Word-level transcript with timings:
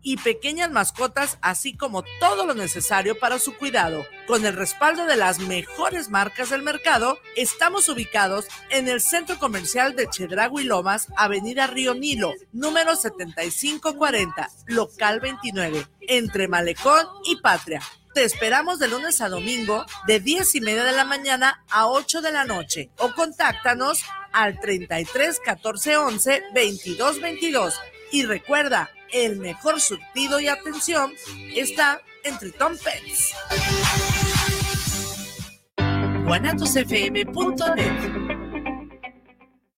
y 0.00 0.16
pequeñas 0.18 0.70
mascotas, 0.70 1.38
así 1.42 1.76
como 1.76 2.04
todo 2.20 2.46
lo 2.46 2.54
necesario 2.54 3.18
para 3.18 3.40
su 3.40 3.56
cuidado. 3.56 4.06
Con 4.28 4.46
el 4.46 4.54
respaldo 4.54 5.06
de 5.06 5.16
las 5.16 5.40
mejores 5.40 6.08
marcas 6.08 6.50
del 6.50 6.62
mercado, 6.62 7.18
estamos 7.34 7.88
ubicados 7.88 8.46
en 8.70 8.86
el 8.86 9.00
Centro 9.00 9.36
Comercial 9.40 9.96
de 9.96 10.08
Chedragui 10.08 10.62
Lomas, 10.62 11.08
Avenida 11.16 11.66
Río 11.66 11.94
Nilo, 11.94 12.32
número 12.52 12.94
7540, 12.94 14.50
local 14.66 15.18
29, 15.18 15.84
entre 16.02 16.46
Malecón 16.46 17.04
y 17.24 17.40
Patria. 17.40 17.82
Te 18.14 18.22
esperamos 18.22 18.78
de 18.78 18.86
lunes 18.86 19.20
a 19.20 19.28
domingo 19.28 19.84
de 20.06 20.20
10 20.20 20.54
y 20.54 20.60
media 20.60 20.84
de 20.84 20.92
la 20.92 21.04
mañana 21.04 21.64
a 21.72 21.88
8 21.88 22.22
de 22.22 22.30
la 22.30 22.44
noche 22.44 22.90
o 22.98 23.12
contáctanos 23.12 24.04
al 24.32 24.60
33 24.60 25.40
14 25.44 25.96
11 25.96 26.42
22 26.54 27.20
22. 27.20 27.74
Y 28.12 28.26
recuerda, 28.26 28.92
el 29.14 29.36
mejor 29.36 29.80
surtido 29.80 30.40
y 30.40 30.48
atención 30.48 31.12
está 31.54 32.00
entre 32.24 32.50
Tom 32.50 32.72
Pets. 32.76 33.32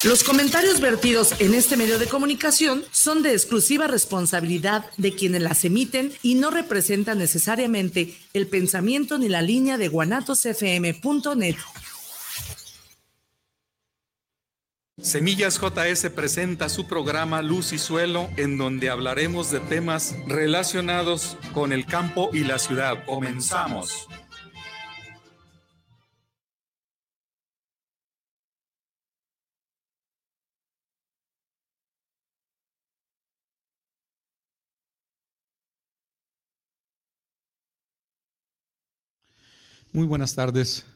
Los 0.05 0.25
comentarios 0.25 0.81
vertidos 0.81 1.35
en 1.41 1.53
este 1.53 1.77
medio 1.77 1.99
de 1.99 2.07
comunicación 2.07 2.85
son 2.93 3.23
de 3.23 3.33
exclusiva 3.33 3.87
responsabilidad 3.89 4.87
de 4.97 5.15
quienes 5.15 5.43
las 5.43 5.65
emiten 5.65 6.13
y 6.23 6.37
no 6.37 6.51
representan 6.51 7.19
necesariamente 7.19 8.17
el 8.33 8.47
pensamiento 8.47 9.19
ni 9.19 9.29
la 9.29 9.43
línea 9.43 9.77
de 9.77 9.89
guanatosfm.net. 9.89 11.57
Semillas 14.99 15.61
JS 15.61 16.09
presenta 16.09 16.71
su 16.71 16.87
programa 16.87 17.43
Luz 17.43 17.75
y 17.75 17.79
Suelo, 17.79 18.31
en 18.39 18.57
donde 18.57 18.89
hablaremos 18.89 19.51
de 19.51 19.61
temas 19.61 20.17
relacionados 20.27 21.37
con 21.53 21.75
el 21.75 21.85
campo 21.85 22.31
y 22.33 22.45
la 22.45 22.59
ciudad. 22.59 23.05
Comenzamos. 23.05 24.09
Muy 39.93 40.07
buenas 40.07 40.35
tardes. 40.35 40.87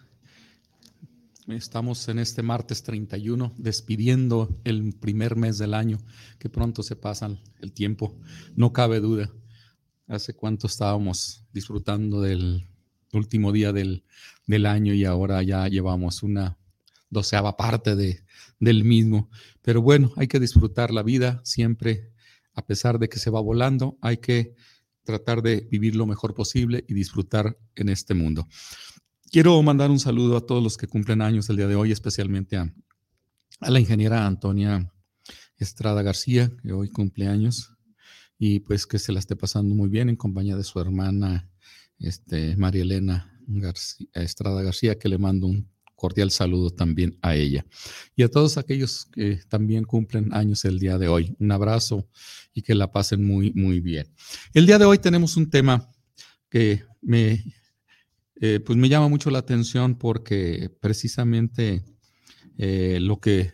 Estamos 1.49 2.07
en 2.09 2.19
este 2.19 2.43
martes 2.43 2.83
31 2.83 3.55
despidiendo 3.57 4.61
el 4.63 4.93
primer 4.93 5.37
mes 5.37 5.59
del 5.59 5.75
año, 5.75 5.99
que 6.39 6.51
pronto 6.51 6.83
se 6.83 6.97
pasa 6.97 7.31
el 7.61 7.73
tiempo, 7.73 8.15
no 8.57 8.73
cabe 8.73 9.01
duda. 9.01 9.33
Hace 10.07 10.35
cuánto 10.35 10.67
estábamos 10.67 11.45
disfrutando 11.53 12.21
del 12.21 12.69
último 13.13 13.53
día 13.53 13.73
del, 13.73 14.05
año 14.67 14.93
y 14.93 15.05
ahora 15.05 15.43
ya 15.43 15.67
llevamos 15.69 16.23
una 16.23 16.59
doceava 17.09 17.57
parte 17.57 17.97
de, 17.97 18.23
del 18.59 18.85
mismo. 18.85 19.31
Pero 19.63 19.81
bueno, 19.81 20.13
hay 20.17 20.29
que 20.29 20.41
disfrutar 20.41 20.93
la 20.93 21.03
vida 21.03 21.41
siempre, 21.45 22.13
a 22.55 22.67
pesar 22.67 22.99
de 22.99 23.09
que 23.09 23.19
se 23.19 23.31
va 23.31 23.41
volando, 23.41 23.97
hay 24.03 24.19
que 24.19 24.55
tratar 25.05 25.43
de 25.43 25.67
vivir 25.71 25.97
lo 25.97 26.07
mejor 26.07 26.35
posible 26.35 26.85
y 26.87 26.95
disfrutar 26.95 27.57
en 27.75 27.89
este 27.89 28.15
mundo. 28.15 28.47
Quiero 29.31 29.63
mandar 29.63 29.93
un 29.93 30.01
saludo 30.01 30.37
a 30.37 30.45
todos 30.45 30.61
los 30.61 30.77
que 30.77 30.89
cumplen 30.89 31.23
años 31.23 31.49
el 31.49 31.57
día 31.57 31.69
de 31.69 31.77
hoy, 31.77 31.93
especialmente 31.93 32.57
a, 32.57 32.75
la 33.61 33.79
ingeniera 33.79 34.27
Antonia 34.27 34.93
Estrada 35.57 36.03
García, 36.03 36.51
que 36.61 36.73
hoy 36.73 36.91
cumple 36.91 37.29
años, 37.29 37.77
y 38.41 38.59
pues 38.59 38.89
que 38.89 38.99
se 38.99 39.13
la 39.13 39.21
esté 39.21 39.37
pasando 39.37 39.73
muy 39.73 39.89
bien 39.89 40.09
en 40.09 40.17
compañía 40.17 40.57
de 40.57 40.65
su 40.65 40.81
hermana 40.81 41.49
este, 42.01 42.57
María 42.57 42.83
Elena 42.83 43.41
Estrada 44.15 44.63
García, 44.63 44.99
que 44.99 45.09
le 45.09 45.17
mando 45.17 45.47
un 45.47 45.71
cordial 45.95 46.33
saludo 46.33 46.71
también 46.71 47.17
a 47.23 47.37
ella. 47.37 47.65
Y 48.17 48.25
a 48.25 48.29
todos 48.29 48.59
aquellos 48.59 49.05
que 49.13 49.39
también 49.49 49.85
cumplen 49.85 50.35
años 50.35 50.65
el 50.65 50.81
día 50.81 50.99
de 50.99 51.07
hoy, 51.07 51.37
un 51.39 51.53
abrazo 51.53 52.09
y 52.53 52.63
que 52.63 52.75
la 52.75 52.91
pasen 52.91 53.25
muy, 53.25 53.53
muy 53.53 53.79
bien. 53.79 54.13
El 54.55 54.67
día 54.67 54.81
de 54.81 54.87
hoy 54.87 54.99
tenemos 54.99 55.37
un 55.37 55.49
tema 55.49 55.89
que 56.49 56.83
me 57.01 57.45
eh, 58.43 58.59
pues 58.59 58.79
me 58.79 58.89
llama 58.89 59.09
mucho 59.09 59.31
la 59.31 59.41
atención 59.41 59.97
porque 59.97 60.71
precisamente 60.81 61.85
eh, 62.57 62.99
lo 63.01 63.21
que 63.21 63.53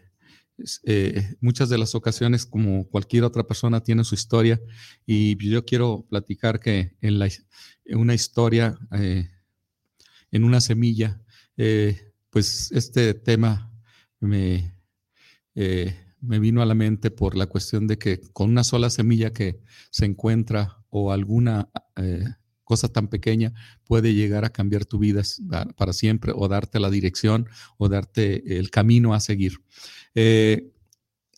eh, 0.85 1.35
muchas 1.41 1.69
de 1.69 1.77
las 1.77 1.97
ocasiones, 1.97 2.47
como 2.47 2.89
cualquier 2.89 3.25
otra 3.25 3.43
persona, 3.43 3.83
tiene 3.83 4.05
su 4.05 4.15
historia. 4.15 4.61
Y 5.05 5.37
yo 5.45 5.65
quiero 5.65 6.07
platicar 6.09 6.61
que 6.61 6.97
en, 7.01 7.21
una 7.99 8.15
historia, 8.15 8.79
en 10.31 10.45
una 10.45 10.61
semilla, 10.61 11.21
pues 12.31 12.71
este 12.71 13.13
tema 13.15 13.73
me, 14.21 14.73
me 15.55 16.39
vino 16.39 16.63
a 16.63 16.67
la 16.67 16.75
mente 16.75 17.11
por 17.11 17.37
la 17.37 17.47
cuestión 17.47 17.87
de 17.89 17.99
que 17.99 18.21
con 18.33 18.51
una 18.51 18.63
sola 18.63 18.89
semilla 18.89 19.33
que 19.33 19.61
se 19.91 20.07
encuentra 20.07 20.79
o 20.91 21.13
alguna 21.13 21.71
cosa 22.66 22.88
tan 22.88 23.06
pequeña 23.09 23.54
puede 23.84 24.12
llegar 24.12 24.44
a 24.44 24.50
cambiar 24.50 24.84
tu 24.84 24.99
vida 24.99 25.22
para 25.77 25.93
siempre 25.94 26.32
o 26.34 26.49
darte 26.49 26.81
la 26.81 26.91
dirección 26.91 27.49
o 27.78 27.88
darte 27.88 28.59
el 28.59 28.71
camino 28.71 29.15
a 29.15 29.21
seguir. 29.21 29.62
Eh, 30.15 30.72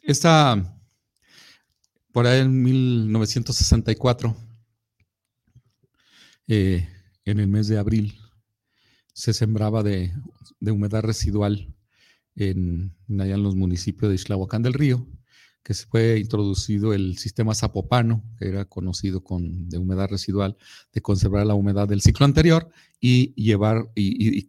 esta, 0.03 0.81
por 2.13 2.27
ahí 2.27 2.41
en 2.41 2.63
1964, 2.63 4.35
eh, 6.49 6.89
en 7.27 7.39
el 7.41 7.47
mes 7.47 7.69
de 7.69 7.79
abril, 7.79 8.19
se 9.13 9.35
sembraba 9.35 9.83
de, 9.83 10.15
humedad 10.61 11.03
residual 11.03 11.75
en, 12.35 12.97
allá 13.21 13.35
en 13.35 13.43
los 13.43 13.55
municipios 13.55 14.09
de 14.09 14.15
Islahuacán 14.15 14.63
del 14.63 14.73
Río 14.73 15.07
que 15.69 15.75
fue 15.75 16.19
introducido 16.19 16.95
el 16.95 17.19
sistema 17.19 17.55
Zapopano, 17.55 18.25
que 18.39 18.49
era 18.49 18.65
conocido 18.65 19.23
con, 19.23 19.69
de 19.69 19.77
humedad 19.77 20.09
residual, 20.09 20.57
de 20.95 21.03
conservar 21.03 21.47
la 21.47 21.53
humedad 21.53 21.87
del 21.87 22.01
ciclo 22.01 22.25
anterior 22.25 22.71
y 22.99 23.35
llevar 23.35 23.91
y, 23.95 24.49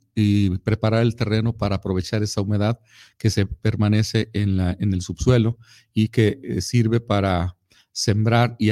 preparar 0.64 1.02
el 1.02 1.18
terreno 1.18 1.58
para 1.58 1.76
aprovechar 1.76 2.24
esa 2.24 2.40
humedad 2.40 2.80
que 3.18 3.30
se 3.30 3.46
permanece 3.46 4.30
en, 4.32 4.56
la, 4.56 4.78
en 4.80 4.94
el 4.94 5.02
subsuelo 5.02 5.58
y 5.94 6.08
que 6.08 6.40
eh, 6.42 6.62
sirve 6.62 7.02
para 7.02 7.58
sembrar 7.92 8.56
y, 8.58 8.72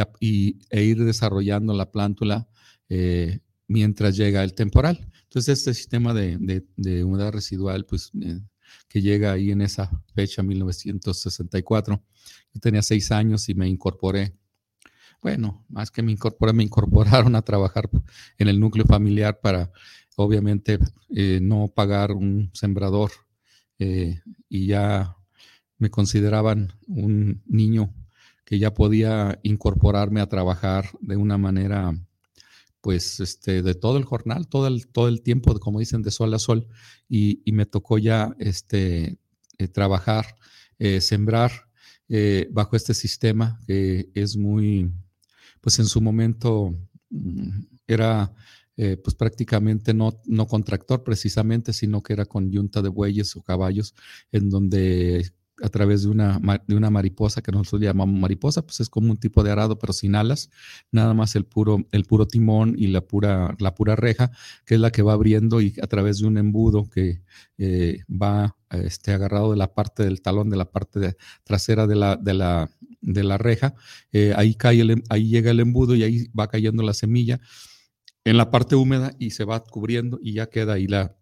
e 0.69 0.83
ir 0.83 1.03
desarrollando 1.03 1.73
la 1.73 1.91
plántula 1.91 2.47
eh, 2.87 3.41
mientras 3.67 4.15
llega 4.15 4.41
el 4.41 4.53
temporal. 4.53 5.11
Entonces, 5.23 5.59
este 5.59 5.73
sistema 5.73 6.13
de, 6.13 6.63
de 6.77 7.03
humedad 7.03 7.33
residual, 7.33 7.85
pues 7.85 8.11
eh, 8.21 8.39
que 8.87 9.01
llega 9.01 9.31
ahí 9.31 9.51
en 9.51 9.61
esa 9.61 9.89
fecha, 10.13 10.43
1964. 10.43 12.01
Yo 12.53 12.59
tenía 12.59 12.81
seis 12.81 13.11
años 13.11 13.49
y 13.49 13.55
me 13.55 13.67
incorporé. 13.67 14.33
Bueno, 15.21 15.65
más 15.69 15.91
que 15.91 16.01
me 16.01 16.11
incorporé, 16.11 16.53
me 16.53 16.63
incorporaron 16.63 17.35
a 17.35 17.41
trabajar 17.41 17.89
en 18.37 18.47
el 18.47 18.59
núcleo 18.59 18.85
familiar 18.85 19.39
para, 19.41 19.71
obviamente, 20.15 20.79
eh, 21.09 21.39
no 21.41 21.67
pagar 21.67 22.11
un 22.11 22.51
sembrador 22.53 23.11
eh, 23.79 24.21
y 24.49 24.67
ya 24.67 25.15
me 25.77 25.89
consideraban 25.89 26.73
un 26.87 27.43
niño 27.45 27.93
que 28.45 28.59
ya 28.59 28.73
podía 28.73 29.39
incorporarme 29.43 30.21
a 30.21 30.29
trabajar 30.29 30.89
de 31.01 31.17
una 31.17 31.37
manera 31.37 31.93
pues 32.81 33.19
este, 33.19 33.61
de 33.61 33.75
todo 33.75 33.97
el 33.97 34.05
jornal, 34.05 34.47
todo 34.47 34.67
el, 34.67 34.87
todo 34.87 35.07
el 35.07 35.21
tiempo, 35.21 35.57
como 35.59 35.79
dicen, 35.79 36.01
de 36.03 36.11
sol 36.11 36.33
a 36.33 36.39
sol, 36.39 36.67
y, 37.09 37.41
me 37.51 37.65
tocó 37.65 37.97
ya 37.97 38.35
este, 38.39 39.17
eh, 39.57 39.67
trabajar, 39.67 40.35
eh, 40.79 41.01
sembrar 41.01 41.51
eh, 42.09 42.47
bajo 42.51 42.75
este 42.75 42.93
sistema 42.93 43.59
que 43.67 44.09
es 44.13 44.37
muy, 44.37 44.91
pues 45.61 45.79
en 45.79 45.85
su 45.85 46.01
momento 46.01 46.75
mm, 47.09 47.59
era 47.87 48.33
pues 49.03 49.15
prácticamente 49.15 49.91
no, 49.91 50.21
no 50.27 50.45
con 50.45 50.63
tractor 50.63 51.03
precisamente, 51.03 51.73
sino 51.73 52.03
que 52.03 52.13
era 52.13 52.25
con 52.25 52.51
yunta 52.51 52.83
de 52.83 52.89
bueyes 52.89 53.35
o 53.35 53.41
caballos, 53.41 53.95
en 54.31 54.51
donde 54.51 55.31
a 55.61 55.69
través 55.69 56.03
de 56.03 56.09
una, 56.09 56.39
de 56.67 56.75
una 56.75 56.89
mariposa 56.89 57.41
que 57.41 57.51
nosotros 57.51 57.81
llamamos 57.81 58.19
mariposa, 58.19 58.61
pues 58.61 58.79
es 58.79 58.89
como 58.89 59.11
un 59.11 59.17
tipo 59.17 59.43
de 59.43 59.51
arado, 59.51 59.79
pero 59.79 59.93
sin 59.93 60.15
alas, 60.15 60.49
nada 60.91 61.13
más 61.13 61.35
el 61.35 61.45
puro, 61.45 61.85
el 61.91 62.05
puro 62.05 62.27
timón 62.27 62.75
y 62.77 62.87
la 62.87 63.01
pura, 63.01 63.55
la 63.59 63.73
pura 63.73 63.95
reja, 63.95 64.31
que 64.65 64.75
es 64.75 64.79
la 64.79 64.91
que 64.91 65.01
va 65.01 65.13
abriendo 65.13 65.61
y 65.61 65.73
a 65.81 65.87
través 65.87 66.19
de 66.19 66.27
un 66.27 66.37
embudo 66.37 66.89
que 66.89 67.21
eh, 67.57 68.01
va 68.09 68.55
este, 68.69 69.13
agarrado 69.13 69.51
de 69.51 69.57
la 69.57 69.73
parte 69.73 70.03
del 70.03 70.21
talón, 70.21 70.49
de 70.49 70.57
la 70.57 70.69
parte 70.69 71.17
trasera 71.43 71.87
de 71.87 71.95
la, 71.95 72.15
de 72.17 72.33
la, 72.33 72.69
de 73.01 73.23
la 73.23 73.37
reja, 73.37 73.73
eh, 74.11 74.33
ahí, 74.35 74.53
cae 74.53 74.81
el, 74.81 75.03
ahí 75.09 75.29
llega 75.29 75.51
el 75.51 75.59
embudo 75.59 75.95
y 75.95 76.03
ahí 76.03 76.27
va 76.37 76.47
cayendo 76.47 76.83
la 76.83 76.93
semilla 76.93 77.39
en 78.25 78.37
la 78.37 78.51
parte 78.51 78.75
húmeda 78.75 79.15
y 79.17 79.31
se 79.31 79.45
va 79.45 79.63
cubriendo 79.63 80.19
y 80.21 80.33
ya 80.33 80.49
queda 80.49 80.73
ahí 80.73 80.87
la, 80.87 81.15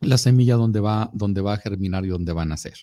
la 0.00 0.18
semilla 0.18 0.56
donde 0.56 0.80
va, 0.80 1.10
donde 1.14 1.40
va 1.40 1.54
a 1.54 1.58
germinar 1.58 2.04
y 2.04 2.08
donde 2.08 2.32
va 2.32 2.42
a 2.42 2.46
nacer. 2.46 2.74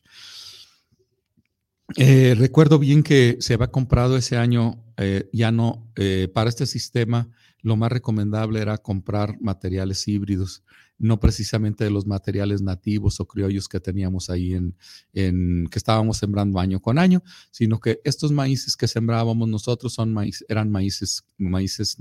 Eh, 1.96 2.36
recuerdo 2.38 2.80
bien 2.80 3.04
que 3.04 3.38
se 3.40 3.54
había 3.54 3.72
comprado 3.72 4.18
ese 4.18 4.38
año, 4.38 4.84
eh, 4.98 5.30
ya 5.34 5.52
no, 5.52 5.88
para 6.34 6.50
este 6.50 6.66
sistema, 6.66 7.30
lo 7.62 7.76
más 7.76 7.92
recomendable 7.92 8.62
era 8.62 8.78
comprar 8.78 9.40
materiales 9.42 10.08
híbridos 10.08 10.64
no 11.00 11.20
precisamente 11.20 11.86
de 11.86 11.90
los 11.90 12.06
materiales 12.06 12.62
nativos 12.62 13.20
o 13.20 13.26
criollos 13.26 13.68
que 13.68 13.80
teníamos 13.80 14.30
ahí 14.30 14.54
en, 14.54 14.76
que 15.14 15.80
estábamos 15.80 16.18
sembrando 16.18 16.60
año 16.60 16.82
con 16.82 17.00
año, 17.00 17.24
sino 17.52 17.80
que 17.80 18.02
estos 18.04 18.32
maíces 18.34 18.76
que 18.76 18.88
sembrábamos 18.88 19.48
nosotros 19.48 19.94
son 19.94 20.14
eran 20.50 20.70
maíces, 20.70 21.24
maíces 21.38 21.98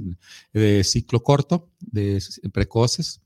de 0.52 0.82
ciclo 0.84 1.22
corto, 1.22 1.70
de 1.80 2.20
precoces, 2.52 3.22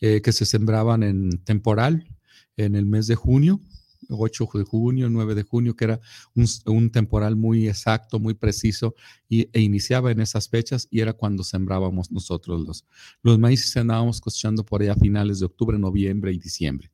eh, 0.00 0.22
que 0.22 0.32
se 0.32 0.46
sembraban 0.46 1.02
en 1.02 1.38
temporal 1.44 2.08
en 2.56 2.74
el 2.74 2.86
mes 2.86 3.06
de 3.06 3.14
junio 3.14 3.60
8 4.08 4.48
de 4.54 4.64
junio, 4.64 5.08
9 5.10 5.34
de 5.34 5.42
junio, 5.42 5.76
que 5.76 5.84
era 5.84 6.00
un, 6.34 6.90
temporal 6.90 7.36
muy 7.36 7.68
exacto, 7.68 8.18
muy 8.18 8.34
preciso, 8.34 8.94
y, 9.28 9.48
e 9.52 9.60
iniciaba 9.60 10.10
en 10.10 10.20
esas 10.20 10.48
fechas 10.48 10.88
y 10.90 11.00
era 11.00 11.12
cuando 11.12 11.44
sembrábamos 11.44 12.10
nosotros 12.10 12.60
los, 12.66 12.84
los 13.22 13.38
maíces, 13.38 13.76
andábamos 13.76 14.20
cosechando 14.20 14.64
por 14.64 14.82
ahí 14.82 14.88
a 14.88 14.96
finales 14.96 15.40
de 15.40 15.46
octubre, 15.46 15.78
noviembre 15.78 16.32
y 16.32 16.38
diciembre. 16.38 16.90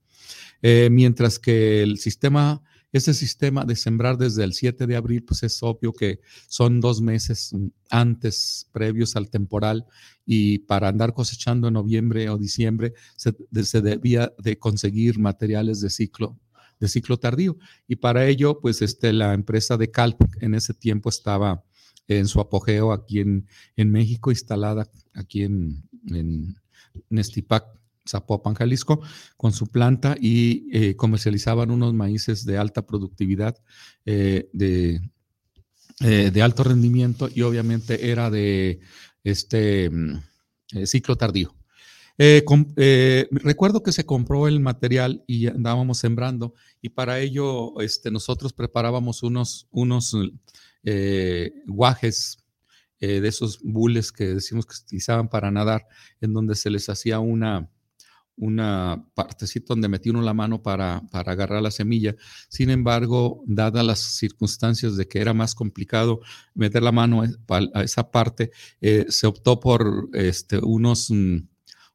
Eh, 0.62 0.88
mientras 0.90 1.38
que 1.38 1.82
el 1.82 1.98
sistema, 1.98 2.62
ese 2.92 3.14
sistema 3.14 3.64
de 3.64 3.76
sembrar 3.76 4.18
desde 4.18 4.44
el 4.44 4.52
7 4.52 4.86
de 4.86 4.96
abril, 4.96 5.24
pues 5.24 5.42
es 5.42 5.62
obvio 5.62 5.92
que 5.92 6.20
son 6.48 6.80
dos 6.80 7.00
meses 7.00 7.54
antes, 7.88 8.68
previos 8.72 9.16
al 9.16 9.30
temporal, 9.30 9.86
y 10.26 10.60
para 10.60 10.88
andar 10.88 11.14
cosechando 11.14 11.68
en 11.68 11.74
noviembre 11.74 12.28
o 12.30 12.38
diciembre 12.38 12.94
se, 13.16 13.34
se 13.64 13.80
debía 13.80 14.32
de 14.38 14.58
conseguir 14.58 15.18
materiales 15.18 15.80
de 15.80 15.90
ciclo 15.90 16.38
de 16.80 16.88
ciclo 16.88 17.18
tardío. 17.18 17.56
Y 17.86 17.96
para 17.96 18.26
ello, 18.26 18.58
pues 18.60 18.82
este, 18.82 19.12
la 19.12 19.34
empresa 19.34 19.76
de 19.76 19.90
Calp 19.90 20.20
en 20.40 20.54
ese 20.54 20.74
tiempo 20.74 21.10
estaba 21.10 21.62
en 22.08 22.26
su 22.26 22.40
apogeo 22.40 22.92
aquí 22.92 23.20
en, 23.20 23.46
en 23.76 23.92
México, 23.92 24.30
instalada 24.30 24.90
aquí 25.14 25.44
en, 25.44 25.88
en 26.08 26.56
Nestipac, 27.08 27.64
Zapopan, 28.08 28.54
Jalisco, 28.54 29.00
con 29.36 29.52
su 29.52 29.68
planta 29.68 30.16
y 30.20 30.68
eh, 30.72 30.96
comercializaban 30.96 31.70
unos 31.70 31.94
maíces 31.94 32.44
de 32.44 32.58
alta 32.58 32.82
productividad, 32.82 33.56
eh, 34.04 34.48
de, 34.52 35.00
eh, 36.00 36.30
de, 36.32 36.42
alto 36.42 36.64
rendimiento 36.64 37.28
y 37.32 37.42
obviamente 37.42 38.10
era 38.10 38.30
de 38.30 38.80
este 39.22 39.90
mm, 39.90 40.22
ciclo 40.84 41.16
tardío. 41.16 41.54
Eh, 42.22 42.44
eh, 42.76 43.28
recuerdo 43.30 43.82
que 43.82 43.92
se 43.92 44.04
compró 44.04 44.46
el 44.46 44.60
material 44.60 45.24
y 45.26 45.46
andábamos 45.46 45.96
sembrando 45.96 46.52
y 46.82 46.90
para 46.90 47.18
ello 47.18 47.80
este, 47.80 48.10
nosotros 48.10 48.52
preparábamos 48.52 49.22
unos, 49.22 49.68
unos 49.70 50.14
eh, 50.82 51.50
guajes 51.66 52.36
de 53.00 53.26
esos 53.26 53.60
bules 53.62 54.12
que 54.12 54.34
decimos 54.34 54.66
que 54.66 54.74
se 54.74 54.82
utilizaban 54.82 55.30
para 55.30 55.50
nadar, 55.50 55.86
en 56.20 56.34
donde 56.34 56.54
se 56.54 56.68
les 56.68 56.90
hacía 56.90 57.18
una, 57.20 57.70
una 58.36 59.06
partecita 59.14 59.68
donde 59.68 59.88
metía 59.88 60.12
uno 60.12 60.20
la 60.20 60.34
mano 60.34 60.62
para, 60.62 61.00
para, 61.10 61.32
agarrar 61.32 61.62
la 61.62 61.70
semilla. 61.70 62.14
Sin 62.50 62.68
embargo, 62.68 63.42
dadas 63.46 63.86
las 63.86 64.00
circunstancias 64.00 64.98
de 64.98 65.08
que 65.08 65.22
era 65.22 65.32
más 65.32 65.54
complicado 65.54 66.20
meter 66.52 66.82
la 66.82 66.92
mano 66.92 67.22
a 67.48 67.82
esa 67.82 68.10
parte, 68.10 68.50
se 69.08 69.26
optó 69.26 69.58
por 69.58 70.10
este, 70.12 70.58
unos... 70.58 71.10
Mm, 71.10 71.49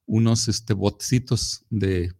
unos 0.06 0.48
este, 0.48 0.74
botecitos 0.74 1.63
de, 1.69 2.13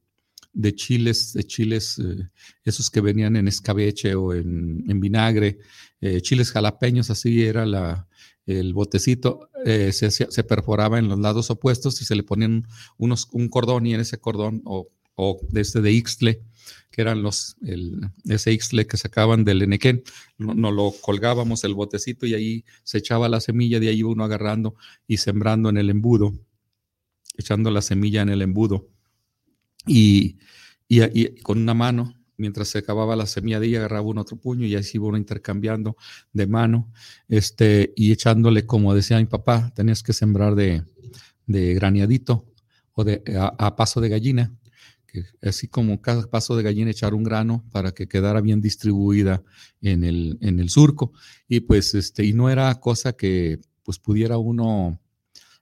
chiles, 0.76 1.34
de 1.34 1.44
chiles, 1.44 2.00
eh, 2.00 2.30
esos 2.64 2.90
que 2.90 3.02
venían 3.02 3.36
en 3.36 3.48
escabeche 3.48 4.16
o 4.16 4.34
en, 4.34 5.00
vinagre, 5.00 5.60
eh, 6.02 6.22
chiles 6.22 6.52
jalapeños, 6.52 7.10
así 7.10 7.44
era 7.44 7.66
la, 7.66 8.08
el 8.46 8.74
botecito, 8.74 9.50
eh, 9.66 9.92
se, 9.92 10.44
perforaba 10.44 11.00
en 11.00 11.08
los 11.08 11.20
lados 11.20 11.50
opuestos 11.50 12.02
y 12.02 12.06
se 12.06 12.16
le 12.16 12.24
ponían 12.24 12.68
unos, 12.98 13.28
un 13.32 13.50
cordón 13.50 13.86
y 13.86 13.94
en 13.94 14.02
ese 14.02 14.20
cordón 14.20 14.62
o, 14.66 14.90
o 15.16 15.40
de 15.50 15.62
este 15.62 15.82
de 15.82 15.92
Ixtle, 15.92 16.42
que 16.92 17.02
eran 17.02 17.22
los, 17.22 17.58
el, 17.66 18.10
ese 18.26 18.52
Ixtle 18.52 18.88
que 18.88 18.98
sacaban 18.98 19.44
del 19.44 19.62
Enequén, 19.62 20.04
nos 20.38 20.56
no 20.56 20.72
lo 20.72 20.94
colgábamos 21.02 21.64
el 21.64 21.74
botecito 21.74 22.26
y 22.26 22.34
ahí 22.34 22.66
se 22.84 23.00
echaba 23.00 23.30
la 23.30 23.42
semilla, 23.42 23.80
de 23.80 23.90
ahí 23.90 24.04
uno 24.04 24.24
agarrando 24.24 24.76
y 25.08 25.18
sembrando 25.18 25.70
en 25.70 25.78
el 25.78 25.90
embudo 25.90 26.34
echando 27.38 27.72
la 27.72 27.82
semilla 27.82 28.22
en 28.22 28.30
el 28.30 28.42
embudo 28.42 28.90
y, 29.88 30.38
con 31.44 31.62
una 31.62 31.74
mano, 31.74 32.14
mientras 32.38 32.70
se 32.70 32.80
acababa 32.80 33.16
la 33.16 33.26
semilla 33.26 33.60
de 33.60 33.68
ella, 33.68 33.80
agarraba 33.80 34.08
un 34.08 34.18
otro 34.18 34.38
puño 34.38 34.66
y 34.66 34.76
así 34.76 34.98
iba 34.98 35.08
uno 35.08 35.18
intercambiando 35.18 35.96
de 36.34 36.48
mano 36.48 36.92
este, 37.28 37.94
y 37.96 38.12
echándole, 38.12 38.66
como 38.66 38.94
decía 38.94 39.18
mi 39.18 39.26
papá, 39.26 39.72
tenías 39.76 40.04
que 40.04 40.14
sembrar 40.14 40.56
de, 40.56 40.84
de 41.46 41.74
graneadito 41.74 42.52
o 42.94 43.04
de, 43.04 43.24
a, 43.38 43.76
paso 43.76 44.02
de 44.02 44.10
gallina, 44.10 44.54
así 45.42 45.68
como 45.68 46.02
cada 46.02 46.30
paso 46.30 46.58
de 46.58 46.64
gallina 46.64 46.92
echar 46.92 47.14
un 47.14 47.24
grano 47.24 47.64
para 47.72 47.94
que 47.94 48.08
quedara 48.08 48.42
bien 48.42 48.62
distribuida 48.62 49.44
en 49.82 50.04
el, 50.04 50.38
en 50.42 50.60
el 50.60 50.70
surco. 50.70 51.14
Y 51.48 51.62
pues, 51.62 51.94
este, 51.96 52.26
y 52.26 52.34
no 52.34 52.50
era 52.50 52.74
cosa 52.82 53.14
que 53.14 53.60
pues 53.84 54.00
pudiera 54.00 54.38
uno 54.38 55.00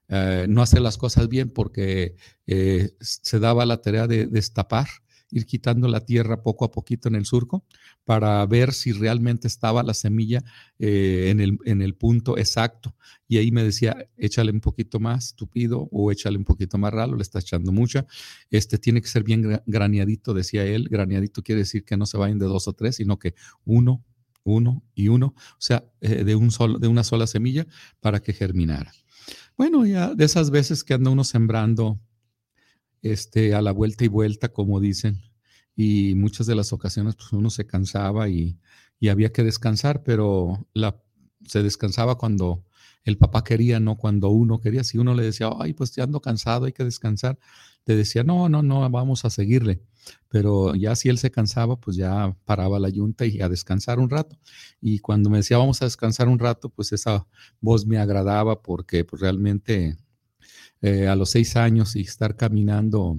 eh, 0.09 0.45
no 0.50 0.61
hacer 0.61 0.81
las 0.81 0.97
cosas 0.97 1.29
bien 1.29 1.50
porque 1.50 2.15
eh, 2.45 2.91
se 3.00 3.39
daba 3.39 3.65
la 3.65 3.81
tarea 3.81 4.07
de 4.07 4.27
destapar, 4.27 4.88
ir 5.31 5.45
quitando 5.47 5.88
la 5.88 6.05
tierra 6.05 6.44
poco 6.44 6.65
a 6.65 6.71
poquito 6.71 7.07
en 7.07 7.15
el 7.15 7.25
surco 7.25 7.65
para 8.03 8.45
ver 8.45 8.73
si 8.73 8.91
realmente 8.91 9.47
estaba 9.47 9.81
la 9.81 9.95
semilla 9.95 10.44
eh, 10.77 11.29
en, 11.29 11.39
el, 11.39 11.57
en, 11.65 11.81
el, 11.81 11.95
punto 11.95 12.38
exacto. 12.38 12.95
Y 13.27 13.38
ahí 13.38 13.51
me 13.51 13.63
decía, 13.63 14.07
échale 14.17 14.51
un 14.51 14.61
poquito 14.61 15.00
más 15.00 15.35
tupido 15.35 15.88
o 15.91 16.11
échale 16.11 16.38
un 16.38 16.45
poquito 16.45 16.77
más 16.77 16.94
ralo, 16.94 17.15
le 17.15 17.23
está 17.23 17.39
echando 17.39 17.71
mucha. 17.71 18.05
Este 18.51 18.77
tiene 18.77 19.01
que 19.01 19.07
ser 19.07 19.23
bien 19.23 19.61
graneadito, 19.65 20.33
decía 20.35 20.63
él. 20.65 20.88
Graneadito 20.89 21.41
quiere 21.41 21.61
decir 21.61 21.83
que 21.83 21.97
no 21.97 22.05
se 22.05 22.17
vayan 22.17 22.38
de 22.38 22.45
dos 22.45 22.67
o 22.67 22.73
tres, 22.73 22.97
sino 22.97 23.17
que 23.17 23.33
uno, 23.65 24.05
uno 24.44 24.83
y 24.94 25.07
uno, 25.07 25.33
o 25.35 25.61
sea, 25.61 25.85
de, 26.00 26.35
un 26.35 26.51
solo, 26.51 26.77
de 26.77 26.88
una 26.88 27.03
sola 27.03 27.25
semilla 27.25 27.65
para 28.01 28.21
que 28.21 28.33
germinara. 28.33 28.91
Bueno, 29.57 29.85
ya 29.85 30.13
de 30.15 30.25
esas 30.25 30.50
veces 30.50 30.83
que 30.83 30.94
anda 30.95 31.11
uno 31.11 31.23
sembrando 31.23 32.00
este, 33.01 33.53
a 33.53 33.61
la 33.61 33.71
vuelta 33.71 34.03
y 34.03 34.07
vuelta, 34.07 34.50
como 34.50 34.79
dicen, 34.79 35.21
y 35.75 36.15
muchas 36.15 36.47
de 36.47 36.55
las 36.55 36.73
ocasiones 36.73 37.15
pues 37.15 37.31
uno 37.33 37.50
se 37.50 37.65
cansaba 37.65 38.29
y, 38.29 38.57
había 39.11 39.33
que 39.33 39.44
descansar, 39.44 40.01
pero 40.01 40.65
la, 40.73 40.97
se 41.45 41.61
descansaba 41.61 42.17
cuando 42.17 42.63
el 43.03 43.17
papá 43.17 43.44
quería, 43.44 43.81
no 43.81 43.97
cuando 43.97 44.29
uno 44.29 44.61
quería. 44.61 44.85
Si 44.85 44.97
uno 44.97 45.13
le 45.13 45.24
decía, 45.24 45.50
ay, 45.60 45.74
pues 45.74 45.93
ya 45.93 46.03
ando 46.05 46.22
cansado, 46.22 46.67
hay 46.67 46.72
que 46.72 46.86
descansar, 46.86 47.38
te 47.83 47.98
decía, 47.98 48.24
no, 48.24 48.48
no, 48.48 48.63
no, 48.63 48.89
vamos 48.89 49.25
a 49.25 49.29
seguirle. 49.29 49.81
Pero 50.29 50.75
ya 50.75 50.95
si 50.95 51.10
él 51.10 51.17
se 51.17 51.31
cansaba, 51.31 51.79
pues 51.79 51.98
ya 51.98 52.36
paraba 52.45 52.79
la 52.79 52.89
yunta 52.89 53.25
y 53.25 53.41
a 53.41 53.50
descansar 53.50 54.00
un 54.00 54.10
rato. 54.10 54.38
Y 54.81 55.00
cuando 55.00 55.29
me 55.29 55.38
decía, 55.38 55.57
vamos 55.57 55.81
a 55.81 55.86
descansar 55.86 56.27
un 56.27 56.39
rato, 56.39 56.69
pues 56.69 56.91
esa 56.91 57.27
voz 57.62 57.86
me 57.86 57.98
agradaba 57.98 58.62
porque 58.62 59.05
pues, 59.05 59.22
realmente 59.22 59.98
eh, 60.81 61.07
a 61.07 61.15
los 61.15 61.29
seis 61.31 61.55
años 61.55 61.95
y 61.95 62.01
estar 62.01 62.36
caminando 62.36 63.17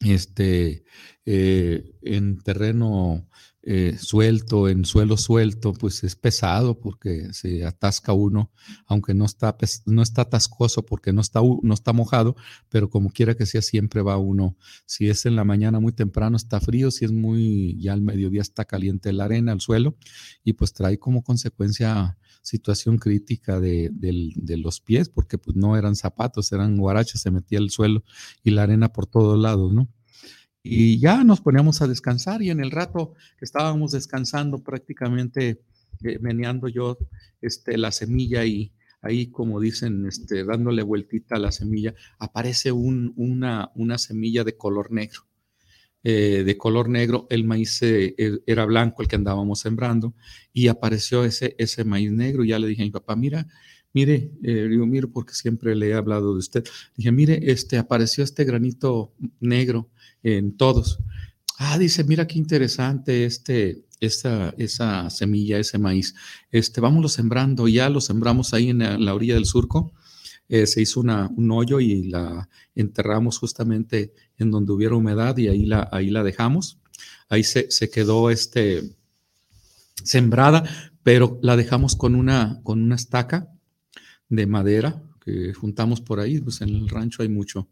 este, 0.00 0.84
eh, 1.24 1.94
en 2.02 2.38
terreno 2.38 3.28
eh, 3.70 3.98
suelto, 3.98 4.66
en 4.66 4.86
suelo 4.86 5.18
suelto, 5.18 5.74
pues 5.74 6.02
es 6.02 6.16
pesado 6.16 6.80
porque 6.80 7.34
se 7.34 7.66
atasca 7.66 8.14
uno, 8.14 8.50
aunque 8.86 9.12
no 9.12 9.26
está, 9.26 9.54
no 9.84 10.00
está 10.00 10.22
atascoso 10.22 10.86
porque 10.86 11.12
no 11.12 11.20
está, 11.20 11.42
no 11.42 11.74
está 11.74 11.92
mojado, 11.92 12.34
pero 12.70 12.88
como 12.88 13.10
quiera 13.10 13.34
que 13.34 13.44
sea, 13.44 13.60
siempre 13.60 14.00
va 14.00 14.16
uno. 14.16 14.56
Si 14.86 15.10
es 15.10 15.26
en 15.26 15.36
la 15.36 15.44
mañana 15.44 15.80
muy 15.80 15.92
temprano, 15.92 16.38
está 16.38 16.60
frío, 16.60 16.90
si 16.90 17.04
es 17.04 17.12
muy, 17.12 17.78
ya 17.78 17.92
al 17.92 18.00
mediodía 18.00 18.40
está 18.40 18.64
caliente 18.64 19.12
la 19.12 19.24
arena, 19.24 19.52
el 19.52 19.60
suelo, 19.60 19.98
y 20.42 20.54
pues 20.54 20.72
trae 20.72 20.98
como 20.98 21.22
consecuencia 21.22 22.16
situación 22.40 22.96
crítica 22.96 23.60
de, 23.60 23.90
de, 23.92 24.56
los 24.56 24.80
pies, 24.80 25.10
porque 25.10 25.36
pues 25.36 25.58
no 25.58 25.76
eran 25.76 25.94
zapatos, 25.94 26.52
eran 26.52 26.78
guaraches, 26.78 27.20
se 27.20 27.30
metía 27.30 27.58
el 27.58 27.68
suelo 27.68 28.02
y 28.42 28.52
la 28.52 28.62
arena 28.62 28.94
por 28.94 29.04
todos 29.04 29.38
lados, 29.38 29.74
¿no? 29.74 29.90
Y 30.70 30.98
ya 30.98 31.24
nos 31.24 31.40
poníamos 31.40 31.80
a 31.80 31.86
descansar 31.86 32.42
y 32.42 32.50
en 32.50 32.60
el 32.60 32.70
rato 32.70 33.14
que 33.38 33.46
estábamos 33.46 33.92
descansando 33.92 34.62
prácticamente 34.62 35.62
eh, 36.04 36.18
meneando 36.20 36.68
yo 36.68 36.98
este, 37.40 37.78
la 37.78 37.90
semilla 37.90 38.44
y 38.44 38.72
ahí 39.00 39.28
como 39.28 39.60
dicen, 39.60 40.04
este, 40.06 40.44
dándole 40.44 40.82
vueltita 40.82 41.36
a 41.36 41.38
la 41.38 41.52
semilla, 41.52 41.94
aparece 42.18 42.70
un, 42.70 43.14
una, 43.16 43.70
una 43.76 43.96
semilla 43.96 44.44
de 44.44 44.58
color 44.58 44.92
negro. 44.92 45.22
Eh, 46.04 46.44
de 46.44 46.56
color 46.58 46.88
negro, 46.88 47.26
el 47.30 47.44
maíz 47.44 47.82
eh, 47.82 48.14
e, 48.16 48.38
era 48.46 48.64
blanco 48.66 49.02
el 49.02 49.08
que 49.08 49.16
andábamos 49.16 49.60
sembrando 49.60 50.14
y 50.52 50.68
apareció 50.68 51.24
ese, 51.24 51.56
ese 51.58 51.84
maíz 51.84 52.12
negro. 52.12 52.44
Y 52.44 52.48
ya 52.48 52.58
le 52.58 52.68
dije 52.68 52.82
a 52.82 52.84
mi 52.84 52.90
papá, 52.90 53.16
mira, 53.16 53.46
mire, 53.98 54.30
digo, 54.40 54.86
mire, 54.86 55.08
porque 55.08 55.34
siempre 55.34 55.74
le 55.74 55.88
he 55.88 55.94
hablado 55.94 56.32
de 56.32 56.38
usted. 56.38 56.64
Dije, 56.96 57.10
mire, 57.10 57.50
este 57.50 57.78
apareció 57.78 58.22
este 58.22 58.44
granito 58.44 59.12
negro 59.40 59.90
en 60.22 60.56
todos. 60.56 61.00
Ah, 61.58 61.76
dice, 61.78 62.04
mira 62.04 62.28
qué 62.28 62.38
interesante 62.38 63.24
este, 63.24 63.82
esa, 63.98 64.54
esa 64.56 65.10
semilla, 65.10 65.58
ese 65.58 65.78
maíz. 65.78 66.14
Este, 66.52 66.80
vámonos 66.80 67.12
sembrando, 67.12 67.66
ya 67.66 67.90
lo 67.90 68.00
sembramos 68.00 68.54
ahí 68.54 68.70
en 68.70 69.04
la, 69.04 69.14
orilla 69.14 69.34
del 69.34 69.46
surco. 69.46 69.92
Eh, 70.48 70.68
se 70.68 70.80
hizo 70.80 71.00
una, 71.00 71.28
un 71.36 71.50
hoyo 71.50 71.80
y 71.80 72.04
la 72.04 72.48
enterramos 72.76 73.38
justamente 73.38 74.14
en 74.38 74.52
donde 74.52 74.72
hubiera 74.72 74.94
humedad 74.94 75.36
y 75.38 75.48
ahí 75.48 75.66
la, 75.66 75.88
ahí 75.90 76.10
la 76.10 76.22
dejamos. 76.22 76.78
Ahí 77.28 77.42
se, 77.42 77.68
se 77.72 77.90
quedó 77.90 78.30
este, 78.30 78.94
sembrada, 80.04 80.62
pero 81.02 81.40
la 81.42 81.56
dejamos 81.56 81.96
con 81.96 82.14
una, 82.14 82.60
con 82.62 82.80
una 82.80 82.94
estaca 82.94 83.48
de 84.28 84.46
madera 84.46 85.02
que 85.20 85.52
juntamos 85.52 86.00
por 86.00 86.20
ahí, 86.20 86.40
pues 86.40 86.60
en 86.60 86.70
el 86.70 86.88
rancho 86.88 87.22
hay 87.22 87.28
mucho, 87.28 87.68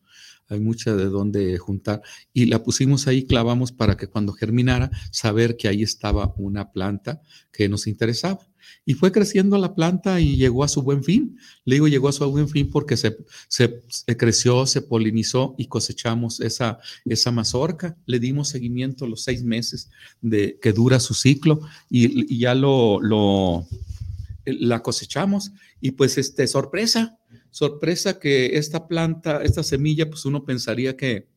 hay 0.48 0.60
mucha 0.60 0.94
de 0.94 1.06
dónde 1.06 1.56
juntar. 1.58 2.02
Y 2.32 2.46
la 2.46 2.62
pusimos 2.62 3.06
ahí, 3.06 3.24
clavamos 3.24 3.72
para 3.72 3.96
que 3.96 4.08
cuando 4.08 4.32
germinara, 4.32 4.90
saber 5.10 5.56
que 5.56 5.68
ahí 5.68 5.82
estaba 5.82 6.34
una 6.36 6.70
planta 6.72 7.22
que 7.52 7.68
nos 7.68 7.86
interesaba. 7.86 8.40
Y 8.84 8.94
fue 8.94 9.12
creciendo 9.12 9.58
la 9.58 9.74
planta 9.74 10.20
y 10.20 10.36
llegó 10.36 10.64
a 10.64 10.68
su 10.68 10.82
buen 10.82 11.02
fin. 11.02 11.38
Le 11.64 11.76
digo, 11.76 11.88
llegó 11.88 12.08
a 12.08 12.12
su 12.12 12.28
buen 12.30 12.48
fin 12.48 12.68
porque 12.70 12.96
se, 12.96 13.16
se, 13.48 13.82
creció, 14.16 14.66
se 14.66 14.82
polinizó 14.82 15.54
y 15.56 15.66
cosechamos 15.66 16.40
esa, 16.40 16.78
esa 17.04 17.30
mazorca. 17.30 17.96
Le 18.06 18.18
dimos 18.18 18.48
seguimiento 18.48 19.06
los 19.06 19.22
seis 19.22 19.42
meses 19.44 19.90
de, 20.20 20.58
que 20.60 20.72
dura 20.72 21.00
su 21.00 21.14
ciclo 21.14 21.60
y, 21.88 22.34
y 22.34 22.38
ya 22.38 22.54
lo, 22.54 23.00
lo, 23.00 23.66
la 24.46 24.82
cosechamos. 24.82 25.52
Y 25.80 25.92
pues, 25.92 26.18
este, 26.18 26.46
sorpresa, 26.46 27.18
sorpresa 27.50 28.18
que 28.18 28.56
esta 28.58 28.88
planta, 28.88 29.42
esta 29.42 29.62
semilla, 29.62 30.08
pues 30.08 30.24
uno 30.24 30.44
pensaría 30.44 30.96
que, 30.96 31.28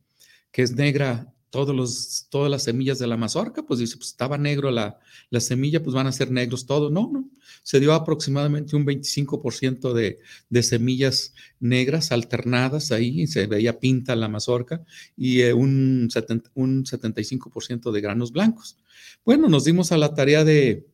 que 0.50 0.62
es 0.62 0.72
negra 0.72 1.32
todos 1.50 1.74
los, 1.74 2.26
todas 2.30 2.50
las 2.50 2.62
semillas 2.62 2.98
de 2.98 3.08
la 3.08 3.16
mazorca, 3.16 3.64
pues 3.64 3.80
dice, 3.80 3.96
pues 3.96 4.10
estaba 4.10 4.38
negro 4.38 4.70
la, 4.70 4.98
la 5.30 5.40
semilla, 5.40 5.82
pues 5.82 5.94
van 5.94 6.06
a 6.06 6.12
ser 6.12 6.30
negros 6.30 6.64
todos. 6.64 6.92
No, 6.92 7.10
no, 7.12 7.28
se 7.62 7.80
dio 7.80 7.92
aproximadamente 7.92 8.76
un 8.76 8.86
25% 8.86 9.92
de, 9.92 10.20
de 10.48 10.62
semillas 10.62 11.34
negras 11.58 12.12
alternadas 12.12 12.92
ahí, 12.92 13.26
se 13.26 13.46
veía 13.46 13.80
pinta 13.80 14.14
la 14.14 14.28
mazorca, 14.28 14.84
y 15.16 15.40
eh, 15.40 15.52
un, 15.52 16.08
un 16.54 16.84
75% 16.84 17.90
de 17.90 18.00
granos 18.00 18.32
blancos. 18.32 18.76
Bueno, 19.24 19.48
nos 19.48 19.64
dimos 19.64 19.90
a 19.92 19.98
la 19.98 20.14
tarea 20.14 20.44
de, 20.44 20.86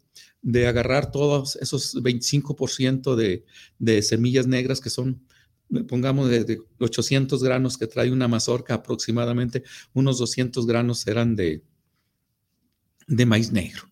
de 0.47 0.69
agarrar 0.69 1.11
todos 1.11 1.57
esos 1.57 1.97
25% 1.97 3.17
de, 3.17 3.45
de 3.81 4.01
semillas 4.01 4.47
negras 4.47 4.81
que 4.81 4.91
son, 4.91 5.21
pongamos, 5.89 6.31
de, 6.31 6.61
800 6.79 7.43
granos 7.43 7.77
que 7.77 7.89
trae 7.89 8.13
una 8.13 8.29
mazorca 8.29 8.75
aproximadamente, 8.75 9.65
unos 9.93 10.19
200 10.19 10.65
granos 10.65 11.05
eran 11.09 11.35
de, 11.35 11.65
de 13.09 13.27
maíz 13.27 13.51
negro. 13.51 13.91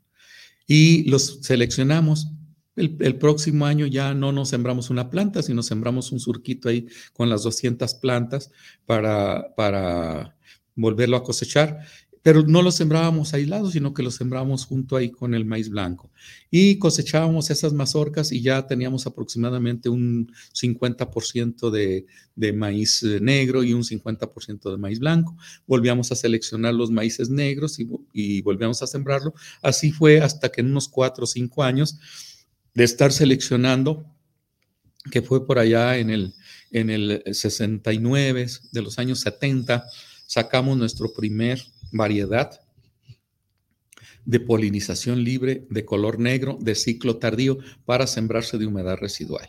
Y 0.68 1.10
los 1.10 1.40
seleccionamos. 1.42 2.28
El, 2.76 2.96
el, 3.00 3.18
próximo 3.18 3.66
año 3.66 3.86
ya 3.86 4.14
no 4.14 4.30
nos 4.30 4.50
sembramos 4.50 4.90
una 4.90 5.10
planta, 5.10 5.42
sino 5.42 5.60
sembramos 5.60 6.12
un 6.12 6.20
surquito 6.20 6.68
ahí 6.68 6.86
con 7.14 7.28
las 7.28 7.42
200 7.42 7.94
plantas 7.94 8.52
para, 8.86 9.54
para 9.56 10.36
volverlo 10.76 11.16
a 11.16 11.24
cosechar 11.24 11.80
pero 12.24 12.42
no 12.42 12.62
lo 12.62 12.72
sembrábamos 12.72 13.34
aislados, 13.34 13.74
sino 13.74 13.92
que 13.92 14.02
lo 14.02 14.10
sembrábamos 14.10 14.64
junto 14.64 14.96
ahí 14.96 15.10
con 15.10 15.34
el 15.34 15.44
maíz 15.44 15.68
blanco. 15.68 16.10
Y 16.50 16.78
cosechábamos 16.78 17.50
esas 17.50 17.74
mazorcas 17.74 18.32
y 18.32 18.40
ya 18.40 18.66
teníamos 18.66 19.06
aproximadamente 19.06 19.90
un 19.90 20.32
50% 20.54 21.68
de, 21.68 22.06
de, 22.34 22.52
maíz 22.54 23.02
eh, 23.02 23.20
negro 23.20 23.62
y 23.62 23.74
un 23.74 23.82
50% 23.82 24.70
de 24.70 24.78
maíz 24.78 25.00
blanco. 25.00 25.36
Volvíamos 25.66 26.12
a 26.12 26.16
seleccionar 26.16 26.72
los 26.72 26.90
maíces 26.90 27.28
negros 27.28 27.78
y, 27.78 27.86
y 28.14 28.40
volvíamos 28.40 28.80
a 28.80 28.86
sembrarlo. 28.86 29.34
Así 29.60 29.92
fue 29.92 30.22
hasta 30.22 30.50
que 30.50 30.62
en 30.62 30.70
unos 30.70 30.88
cuatro 30.88 31.24
o 31.24 31.26
cinco 31.26 31.62
años 31.62 31.98
de 32.72 32.84
estar 32.84 33.12
seleccionando, 33.12 34.06
que 35.10 35.20
fue 35.20 35.46
por 35.46 35.58
allá 35.58 35.98
en 35.98 36.08
el, 36.08 36.32
en 36.70 36.88
el 36.88 37.22
69, 37.30 38.46
de 38.72 38.80
los 38.80 38.98
años 38.98 39.20
70, 39.20 39.84
sacamos 40.26 40.78
nuestro 40.78 41.12
primer 41.12 41.62
variedad 41.94 42.60
de 44.26 44.40
polinización 44.40 45.22
libre 45.22 45.66
de 45.70 45.84
color 45.84 46.18
negro 46.18 46.58
de 46.60 46.74
ciclo 46.74 47.18
tardío 47.18 47.58
para 47.84 48.06
sembrarse 48.06 48.58
de 48.58 48.66
humedad 48.66 48.96
residual. 48.96 49.48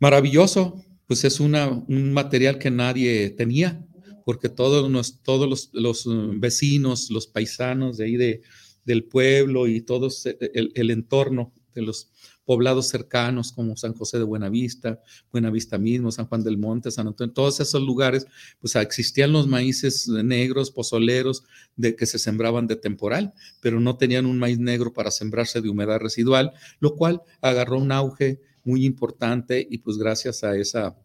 Maravilloso, 0.00 0.84
pues 1.06 1.24
es 1.24 1.38
una, 1.38 1.68
un 1.68 2.12
material 2.12 2.58
que 2.58 2.70
nadie 2.70 3.30
tenía, 3.30 3.84
porque 4.24 4.48
todos, 4.48 5.22
todos 5.22 5.70
los, 5.72 6.06
uh, 6.06 6.32
vecinos, 6.36 7.10
los 7.10 7.26
paisanos 7.26 7.96
de 7.96 8.04
ahí 8.04 8.16
de, 8.16 8.42
del 8.84 9.04
pueblo 9.04 9.68
y 9.68 9.82
todo 9.82 10.08
el, 10.54 10.72
el 10.74 10.90
entorno 10.90 11.52
de 11.74 11.82
los 11.82 12.10
poblados 12.46 12.88
cercanos 12.88 13.52
como 13.52 13.76
San 13.76 13.92
José 13.92 14.18
de 14.18 14.24
Buenavista, 14.24 15.02
Buenavista 15.30 15.76
mismo, 15.76 16.10
San 16.12 16.26
Juan 16.26 16.44
del 16.44 16.56
Monte, 16.56 16.90
San 16.90 17.08
Antonio, 17.08 17.34
todos 17.34 17.60
esos 17.60 17.82
lugares, 17.82 18.26
pues 18.60 18.76
existían 18.76 19.32
los 19.32 19.48
maíces 19.48 20.08
negros, 20.08 20.70
pozoleros, 20.70 21.42
de 21.74 21.96
que 21.96 22.06
se 22.06 22.18
sembraban 22.18 22.66
de 22.66 22.76
temporal, 22.76 23.34
pero 23.60 23.80
no 23.80 23.96
tenían 23.98 24.24
un 24.24 24.38
maíz 24.38 24.58
negro 24.58 24.92
para 24.92 25.10
sembrarse 25.10 25.60
de 25.60 25.68
humedad 25.68 25.98
residual, 25.98 26.52
lo 26.80 26.96
cual 26.96 27.20
agarró 27.42 27.78
un 27.78 27.92
auge 27.92 28.40
muy 28.64 28.86
importante 28.86 29.66
y 29.68 29.78
pues 29.78 29.98
gracias 29.98 30.44
a 30.44 30.56
esa, 30.56 30.96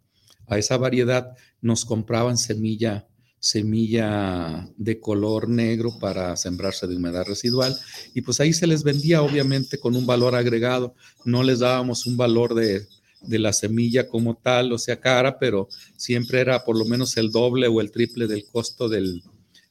a 0.48 0.57
esa 0.57 0.77
variedad 0.77 1.36
nos 1.60 1.86
compraban 1.86 2.38
semilla 2.38 3.07
semilla 3.41 4.69
de 4.77 5.00
color 5.00 5.50
negro 5.50 5.98
para 6.00 6.38
sembrarse 6.38 6.86
de 6.88 6.95
humedad 6.95 7.25
residual. 7.25 7.75
Y 8.13 8.21
pues 8.21 8.39
ahí 8.39 8.53
se 8.53 8.67
les 8.67 8.83
vendía 8.83 9.24
obviamente 9.24 9.79
con 9.79 9.95
un 9.95 10.05
valor 10.05 10.36
agregado. 10.36 10.95
No 11.25 11.41
les 11.41 11.60
dábamos 11.60 12.05
un 12.05 12.15
valor 12.15 12.53
de, 12.53 12.88
la 13.27 13.51
semilla 13.51 14.07
como 14.07 14.38
tal, 14.38 14.71
o 14.71 14.77
sea, 14.77 15.00
cara, 15.00 15.39
pero 15.39 15.67
siempre 15.98 16.39
era 16.39 16.63
por 16.63 16.77
lo 16.77 16.86
menos 16.86 17.17
el 17.17 17.31
doble 17.31 17.67
o 17.67 17.81
el 17.81 17.91
triple 17.91 18.27
del 18.27 18.45
costo 18.45 18.88
del, 18.88 19.24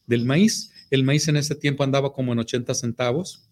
del 0.06 0.24
maíz. 0.24 0.72
El 0.90 1.04
maíz 1.04 1.28
en 1.28 1.36
ese 1.36 1.54
tiempo 1.54 1.84
andaba 1.84 2.12
como 2.12 2.32
en 2.32 2.40
80 2.40 2.74
centavos 2.74 3.49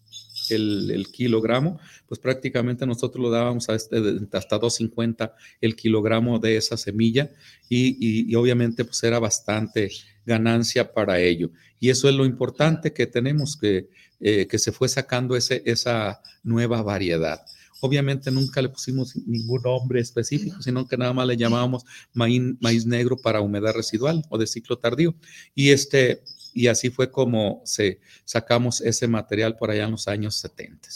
el, 0.55 1.07
kilogramo, 1.11 1.79
pues 2.07 2.19
prácticamente 2.19 2.85
nosotros 2.85 3.21
lo 3.21 3.29
dábamos 3.29 3.69
a 3.69 3.75
este, 3.75 3.97
hasta 4.31 4.59
2.50 4.59 5.33
el 5.61 5.75
kilogramo 5.75 6.39
de 6.39 6.57
esa 6.57 6.77
semilla 6.77 7.29
y, 7.67 8.33
obviamente 8.35 8.85
pues 8.85 9.03
era 9.03 9.19
bastante 9.19 9.89
ganancia 10.25 10.93
para 10.93 11.19
ello. 11.19 11.51
Y 11.79 11.89
eso 11.89 12.09
es 12.09 12.15
lo 12.15 12.25
importante 12.25 12.93
que 12.93 13.07
tenemos, 13.07 13.57
que, 13.57 13.89
eh, 14.19 14.47
que 14.47 14.59
se 14.59 14.71
fue 14.71 14.89
sacando 14.89 15.35
ese, 15.35 15.61
esa 15.65 16.21
nueva 16.43 16.81
variedad. 16.81 17.41
Obviamente 17.81 18.29
nunca 18.29 18.61
le 18.61 18.69
pusimos 18.69 19.15
ningún 19.15 19.61
nombre 19.61 20.01
específico, 20.01 20.61
sino 20.61 20.87
que 20.87 20.97
nada 20.97 21.13
más 21.13 21.27
le 21.27 21.37
llamábamos 21.37 21.85
maíz, 22.13 22.41
maíz 22.59 22.85
negro 22.85 23.17
para 23.17 23.41
humedad 23.41 23.73
residual 23.73 24.23
o 24.29 24.37
de 24.37 24.47
ciclo 24.47 24.77
tardío. 24.77 25.15
Y 25.55 25.69
este, 25.69 26.21
y 26.53 26.67
así 26.67 26.89
fue 26.89 27.11
como 27.11 27.61
se 27.65 27.99
sacamos 28.25 28.81
ese 28.81 29.07
material 29.07 29.55
por 29.57 29.71
allá 29.71 29.85
en 29.85 29.91
los 29.91 30.07
años 30.07 30.35
70. 30.35 30.89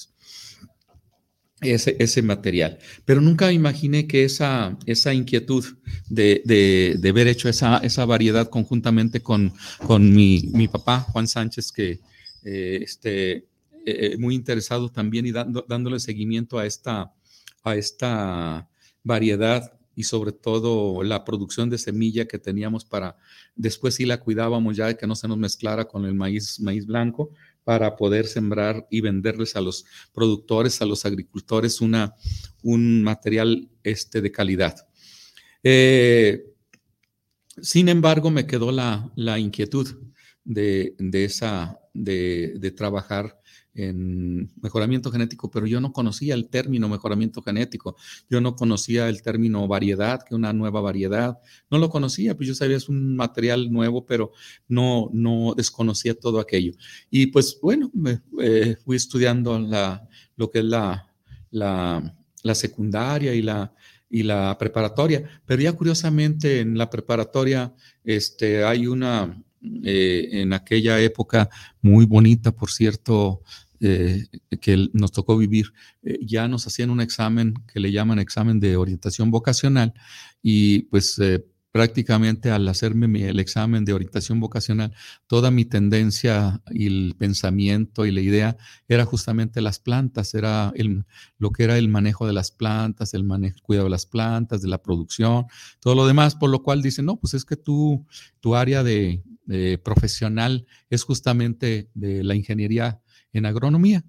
Ese, 1.62 1.96
ese 1.98 2.22
material. 2.22 2.78
Pero 3.06 3.22
nunca 3.22 3.52
imaginé 3.54 4.06
que 4.06 4.26
esa, 4.26 4.78
esa 4.86 5.14
inquietud 5.14 5.64
de, 6.10 6.42
de, 6.44 7.10
haber 7.10 7.28
hecho 7.28 7.48
esa, 7.48 7.78
esa 7.78 8.04
variedad 8.04 8.50
conjuntamente 8.50 9.22
con, 9.22 9.54
con 9.86 10.14
mi, 10.14 10.50
mi 10.52 10.68
papá, 10.68 11.00
Juan 11.00 11.28
Sánchez, 11.28 11.72
que 11.72 12.02
eh, 12.44 12.80
este, 12.82 13.32
eh, 13.32 13.46
eh, 13.86 14.18
muy 14.18 14.36
interesado 14.36 14.90
también 14.90 15.26
y 15.26 15.32
dando, 15.32 15.66
dándole 15.68 16.00
seguimiento 16.00 16.58
a 16.58 16.66
esta, 16.66 17.14
a 17.64 17.76
esta 17.76 18.70
variedad 19.04 19.74
y 19.96 20.04
sobre 20.04 20.32
todo 20.32 21.04
la 21.04 21.24
producción 21.24 21.70
de 21.70 21.78
semilla 21.78 22.28
que 22.28 22.40
teníamos 22.40 22.86
para 22.86 23.18
después 23.56 23.96
sí 23.96 24.06
la 24.06 24.20
cuidábamos 24.20 24.76
ya 24.76 24.88
de 24.88 24.98
que 24.98 25.08
no 25.08 25.16
se 25.16 25.28
nos 25.28 25.38
mezclara 25.38 25.86
con 25.86 26.06
el 26.06 26.14
maíz, 26.14 26.60
maíz 26.60 26.86
blanco 26.86 27.32
para 27.64 27.96
poder 27.96 28.26
sembrar 28.28 28.88
y 28.90 29.02
venderles 29.02 29.56
a 29.56 29.62
los 29.62 29.86
productores, 30.14 30.82
a 30.82 30.86
los 30.86 31.06
agricultores 31.06 31.82
una, 31.82 32.16
un 32.62 33.04
material 33.04 33.70
este, 33.84 34.22
de 34.22 34.32
calidad. 34.32 34.88
Eh, 35.64 36.46
sin 37.62 37.88
embargo, 37.88 38.32
me 38.32 38.46
quedó 38.48 38.72
la, 38.72 39.12
la 39.16 39.40
inquietud 39.40 39.88
de, 40.44 40.96
de 40.98 41.26
esa, 41.26 41.80
de, 41.94 42.54
de 42.58 42.72
trabajar 42.72 43.40
en 43.76 44.52
mejoramiento 44.62 45.12
genético, 45.12 45.50
pero 45.50 45.66
yo 45.66 45.82
no 45.82 45.92
conocía 45.94 46.36
el 46.36 46.48
término 46.50 46.90
mejoramiento 46.90 47.42
genético, 47.42 47.96
yo 48.30 48.42
no 48.42 48.56
conocía 48.56 49.10
el 49.10 49.22
término 49.22 49.68
variedad, 49.68 50.22
que 50.24 50.36
una 50.36 50.54
nueva 50.54 50.82
variedad, 50.82 51.38
no 51.70 51.78
lo 51.78 51.90
conocía, 51.90 52.36
pues 52.36 52.48
yo 52.48 52.56
sabía 52.56 52.78
es 52.78 52.90
un 52.90 53.16
material 53.16 53.72
nuevo, 53.72 54.06
pero 54.06 54.32
no, 54.68 55.10
no 55.14 55.54
desconocía 55.56 56.14
todo 56.14 56.40
aquello. 56.40 56.74
Y 57.10 57.28
pues 57.28 57.58
bueno, 57.62 57.90
me, 57.94 58.22
eh, 58.42 58.76
fui 58.84 58.96
estudiando 58.96 59.58
la, 59.60 60.08
lo 60.36 60.50
que 60.50 60.60
es 60.60 60.66
la, 60.66 61.12
la, 61.52 62.16
la 62.44 62.56
secundaria 62.56 63.34
y 63.34 63.42
la, 63.42 63.74
y 64.10 64.24
la 64.24 64.56
preparatoria, 64.60 65.24
pero 65.46 65.62
ya 65.62 65.74
curiosamente 65.74 66.60
en 66.60 66.78
la 66.78 66.90
preparatoria 66.90 67.74
este, 68.04 68.64
hay 68.64 68.86
una, 68.86 69.44
eh, 69.84 70.30
en 70.34 70.52
aquella 70.52 71.00
época 71.00 71.50
muy 71.82 72.06
bonita, 72.06 72.52
por 72.52 72.70
cierto, 72.70 73.42
eh, 73.84 74.26
que 74.62 74.90
nos 74.94 75.12
tocó 75.12 75.38
vivir, 75.38 75.74
eh, 76.04 76.18
ya 76.22 76.48
nos 76.48 76.66
hacían 76.66 76.90
un 76.90 77.02
examen 77.02 77.54
que 77.72 77.80
le 77.80 77.92
llaman 77.92 78.18
examen 78.18 78.60
de 78.60 78.78
orientación 78.78 79.30
vocacional 79.30 79.94
y 80.42 80.84
pues 80.84 81.20
prácticamente 81.74 82.52
al 82.52 82.68
hacerme 82.68 83.28
el 83.28 83.40
examen 83.40 83.84
de 83.84 83.94
orientación 83.94 84.40
vocacional, 84.40 84.94
toda 85.26 85.50
mi 85.50 85.66
tendencia 85.66 86.62
y 86.70 86.86
el 86.86 87.16
pensamiento 87.18 88.06
y 88.06 88.12
la 88.12 88.22
idea 88.22 88.58
era 88.88 89.06
justamente 89.06 89.60
las 89.60 89.80
plantas, 89.80 90.36
era 90.36 90.72
el, 90.76 91.04
lo 91.40 91.50
que 91.50 91.64
era 91.64 91.80
el 91.80 91.90
manejo 91.90 92.28
de 92.28 92.34
las 92.34 92.52
plantas, 92.52 93.16
el 93.16 93.24
manejo, 93.24 93.58
cuidado 93.64 93.86
de 93.86 93.90
las 93.90 94.06
plantas, 94.06 94.62
de 94.62 94.68
la 94.68 94.84
producción, 94.84 95.48
todo 95.80 95.96
lo 95.96 96.06
demás, 96.06 96.36
por 96.36 96.52
lo 96.52 96.62
cual 96.62 96.84
dicen, 96.84 97.06
no, 97.06 97.20
pues 97.20 97.34
es 97.34 97.44
que 97.44 97.58
tu 97.58 98.06
área 98.56 98.84
de, 98.84 99.24
profesional 99.84 100.68
es 100.90 101.04
justamente 101.04 101.90
de 101.96 102.24
la 102.24 102.36
ingeniería 102.36 103.02
en 103.34 103.46
agronomía. 103.46 104.04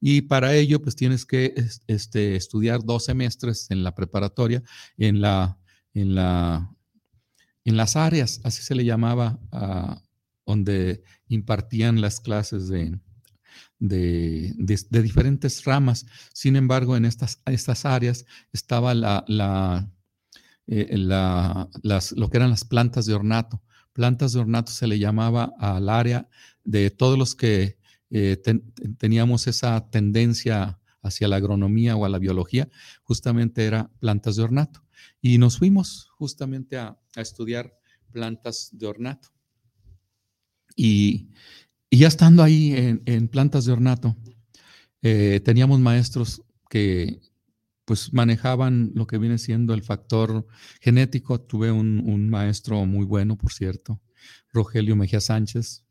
Y 0.00 0.22
para 0.22 0.54
ello, 0.54 0.80
pues 0.82 0.96
tienes 0.96 1.26
que 1.26 1.54
este, 1.86 2.36
estudiar 2.36 2.82
dos 2.82 3.04
semestres 3.04 3.70
en 3.70 3.84
la 3.84 3.94
preparatoria, 3.94 4.62
en 4.96 5.20
la, 5.20 5.58
en 5.92 6.14
la 6.14 6.74
en 7.64 7.76
las 7.76 7.96
áreas, 7.96 8.40
así 8.44 8.62
se 8.62 8.74
le 8.74 8.84
llamaba, 8.84 9.38
donde 10.46 11.02
impartían 11.28 12.00
las 12.00 12.20
clases 12.20 12.68
de, 12.68 12.98
de, 13.78 15.02
diferentes 15.02 15.64
ramas. 15.64 16.06
Sin 16.32 16.56
embargo, 16.56 16.96
en 16.96 17.04
estas, 17.04 17.40
estas 17.46 17.84
áreas 17.84 18.24
estaba 18.52 18.94
la, 18.94 19.24
la, 19.28 19.90
eh, 20.66 20.96
las, 20.96 22.12
lo 22.12 22.30
que 22.30 22.38
eran 22.38 22.50
las 22.50 22.64
plantas 22.64 23.06
de 23.06 23.14
ornato. 23.14 23.62
Plantas 23.92 24.32
de 24.32 24.40
ornato 24.40 24.72
se 24.72 24.86
le 24.86 24.98
llamaba 24.98 25.52
al 25.58 25.88
área 25.88 26.28
de 26.64 26.90
todos 26.90 27.18
los 27.18 27.34
que 27.34 27.78
eh, 28.10 28.40
teníamos 28.98 29.46
esa 29.46 29.88
tendencia 29.90 30.78
hacia 31.02 31.28
la 31.28 31.36
agronomía 31.36 31.96
o 31.96 32.04
a 32.04 32.08
la 32.08 32.18
biología, 32.18 32.68
justamente 33.02 33.64
era 33.64 33.90
plantas 34.00 34.36
de 34.36 34.42
ornato. 34.42 34.84
Y 35.20 35.38
nos 35.38 35.58
fuimos 35.58 36.08
justamente 36.16 36.76
a, 36.76 36.98
estudiar 37.16 37.74
plantas 38.12 38.70
de 38.72 38.86
ornato. 38.86 39.28
Y, 40.76 41.30
ya 41.90 42.06
estando 42.06 42.44
ahí 42.44 43.00
en, 43.04 43.28
plantas 43.28 43.64
de 43.64 43.72
ornato, 43.72 44.16
eh, 45.02 45.40
teníamos 45.44 45.80
maestros 45.80 46.42
que 46.68 47.20
pues 47.84 48.12
manejaban 48.12 48.92
lo 48.94 49.08
que 49.08 49.18
viene 49.18 49.36
siendo 49.38 49.74
el 49.74 49.82
factor 49.82 50.46
genético. 50.80 51.40
Tuve 51.40 51.72
un, 51.72 52.30
maestro 52.30 52.86
muy 52.86 53.04
bueno, 53.04 53.36
por 53.36 53.52
cierto, 53.52 54.00
Rogelio 54.52 54.94
Mejía 54.94 55.20
Sánchez, 55.20 55.84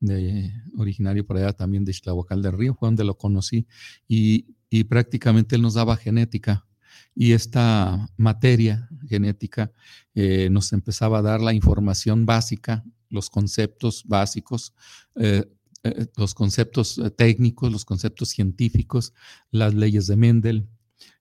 de, 0.00 0.52
originario 0.76 1.26
por 1.26 1.36
allá 1.36 1.52
también 1.52 1.84
de 1.84 1.92
Ixtlahuacal 1.92 2.42
del 2.42 2.52
Río, 2.52 2.74
fue 2.74 2.88
donde 2.88 3.04
lo 3.04 3.16
conocí, 3.16 3.66
y, 4.08 4.46
y 4.70 4.84
prácticamente 4.84 5.56
él 5.56 5.62
nos 5.62 5.74
daba 5.74 5.96
genética 5.96 6.66
y 7.16 7.32
esta 7.32 8.10
materia 8.18 8.88
genética 9.08 9.72
eh, 10.14 10.48
nos 10.50 10.72
empezaba 10.74 11.18
a 11.18 11.22
dar 11.22 11.40
la 11.40 11.54
información 11.54 12.26
básica, 12.26 12.84
los 13.08 13.30
conceptos 13.30 14.04
básicos, 14.06 14.74
eh, 15.16 15.46
eh, 15.82 16.06
los 16.16 16.34
conceptos 16.34 17.00
técnicos, 17.16 17.72
los 17.72 17.86
conceptos 17.86 18.28
científicos, 18.28 19.14
las 19.50 19.74
leyes 19.74 20.06
de 20.06 20.16
Mendel, 20.16 20.68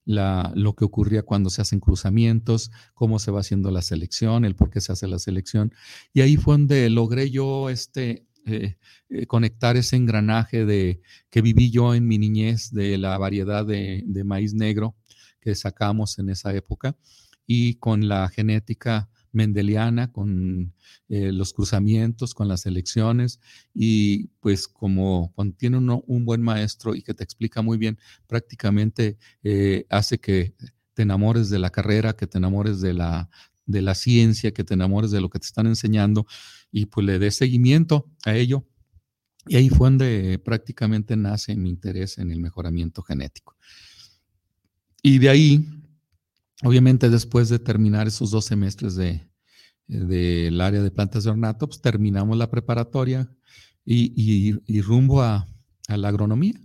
lo 0.06 0.76
que 0.76 0.86
ocurría 0.86 1.24
cuando 1.24 1.50
se 1.50 1.62
hacen 1.62 1.80
cruzamientos, 1.80 2.72
cómo 2.94 3.18
se 3.18 3.32
va 3.32 3.40
haciendo 3.40 3.72
la 3.72 3.82
selección, 3.82 4.46
el 4.46 4.56
por 4.56 4.70
qué 4.70 4.82
se 4.82 4.92
hace 4.92 5.08
la 5.08 5.18
selección. 5.18 5.74
Y 6.14 6.22
ahí 6.22 6.36
fue 6.36 6.56
donde 6.56 6.90
logré 6.90 7.32
yo 7.32 7.70
este, 7.70 8.28
conectar 9.28 9.78
ese 9.78 9.96
engranaje 9.96 10.66
de, 10.66 11.02
que 11.30 11.42
viví 11.42 11.72
yo 11.72 11.94
en 11.96 12.08
mi 12.08 12.18
niñez 12.18 12.72
de 12.72 12.98
la 12.98 13.18
variedad 13.18 13.66
de, 13.66 14.04
maíz 14.26 14.54
negro 14.54 14.96
que 15.40 15.56
sacamos 15.56 16.18
en 16.20 16.30
esa 16.30 16.54
época 16.54 16.98
y 17.46 17.76
con 17.76 18.08
la 18.08 18.28
genética 18.30 19.10
mendeliana, 19.32 20.12
con 20.12 20.74
eh, 21.10 21.32
los 21.32 21.54
cruzamientos, 21.54 22.34
con 22.34 22.48
las 22.48 22.66
elecciones 22.66 23.40
y 23.74 24.28
pues 24.40 24.68
como 24.68 25.34
cuando 25.36 25.56
tiene 25.58 25.78
uno 25.78 26.04
un 26.08 26.26
buen 26.26 26.42
maestro 26.42 26.96
y 26.96 27.04
que 27.04 27.14
te 27.14 27.24
explica 27.24 27.62
muy 27.62 27.78
bien, 27.78 28.00
prácticamente 28.28 29.18
eh, 29.44 29.86
hace 29.90 30.20
que 30.20 30.56
te 30.94 31.02
enamores 31.04 31.50
de 31.50 31.60
la 31.60 31.70
carrera, 31.70 32.16
que 32.16 32.26
te 32.26 32.38
enamores 32.38 32.80
de 32.80 32.94
la, 32.94 33.30
de 33.66 33.82
la 33.82 33.96
ciencia, 33.96 34.52
que 34.52 34.64
te 34.64 34.74
enamores 34.74 35.12
de 35.12 35.22
lo 35.22 35.30
que 35.30 35.40
te 35.40 35.46
están 35.46 35.68
enseñando 35.68 36.26
y 36.72 36.86
pues 36.86 37.06
le 37.06 37.20
des 37.20 37.36
seguimiento 37.36 38.12
a 38.26 38.36
ello. 38.36 38.68
Y 39.48 39.58
ahí 39.58 39.70
fue 39.70 39.88
donde 39.88 40.40
prácticamente 40.44 41.16
nace 41.16 41.56
mi 41.56 41.70
interés 41.70 42.18
en 42.18 42.32
el 42.32 42.40
mejoramiento 42.40 43.02
genético. 43.04 43.56
Y 45.02 45.20
de 45.20 45.30
ahí, 45.30 45.70
obviamente 46.64 47.10
después 47.10 47.50
de 47.50 47.60
terminar 47.60 48.08
esos 48.08 48.32
dos 48.32 48.46
semestres 48.46 48.96
de, 48.96 49.30
del 49.88 50.60
área 50.62 50.82
de 50.82 50.92
plantas 50.92 51.24
de 51.24 51.30
ornato, 51.30 51.68
pues 51.68 51.82
terminamos 51.82 52.38
la 52.38 52.50
preparatoria 52.50 53.30
y, 53.86 54.82
rumbo 54.82 55.22
a, 55.22 55.48
la 55.88 56.08
agronomía. 56.08 56.60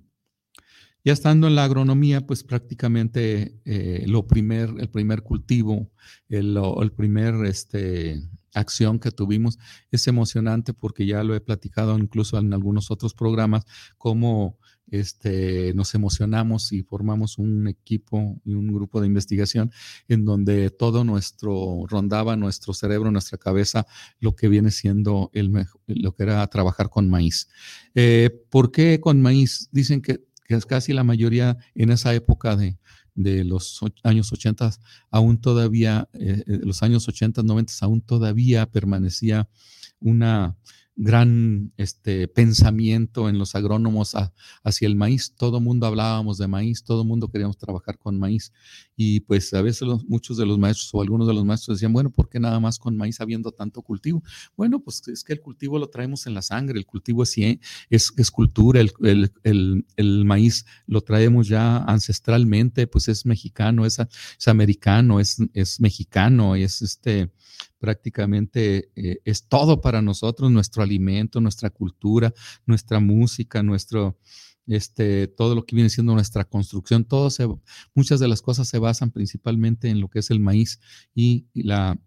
Ya 1.04 1.12
estando 1.12 1.46
en 1.46 1.54
la 1.54 1.64
agronomía, 1.64 2.26
pues 2.26 2.44
prácticamente 2.44 3.58
eh, 3.64 4.04
lo 4.06 4.26
primer, 4.26 4.74
el 4.78 4.88
primer 4.88 5.22
cultivo, 5.22 5.90
el, 6.28 6.92
primer 6.94 7.46
este, 7.46 8.22
acción 8.54 8.98
que 8.98 9.10
tuvimos 9.10 9.58
es 9.90 10.06
emocionante 10.08 10.74
porque 10.74 11.06
ya 11.06 11.24
lo 11.24 11.34
he 11.34 11.40
platicado 11.40 11.98
incluso 11.98 12.38
en 12.38 12.52
algunos 12.52 12.90
otros 12.90 13.14
programas, 13.14 13.64
como 13.96 14.58
este, 14.90 15.72
nos 15.74 15.94
emocionamos 15.94 16.72
y 16.72 16.82
formamos 16.82 17.38
un 17.38 17.68
equipo 17.68 18.40
y 18.44 18.54
un 18.54 18.72
grupo 18.72 19.00
de 19.00 19.06
investigación 19.06 19.72
en 20.08 20.24
donde 20.24 20.70
todo 20.70 21.04
nuestro, 21.04 21.84
rondaba 21.88 22.36
nuestro 22.36 22.74
cerebro, 22.74 23.10
nuestra 23.10 23.38
cabeza, 23.38 23.86
lo 24.18 24.34
que 24.34 24.48
viene 24.48 24.70
siendo 24.70 25.30
el, 25.32 25.52
lo 25.86 26.14
que 26.14 26.22
era 26.24 26.46
trabajar 26.48 26.90
con 26.90 27.08
maíz. 27.08 27.48
Eh, 27.94 28.30
¿Por 28.50 28.72
qué 28.72 29.00
con 29.00 29.22
maíz? 29.22 29.68
Dicen 29.70 30.02
que, 30.02 30.24
que 30.50 30.56
es 30.56 30.66
casi 30.66 30.92
la 30.92 31.04
mayoría 31.04 31.58
en 31.76 31.92
esa 31.92 32.12
época 32.12 32.56
de, 32.56 32.76
de 33.14 33.44
los 33.44 33.78
años 34.02 34.32
80, 34.32 34.72
aún 35.08 35.40
todavía, 35.40 36.08
eh, 36.12 36.42
eh, 36.44 36.58
los 36.64 36.82
años 36.82 37.06
80, 37.06 37.44
90, 37.44 37.72
aún 37.82 38.00
todavía 38.00 38.66
permanecía 38.66 39.48
una, 40.00 40.56
gran 40.96 41.72
este, 41.76 42.28
pensamiento 42.28 43.28
en 43.28 43.38
los 43.38 43.54
agrónomos 43.54 44.14
hacia 44.62 44.86
el 44.86 44.96
maíz. 44.96 45.34
Todo 45.36 45.60
mundo 45.60 45.86
hablábamos 45.86 46.38
de 46.38 46.46
maíz, 46.46 46.84
todo 46.84 47.04
mundo 47.04 47.28
queríamos 47.28 47.56
trabajar 47.56 47.98
con 47.98 48.18
maíz. 48.18 48.52
Y 48.96 49.20
pues 49.20 49.54
a 49.54 49.62
veces 49.62 49.88
muchos 50.08 50.36
de 50.36 50.46
los 50.46 50.58
maestros 50.58 50.90
o 50.92 51.00
algunos 51.00 51.26
de 51.26 51.34
los 51.34 51.44
maestros 51.44 51.78
decían, 51.78 51.92
bueno, 51.92 52.10
¿por 52.10 52.28
qué 52.28 52.38
nada 52.38 52.60
más 52.60 52.78
con 52.78 52.96
maíz 52.96 53.20
habiendo 53.20 53.52
tanto 53.52 53.82
cultivo? 53.82 54.22
Bueno, 54.56 54.80
pues 54.80 55.06
es 55.08 55.24
que 55.24 55.32
el 55.32 55.40
cultivo 55.40 55.78
lo 55.78 55.88
traemos 55.88 56.26
en 56.26 56.34
la 56.34 56.42
sangre, 56.42 56.78
el 56.78 56.86
cultivo 56.86 57.22
es, 57.22 57.36
es, 57.88 58.30
cultura, 58.30 58.80
el, 58.80 58.92
el, 59.42 59.86
el, 59.96 60.24
maíz 60.24 60.66
lo 60.86 61.00
traemos 61.00 61.48
ya 61.48 61.78
ancestralmente, 61.78 62.86
pues 62.86 63.08
es 63.08 63.24
mexicano, 63.24 63.86
es, 63.86 63.98
es 64.38 64.48
americano, 64.48 65.20
es, 65.20 65.38
es 65.54 65.80
mexicano, 65.80 66.56
es 66.56 66.82
este 66.82 67.32
prácticamente 67.80 68.90
eh, 68.94 69.20
es 69.24 69.48
todo 69.48 69.80
para 69.80 70.02
nosotros, 70.02 70.52
nuestro 70.52 70.82
alimento, 70.82 71.40
nuestra 71.40 71.70
cultura, 71.70 72.32
nuestra 72.66 73.00
música, 73.00 73.62
nuestro, 73.62 74.18
este, 74.66 75.26
todo 75.26 75.54
lo 75.56 75.66
que 75.66 75.74
viene 75.74 75.90
siendo 75.90 76.14
nuestra 76.14 76.44
construcción, 76.44 77.04
todo 77.04 77.28
muchas 77.94 78.20
de 78.20 78.28
las 78.28 78.42
cosas 78.42 78.68
se 78.68 78.78
basan 78.78 79.10
principalmente 79.10 79.88
en 79.88 80.00
lo 80.00 80.08
que 80.08 80.20
es 80.20 80.30
el 80.30 80.38
maíz 80.38 80.78
y 81.14 81.46
la, 81.54 81.98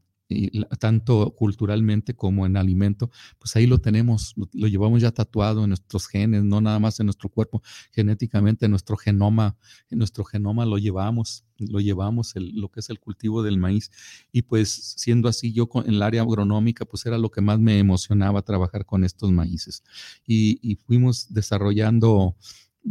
tanto 0.80 1.34
culturalmente 1.36 2.16
como 2.16 2.46
en 2.46 2.58
alimento, 2.58 3.10
pues 3.40 3.56
ahí 3.56 3.68
lo 3.68 3.80
tenemos, 3.80 4.34
lo, 4.54 4.68
llevamos 4.68 5.02
ya 5.02 5.12
tatuado 5.12 5.64
en 5.64 5.70
nuestros 5.70 6.08
genes, 6.08 6.44
no 6.44 6.62
nada 6.62 6.80
más 6.80 7.00
en 7.00 7.08
nuestro 7.08 7.30
cuerpo, 7.30 7.62
genéticamente, 7.92 8.66
en 8.66 8.72
nuestro 8.72 8.98
genoma, 8.98 9.58
en 9.90 9.98
nuestro 10.00 10.24
genoma 10.24 10.66
lo 10.66 10.78
llevamos, 10.78 11.46
lo 11.58 11.80
llevamos 11.80 12.34
lo 12.36 12.70
que 12.70 12.80
es 12.80 12.90
el 12.90 13.00
cultivo 13.00 13.44
del 13.44 13.58
maíz. 13.58 13.92
Y 14.32 14.44
pues 14.44 14.96
siendo 14.98 15.28
así, 15.28 15.54
yo 15.54 15.70
en 15.86 15.96
el 15.96 16.02
área 16.02 16.22
agronómica, 16.22 16.86
pues 16.86 17.06
era 17.06 17.18
lo 17.18 17.30
que 17.32 17.42
más 17.42 17.60
me 17.60 17.80
emocionaba 17.80 18.42
trabajar 18.42 18.86
con 18.86 19.04
estos 19.04 19.32
maíces. 19.32 19.84
Y, 20.26 20.78
fuimos 20.86 21.34
desarrollando, 21.34 22.36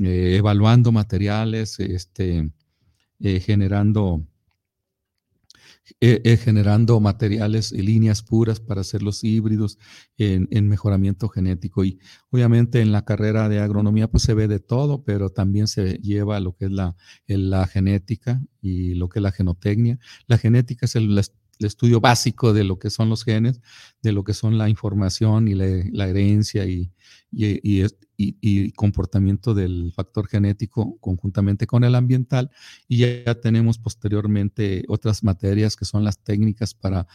eh, 0.00 0.36
evaluando 0.38 0.92
materiales, 0.92 1.78
este, 1.80 2.50
eh, 3.20 3.40
generando 3.40 4.26
generando 6.00 7.00
materiales 7.00 7.72
y 7.72 7.82
líneas 7.82 8.22
puras 8.22 8.60
para 8.60 8.82
hacer 8.82 9.02
los 9.02 9.24
híbridos 9.24 9.78
en, 10.16 10.68
mejoramiento 10.68 11.28
genético. 11.28 11.84
Y 11.84 11.98
obviamente 12.30 12.80
en 12.80 12.92
la 12.92 13.04
carrera 13.04 13.48
de 13.48 13.60
agronomía 13.60 14.08
pues 14.08 14.22
se 14.22 14.34
ve 14.34 14.48
de 14.48 14.60
todo, 14.60 15.04
pero 15.04 15.30
también 15.30 15.68
se 15.68 15.94
lleva 15.98 16.40
lo 16.40 16.54
que 16.54 16.66
es 16.66 16.70
la, 16.70 16.96
la 17.26 17.66
genética 17.66 18.42
y 18.60 18.94
lo 18.94 19.08
que 19.08 19.18
es 19.18 19.22
la 19.22 19.32
genotecnia. 19.32 19.98
La 20.26 20.38
genética 20.38 20.86
es 20.86 20.96
el 20.96 21.18
estudio 21.58 22.00
básico 22.00 22.52
de 22.52 22.64
lo 22.64 22.78
que 22.78 22.90
son 22.90 23.08
los 23.08 23.24
genes, 23.24 23.60
de 24.02 24.12
lo 24.12 24.24
que 24.24 24.34
son 24.34 24.58
la 24.58 24.68
información 24.68 25.48
y 25.48 25.54
la, 25.54 26.08
herencia 26.08 26.66
y, 26.66 26.90
y, 27.30 28.72
comportamiento 28.72 29.54
del 29.54 29.92
factor 29.94 30.28
genético 30.28 30.98
conjuntamente 30.98 31.66
con 31.66 31.84
el 31.84 31.94
ambiental. 31.94 32.50
Y 32.88 32.98
ya, 32.98 33.34
tenemos 33.40 33.78
posteriormente 33.78 34.84
otras 34.88 35.24
materias 35.24 35.76
que 35.76 35.84
son 35.84 36.04
las 36.04 36.18
técnicas 36.18 36.74
para 36.74 37.06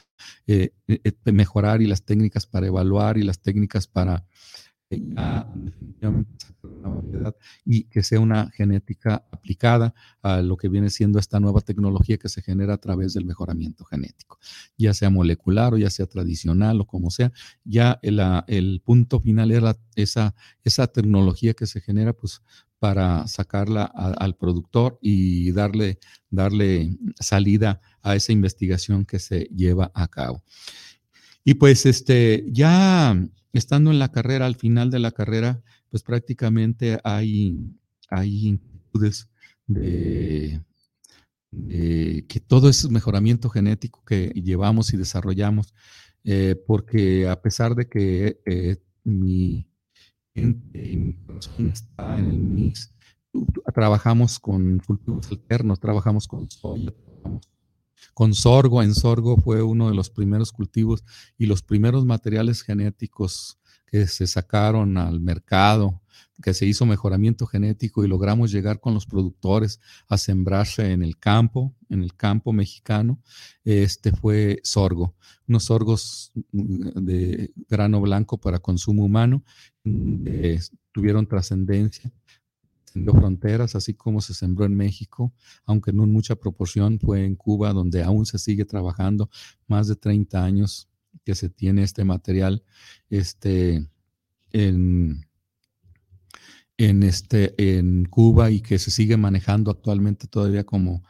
eh, 0.48 0.72
eh, 0.88 1.14
mejorar 1.32 1.82
y 1.82 1.88
las 1.88 2.04
técnicas 2.04 2.46
para 2.46 2.68
evaluar 2.68 3.18
y 3.18 3.24
las 3.24 3.42
técnicas 3.42 3.88
para 3.88 4.26
y 7.66 7.84
que 7.84 8.04
sea 8.04 8.20
una 8.20 8.50
genética 8.52 9.26
aplicada 9.32 9.94
a 10.22 10.42
lo 10.42 10.56
que 10.58 10.70
viene 10.70 10.90
siendo 10.90 11.20
esta 11.20 11.40
nueva 11.40 11.62
tecnología 11.62 12.18
que 12.18 12.30
se 12.30 12.42
genera 12.42 12.76
a 12.76 12.78
través 12.78 13.14
del 13.14 13.26
mejoramiento 13.26 13.84
genético, 13.86 14.40
ya 14.78 14.94
sea 14.94 15.10
molecular 15.10 15.74
o 15.74 15.78
ya 15.78 15.90
sea 15.90 16.06
tradicional 16.06 16.80
o 16.82 16.88
como 16.88 17.12
sea, 17.12 17.32
ya 17.64 18.00
el, 18.02 18.22
el 18.48 18.82
punto 18.84 19.20
final 19.20 19.52
era 19.52 19.78
esa, 19.96 20.36
esa 20.64 20.88
tecnología 20.88 21.54
que 21.54 21.68
se 21.68 21.82
genera 21.82 22.14
pues 22.14 22.42
para 22.80 23.28
sacarla 23.28 23.84
al 23.84 24.36
productor 24.36 25.00
y 25.02 25.52
darle, 25.52 25.98
darle 26.30 26.96
salida 27.20 27.82
a 28.04 28.16
esa 28.16 28.32
investigación 28.32 29.04
que 29.04 29.18
se 29.20 29.46
lleva 29.46 29.92
a 29.96 30.08
cabo. 30.08 30.44
Y 31.44 31.56
pues 31.56 31.86
este, 31.86 32.46
ya 32.52 33.20
estando 33.54 33.92
en 33.92 34.00
la 34.00 34.12
carrera, 34.12 34.46
al 34.46 34.56
final 34.56 34.92
de 34.92 35.00
la 35.00 35.12
carrera, 35.12 35.62
pues 35.90 36.04
prácticamente 36.04 37.00
hay, 37.04 37.58
hay 38.10 38.48
inquietudes 38.48 39.30
de, 39.68 40.62
que 41.52 42.40
todo 42.46 42.70
ese 42.70 42.90
mejoramiento 42.90 43.50
genético 43.50 44.04
que 44.06 44.28
llevamos 44.30 44.94
y 44.94 44.98
desarrollamos, 44.98 45.74
eh, 46.24 46.56
porque 46.68 47.28
a 47.28 47.42
pesar 47.42 47.76
de 47.76 47.88
que 47.88 48.42
eh, 48.46 48.78
mi 49.04 49.68
gente 50.36 51.16
está 51.58 52.18
en 52.20 52.26
el 52.26 52.40
mix, 52.40 52.94
trabajamos 53.74 54.40
con 54.40 54.80
cultivos 54.80 55.32
alternos, 55.32 55.80
trabajamos 55.80 56.28
con 56.28 56.50
soya, 56.50 56.92
trabajamos 56.92 57.48
con 58.14 58.34
sorgo. 58.34 58.82
En 58.82 58.94
sorgo 58.94 59.38
fue 59.38 59.62
uno 59.62 59.90
de 59.90 59.96
los 59.96 60.10
primeros 60.10 60.52
cultivos 60.52 61.04
y 61.38 61.46
los 61.46 61.62
primeros 61.62 62.06
materiales 62.06 62.62
genéticos 62.62 63.60
que 63.88 64.06
se 64.08 64.28
sacaron 64.28 64.98
al 64.98 65.22
mercado, 65.22 66.02
que 66.42 66.54
se 66.54 66.66
hizo 66.66 66.86
mejoramiento 66.86 67.46
genético 67.46 68.04
y 68.04 68.08
logramos 68.08 68.52
llegar 68.52 68.80
con 68.80 68.94
los 68.94 69.06
productores 69.06 69.80
a 70.08 70.18
sembrarse 70.18 70.92
en 70.92 71.04
el 71.04 71.18
campo, 71.18 71.74
en 71.90 72.04
el 72.04 72.14
campo 72.16 72.54
mexicano, 72.54 73.20
este 73.64 74.12
fue 74.12 74.60
sorgo, 74.64 75.16
unos 75.48 75.66
sorgos 75.66 76.32
mm, 76.52 77.06
de 77.06 77.52
grano 77.70 78.02
blanco 78.02 78.38
para 78.38 78.60
consumo 78.60 79.06
humano, 79.06 79.44
eh, 79.86 80.60
tuvieron 80.92 81.26
trascendencia 81.28 82.12
fronteras, 82.94 83.76
así 83.76 83.94
como 83.94 84.22
se 84.22 84.34
sembró 84.34 84.66
en 84.66 84.76
México, 84.76 85.34
aunque 85.66 85.94
no 85.94 86.04
en 86.04 86.12
mucha 86.12 86.36
proporción, 86.36 87.00
fue 87.00 87.26
en 87.26 87.36
Cuba, 87.36 87.74
donde 87.74 88.04
aún 88.04 88.26
se 88.26 88.40
sigue 88.40 88.66
trabajando 88.66 89.30
más 89.68 89.88
de 89.88 89.96
30 89.96 90.44
años 90.44 90.90
que 91.24 91.36
se 91.36 91.50
tiene 91.50 91.84
este 91.84 92.04
material 92.04 92.64
este, 93.10 93.88
en, 94.52 95.26
en, 96.78 97.04
este, 97.04 97.54
en 97.78 98.06
Cuba 98.06 98.52
y 98.52 98.62
que 98.62 98.80
se 98.80 98.92
sigue 98.92 99.18
manejando 99.18 99.72
actualmente 99.72 100.28
todavía 100.28 100.64
como, 100.64 101.04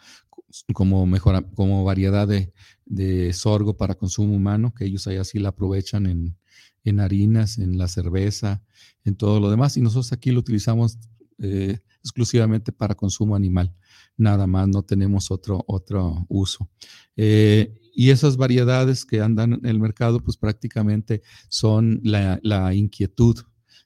como, 0.74 1.06
mejora, 1.06 1.42
como 1.42 1.84
variedad 1.84 2.28
de, 2.28 2.52
de, 2.86 3.32
sorgo 3.34 3.78
para 3.78 3.96
consumo 3.96 4.36
humano, 4.36 4.74
que 4.74 4.86
ellos 4.86 5.08
allá 5.08 5.24
sí 5.24 5.40
la 5.40 5.50
aprovechan 5.50 6.08
en, 6.08 6.38
en 6.84 7.00
harinas, 7.00 7.58
en 7.58 7.78
la 7.78 7.88
cerveza, 7.88 8.64
en 9.04 9.16
todo 9.16 9.40
lo 9.40 9.50
demás. 9.50 9.78
Y 9.78 9.82
nosotros 9.82 10.14
aquí 10.14 10.32
lo 10.32 10.40
utilizamos 10.40 10.98
eh, 11.40 11.80
exclusivamente 12.02 12.72
para 12.72 12.96
consumo 12.96 13.36
animal. 13.36 13.74
Nada 14.16 14.48
más, 14.48 14.68
no 14.68 14.84
tenemos 14.84 15.30
otro, 15.30 15.64
otro 15.68 16.26
uso. 16.30 16.70
Eh, 17.16 17.80
y 17.94 18.12
esas 18.12 18.38
variedades 18.38 19.06
que 19.06 19.22
andan 19.22 19.54
en 19.54 19.66
el 19.66 19.80
mercado, 19.80 20.20
pues 20.20 20.38
prácticamente 20.38 21.22
son 21.50 22.00
la, 22.04 22.74
inquietud 22.74 23.44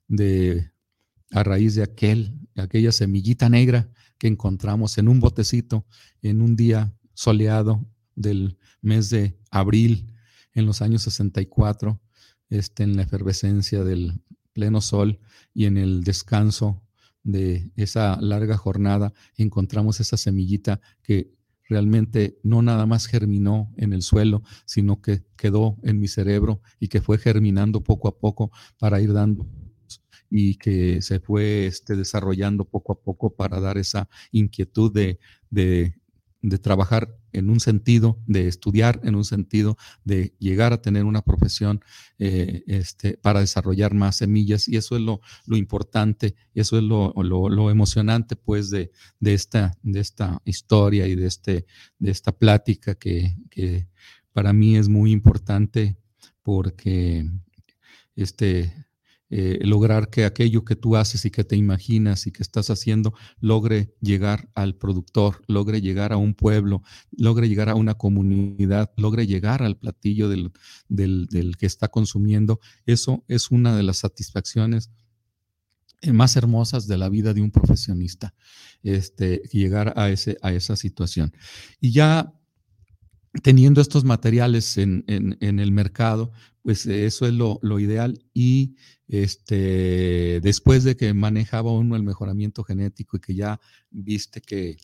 de, 0.08 0.72
a 1.32 1.44
raíz 1.44 1.76
de 1.76 1.84
aquel, 1.84 2.38
aquella 2.56 2.92
semillita 2.92 3.50
negra 3.50 3.90
que 4.18 4.28
encontramos 4.28 4.98
en 4.98 5.08
un 5.08 5.20
botecito 5.20 5.86
en 6.22 6.42
un 6.42 6.56
día 6.56 6.94
soleado 7.14 7.86
del 8.16 8.58
mes 8.82 9.10
de 9.10 9.40
abril 9.50 10.14
en 10.54 10.66
los 10.66 10.82
años 10.82 11.04
64, 11.04 12.02
este, 12.50 12.84
en 12.84 12.98
la 12.98 13.04
efervescencia 13.04 13.84
del 13.84 14.22
pleno 14.54 14.82
sol 14.82 15.20
y 15.54 15.66
en 15.66 15.78
el 15.78 16.04
descanso 16.04 16.84
de 17.24 17.72
esa 17.76 18.20
larga 18.20 18.58
jornada 18.58 19.14
encontramos 19.38 20.00
esa 20.00 20.18
semillita 20.18 20.82
que 21.04 21.32
realmente 21.70 22.38
no 22.44 22.62
nada 22.62 22.86
más 22.86 23.06
germinó 23.06 23.72
en 23.78 23.94
el 23.94 24.02
suelo, 24.02 24.44
sino 24.66 25.02
que 25.02 25.24
quedó 25.38 25.78
en 25.84 26.00
mi 26.00 26.08
cerebro 26.08 26.62
y 26.80 26.90
que 26.90 27.02
fue 27.02 27.18
germinando 27.18 27.82
poco 27.82 28.10
a 28.10 28.20
poco 28.20 28.52
para 28.78 29.00
ir 29.00 29.14
dando 29.14 29.48
y 30.30 30.56
que 30.56 31.02
se 31.02 31.20
fue 31.20 31.68
este, 31.68 31.96
desarrollando 31.96 32.66
poco 32.66 32.94
a 32.94 33.02
poco 33.02 33.36
para 33.36 33.60
dar 33.60 33.78
esa 33.78 34.10
inquietud 34.32 34.92
de, 34.92 35.20
de, 35.50 35.96
de 36.42 36.58
trabajar 36.58 37.18
en 37.34 37.50
un 37.50 37.60
sentido, 37.60 38.20
de 38.26 38.48
estudiar 38.48 39.00
en 39.04 39.16
un 39.16 39.26
sentido, 39.26 39.78
de 40.04 40.34
llegar 40.40 40.74
a 40.74 40.82
tener 40.82 41.06
una 41.06 41.22
profesión 41.22 41.82
eh, 42.18 42.64
este, 42.68 43.18
para 43.18 43.40
desarrollar 43.42 43.94
más 43.94 44.18
semillas. 44.18 44.68
Y 44.68 44.78
eso 44.78 44.96
es 44.96 45.02
lo, 45.02 45.22
lo 45.46 45.58
importante, 45.58 46.36
eso 46.54 46.78
es 46.78 46.84
lo, 46.84 47.14
lo, 47.16 47.70
emocionante 47.70 48.36
pues 48.36 48.70
de, 48.70 48.92
de, 49.20 49.34
esta, 49.34 49.78
de 49.84 50.00
esta 50.00 50.42
historia 50.46 51.08
y 51.08 51.16
de, 51.16 51.28
este, 51.28 51.66
de 52.00 52.12
esta 52.12 52.32
plática 52.32 52.96
que, 52.96 53.36
que 53.50 53.88
para 54.34 54.52
mí 54.52 54.78
es 54.78 54.90
muy 54.90 55.12
importante 55.12 55.98
porque 56.42 57.30
este, 58.16 58.74
eh, 59.34 59.60
lograr 59.62 60.10
que 60.10 60.26
aquello 60.26 60.66
que 60.66 60.76
tú 60.76 60.98
haces 60.98 61.24
y 61.24 61.32
que 61.32 61.46
te 61.46 61.56
imaginas 61.56 62.28
y 62.28 62.34
que 62.34 62.44
estás 62.44 62.70
haciendo 62.70 63.14
logre 63.40 63.96
llegar 64.02 64.50
al 64.56 64.76
productor, 64.76 65.42
logre 65.48 65.80
llegar 65.80 66.12
a 66.12 66.18
un 66.18 66.34
pueblo, 66.34 66.84
logre 67.16 67.48
llegar 67.48 67.70
a 67.70 67.76
una 67.76 67.94
comunidad, 67.94 68.92
logre 68.98 69.28
llegar 69.28 69.64
al 69.64 69.78
platillo 69.78 70.28
del, 70.28 70.52
del, 70.90 71.56
que 71.58 71.66
está 71.66 71.88
consumiendo. 71.88 72.60
Eso 72.86 73.24
es 73.30 73.52
una 73.52 73.74
de 73.78 73.84
las 73.84 74.00
satisfacciones 74.00 74.92
eh, 76.02 76.12
más 76.12 76.36
hermosas 76.36 76.86
de 76.88 76.98
la 76.98 77.08
vida 77.08 77.34
de 77.34 77.40
un 77.40 77.52
profesionista, 77.52 78.34
este, 78.84 79.44
llegar 79.54 79.94
a, 79.96 80.10
ese, 80.10 80.38
a 80.42 80.52
esa 80.52 80.76
situación. 80.76 81.32
Y 81.80 81.94
ya 81.94 82.34
teniendo 83.44 83.82
estos 83.82 84.04
materiales 84.04 84.78
en, 84.78 85.06
el 85.08 85.72
mercado, 85.72 86.32
pues 86.62 86.86
eso 86.86 87.26
es 87.26 87.34
lo, 87.34 87.80
ideal. 87.80 88.24
Y 88.34 88.76
este, 89.08 90.42
después 90.42 90.84
de 90.84 90.96
que 90.96 91.14
manejaba 91.14 91.72
uno 91.72 91.96
el 91.96 92.04
mejoramiento 92.04 92.64
genético 92.64 93.18
y 93.18 93.22
que 93.22 93.36
ya 93.36 93.60
viste 93.90 94.42
que 94.42 94.78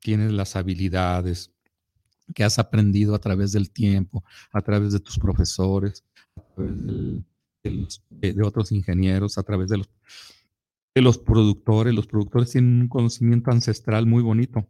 tienes 0.00 0.32
las 0.32 0.56
habilidades 0.56 1.52
que 2.34 2.44
has 2.44 2.58
aprendido 2.58 3.14
a 3.14 3.18
través 3.18 3.52
del 3.52 3.70
tiempo, 3.70 4.24
a 4.52 4.62
través 4.62 4.92
de 4.92 5.00
tus 5.00 5.18
profesores, 5.18 6.04
a 6.36 6.54
través 6.54 8.02
de, 8.10 8.42
otros 8.42 8.72
ingenieros, 8.72 9.36
a 9.36 9.42
través 9.42 9.68
de 9.68 9.82
los 11.00 11.18
productores. 11.18 11.94
Los 11.94 12.06
productores 12.06 12.50
tienen 12.50 12.82
un 12.82 12.88
conocimiento 12.88 13.50
ancestral 13.50 14.06
muy 14.06 14.22
bonito. 14.22 14.66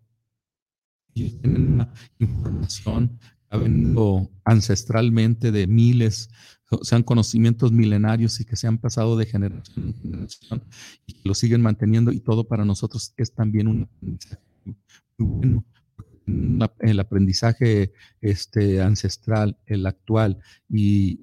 Y 1.15 1.31
tienen 1.31 1.73
una 1.75 1.93
información 2.19 3.19
ha 3.53 3.59
venido 3.59 4.31
ancestralmente 4.45 5.53
de 5.53 5.67
miles, 5.67 6.31
sean 6.81 7.03
conocimientos 7.03 7.71
milenarios 7.71 8.41
y 8.41 8.47
que 8.47 8.57
se 8.57 8.67
han 8.67 8.79
pasado 8.79 9.15
de 9.19 9.27
generación 9.27 9.89
en 9.89 9.95
generación 9.95 10.65
y 11.07 11.13
que 11.13 11.29
lo 11.29 11.35
siguen 11.35 11.61
manteniendo 11.61 12.13
y 12.13 12.21
todo 12.21 12.45
para 12.45 12.65
nosotros 12.65 13.13
es 13.19 13.35
también 13.35 13.69
un 13.69 13.83
aprendizaje 13.83 14.43
muy 14.65 14.77
bueno. 15.19 15.65
El 16.79 16.99
aprendizaje 16.99 17.93
este, 18.23 18.81
ancestral, 18.81 19.59
el 19.67 19.85
actual 19.85 20.39
y, 20.71 21.21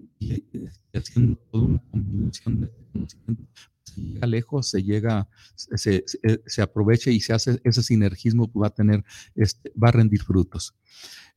haciendo 0.94 1.36
toda 1.52 1.66
una 1.66 1.84
combinación 1.90 2.62
de 2.62 2.70
conocimiento, 2.94 3.44
se 3.56 3.66
llega 3.96 4.28
lejos, 4.28 4.70
se 4.70 4.84
llega, 4.84 5.28
se, 5.56 6.04
se, 6.46 6.62
aprovecha 6.62 7.12
y 7.12 7.20
se 7.20 7.34
hace 7.34 7.60
ese 7.64 7.84
sinergismo 7.84 8.52
que 8.52 8.60
va 8.60 8.68
a 8.68 8.74
tener, 8.74 9.04
este, 9.36 9.72
va 9.82 9.90
a 9.90 9.94
rendir 9.94 10.22
frutos. 10.22 10.76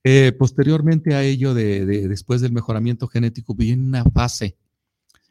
Eh, 0.05 0.33
posteriormente 0.37 1.15
a 1.15 1.23
ello, 1.23 1.55
de, 1.55 1.87
después 2.09 2.41
del 2.41 2.53
mejoramiento 2.53 3.07
genético, 3.07 3.55
viene 3.55 3.83
una 3.83 4.05
fase, 4.05 4.57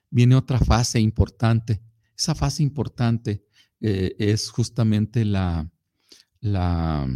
viene 0.10 0.36
otra 0.36 0.60
fase 0.60 1.00
importante. 1.00 1.82
Esa 2.18 2.36
fase 2.36 2.64
importante 2.64 3.44
eh, 3.82 4.16
es 4.18 4.50
justamente 4.50 5.26
la, 5.26 5.70
la, 6.40 7.08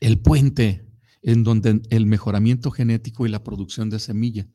el 0.00 0.18
puente 0.20 0.86
en 1.24 1.42
donde 1.42 1.80
el 1.88 2.04
mejoramiento 2.04 2.70
genético 2.70 3.24
y 3.26 3.30
la 3.30 3.42
producción 3.42 3.88
de 3.88 3.98
semilla 3.98 4.46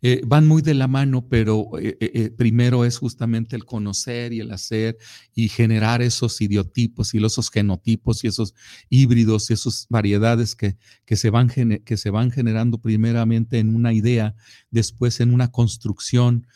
eh, 0.00 0.22
van 0.26 0.48
muy 0.48 0.62
de 0.62 0.72
la 0.72 0.88
mano, 0.88 1.28
pero 1.28 1.68
eh, 1.78 1.98
eh, 2.00 2.30
primero 2.30 2.86
es 2.86 2.96
justamente 2.96 3.56
el 3.56 3.66
conocer 3.66 4.32
y 4.32 4.40
el 4.40 4.50
hacer 4.50 4.96
y 5.34 5.48
generar 5.48 6.00
esos 6.00 6.40
idiotipos 6.40 7.12
y 7.14 7.22
esos 7.22 7.50
genotipos 7.50 8.24
y 8.24 8.28
esos 8.28 8.54
híbridos 8.88 9.50
y 9.50 9.52
esas 9.52 9.86
variedades 9.90 10.56
que, 10.56 10.78
que, 11.04 11.16
se 11.16 11.28
van, 11.28 11.48
que 11.48 11.96
se 11.98 12.10
van 12.10 12.30
generando 12.30 12.78
primeramente 12.78 13.58
en 13.58 13.74
una 13.74 13.92
idea, 13.92 14.34
después 14.70 15.20
en 15.20 15.32
una 15.32 15.50
construcción 15.50 16.46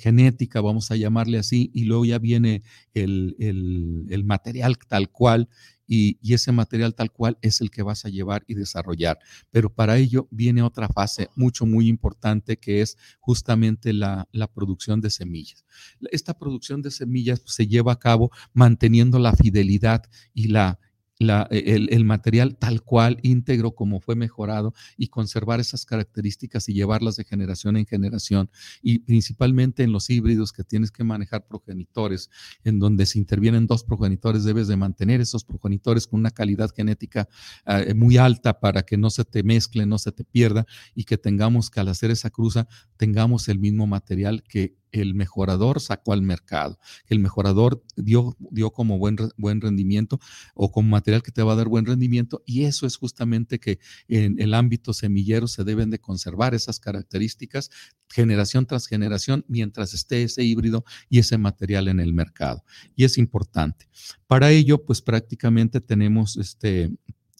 genética, 0.00 0.62
vamos 0.62 0.90
a 0.90 0.96
llamarle 0.96 1.36
así, 1.36 1.70
y 1.74 1.84
luego 1.84 2.06
ya 2.06 2.18
viene 2.18 2.62
el, 2.94 3.36
el, 3.38 4.06
el 4.08 4.24
material 4.24 4.78
tal 4.78 5.10
cual 5.10 5.50
y, 5.88 6.18
ese 6.32 6.52
material 6.52 6.94
tal 6.94 7.10
cual 7.10 7.38
es 7.40 7.60
el 7.62 7.70
que 7.70 7.82
vas 7.82 8.04
a 8.04 8.10
llevar 8.10 8.44
y 8.46 8.54
desarrollar. 8.54 9.18
Pero 9.50 9.72
para 9.72 9.96
ello 9.96 10.28
viene 10.30 10.62
otra 10.62 10.88
fase 10.88 11.30
mucho, 11.34 11.64
muy 11.64 11.88
importante 11.88 12.58
que 12.58 12.82
es 12.82 12.98
justamente 13.18 13.92
la, 13.92 14.28
producción 14.54 15.00
de 15.00 15.10
semillas. 15.10 15.64
Esta 16.10 16.38
producción 16.38 16.82
de 16.82 16.90
semillas 16.90 17.42
se 17.46 17.66
lleva 17.66 17.92
a 17.92 17.98
cabo 17.98 18.30
manteniendo 18.52 19.18
la 19.18 19.32
fidelidad 19.32 20.02
y 20.34 20.48
la 20.48 20.78
el, 21.20 22.04
material 22.04 22.56
tal 22.56 22.82
cual, 22.82 23.18
íntegro 23.22 23.74
como 23.74 24.00
fue 24.00 24.14
mejorado 24.14 24.72
y 24.96 25.08
conservar 25.08 25.60
esas 25.60 25.84
características 25.84 26.68
y 26.68 26.74
llevarlas 26.74 27.16
de 27.16 27.24
generación 27.24 27.76
en 27.76 27.86
generación. 27.86 28.50
Y 28.82 29.00
principalmente 29.00 29.82
en 29.82 29.92
los 29.92 30.10
híbridos 30.10 30.52
que 30.52 30.64
tienes 30.64 30.90
que 30.90 31.04
manejar 31.04 31.46
progenitores, 31.46 32.30
en 32.64 32.78
donde 32.78 33.06
se 33.06 33.18
intervienen 33.18 33.66
dos 33.66 33.84
progenitores, 33.84 34.44
debes 34.44 34.68
de 34.68 34.76
mantener 34.76 35.20
esos 35.20 35.44
progenitores 35.44 36.06
con 36.06 36.20
una 36.20 36.30
calidad 36.30 36.70
genética 36.74 37.28
eh, 37.66 37.94
muy 37.94 38.16
alta 38.16 38.60
para 38.60 38.82
que 38.82 38.96
no 38.96 39.10
se 39.10 39.24
te 39.24 39.42
mezcle, 39.42 39.86
no 39.86 39.98
se 39.98 40.12
te 40.12 40.24
pierda 40.24 40.66
y 40.94 41.04
que 41.04 41.18
tengamos 41.18 41.70
que 41.70 41.80
al 41.80 41.88
hacer 41.88 42.10
esa 42.10 42.30
cruza 42.30 42.68
tengamos 42.96 43.48
el 43.48 43.58
mismo 43.58 43.86
material 43.86 44.42
que 44.42 44.76
el 44.92 45.14
mejorador 45.14 45.80
sacó 45.80 46.12
al 46.12 46.22
mercado, 46.22 46.78
que 47.06 47.14
el 47.14 47.20
mejorador 47.20 47.82
dio, 47.96 48.36
dio 48.38 48.70
como 48.70 48.98
buen, 48.98 49.16
buen 49.36 49.60
rendimiento 49.60 50.20
o 50.54 50.70
como 50.70 50.88
material 50.90 51.22
que 51.22 51.32
te 51.32 51.42
va 51.42 51.52
a 51.52 51.56
dar 51.56 51.68
buen 51.68 51.86
rendimiento 51.86 52.42
y 52.46 52.64
eso 52.64 52.86
es 52.86 52.96
justamente 52.96 53.58
que 53.58 53.78
en 54.08 54.40
el 54.40 54.54
ámbito 54.54 54.92
semillero 54.92 55.46
se 55.48 55.64
deben 55.64 55.90
de 55.90 55.98
conservar 55.98 56.54
esas 56.54 56.80
características 56.80 57.70
generación 58.10 58.66
tras 58.66 58.86
generación 58.86 59.44
mientras 59.48 59.94
esté 59.94 60.22
ese 60.22 60.42
híbrido 60.42 60.84
y 61.08 61.18
ese 61.18 61.38
material 61.38 61.88
en 61.88 62.00
el 62.00 62.12
mercado. 62.12 62.64
Y 62.96 63.04
es 63.04 63.18
importante. 63.18 63.88
Para 64.26 64.50
ello, 64.50 64.84
pues 64.84 65.02
prácticamente 65.02 65.80
tenemos 65.80 66.36
este, 66.36 66.90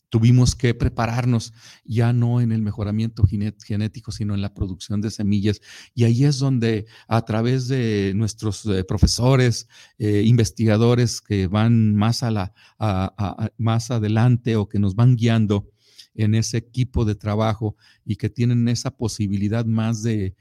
tuvimos 0.09 0.55
que 0.55 0.75
prepararnos 0.75 1.53
ya 1.85 2.13
no 2.13 2.41
en 2.41 2.53
el 2.53 2.63
mejoramiento 2.63 3.25
genético, 3.27 4.13
sino 4.13 4.35
en 4.35 4.43
la 4.43 4.55
producción 4.55 5.01
de 5.01 5.11
semillas. 5.11 5.61
Y 5.95 6.05
ahí 6.05 6.25
es 6.25 6.39
donde 6.39 6.87
a 7.07 7.23
través 7.25 7.69
de 7.69 8.13
nuestros 8.15 8.65
eh, 8.67 8.85
profesores, 8.85 9.69
eh, 9.99 10.23
investigadores 10.25 11.21
que 11.21 11.47
van 11.47 11.95
más, 11.95 12.23
a 12.23 12.31
la, 12.31 12.55
más 13.57 13.91
adelante 13.91 14.57
o 14.57 14.69
que 14.69 14.79
nos 14.79 14.95
van 14.95 15.17
guiando, 15.17 15.71
en 16.19 16.35
ese 16.35 16.59
equipo 16.59 17.05
de 17.05 17.15
trabajo 17.15 17.77
y 18.05 18.17
que 18.17 18.29
tienen 18.29 18.69
esa 18.69 18.91
posibilidad 18.91 19.65
más 19.65 20.03
de, 20.03 20.35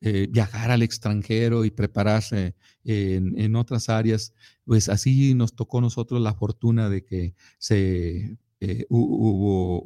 eh, 0.00 0.28
viajar 0.30 0.70
al 0.70 0.82
extranjero 0.82 1.64
y 1.64 1.70
prepararse 1.70 2.54
en, 2.84 3.56
otras 3.56 3.88
áreas, 3.88 4.32
pues 4.64 4.88
así 4.88 5.34
nos 5.34 5.54
tocó 5.54 5.78
a 5.78 5.82
nosotros 5.82 6.20
la 6.20 6.34
fortuna 6.34 6.88
de 6.88 7.04
que 7.04 7.34
se 7.58 8.38
eh, 8.60 8.86
hubo 8.88 9.80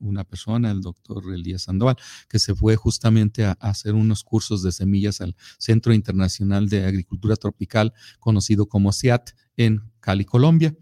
una 0.00 0.24
persona, 0.24 0.70
el 0.70 0.82
doctor 0.82 1.22
Elías 1.32 1.62
Sandoval, 1.62 1.96
que 2.28 2.38
se 2.38 2.54
fue 2.54 2.76
justamente 2.76 3.44
a, 3.44 3.52
hacer 3.52 3.94
unos 3.94 4.22
cursos 4.24 4.62
de 4.62 4.72
semillas 4.72 5.20
al 5.20 5.34
Centro 5.58 5.92
Internacional 5.92 6.68
de 6.68 6.84
Agricultura 6.84 7.36
Tropical, 7.36 7.92
conocido 8.20 8.66
como 8.66 8.92
CIAT, 8.92 9.30
en 9.56 9.82
Cali, 10.00 10.24
Colombia. 10.24 10.76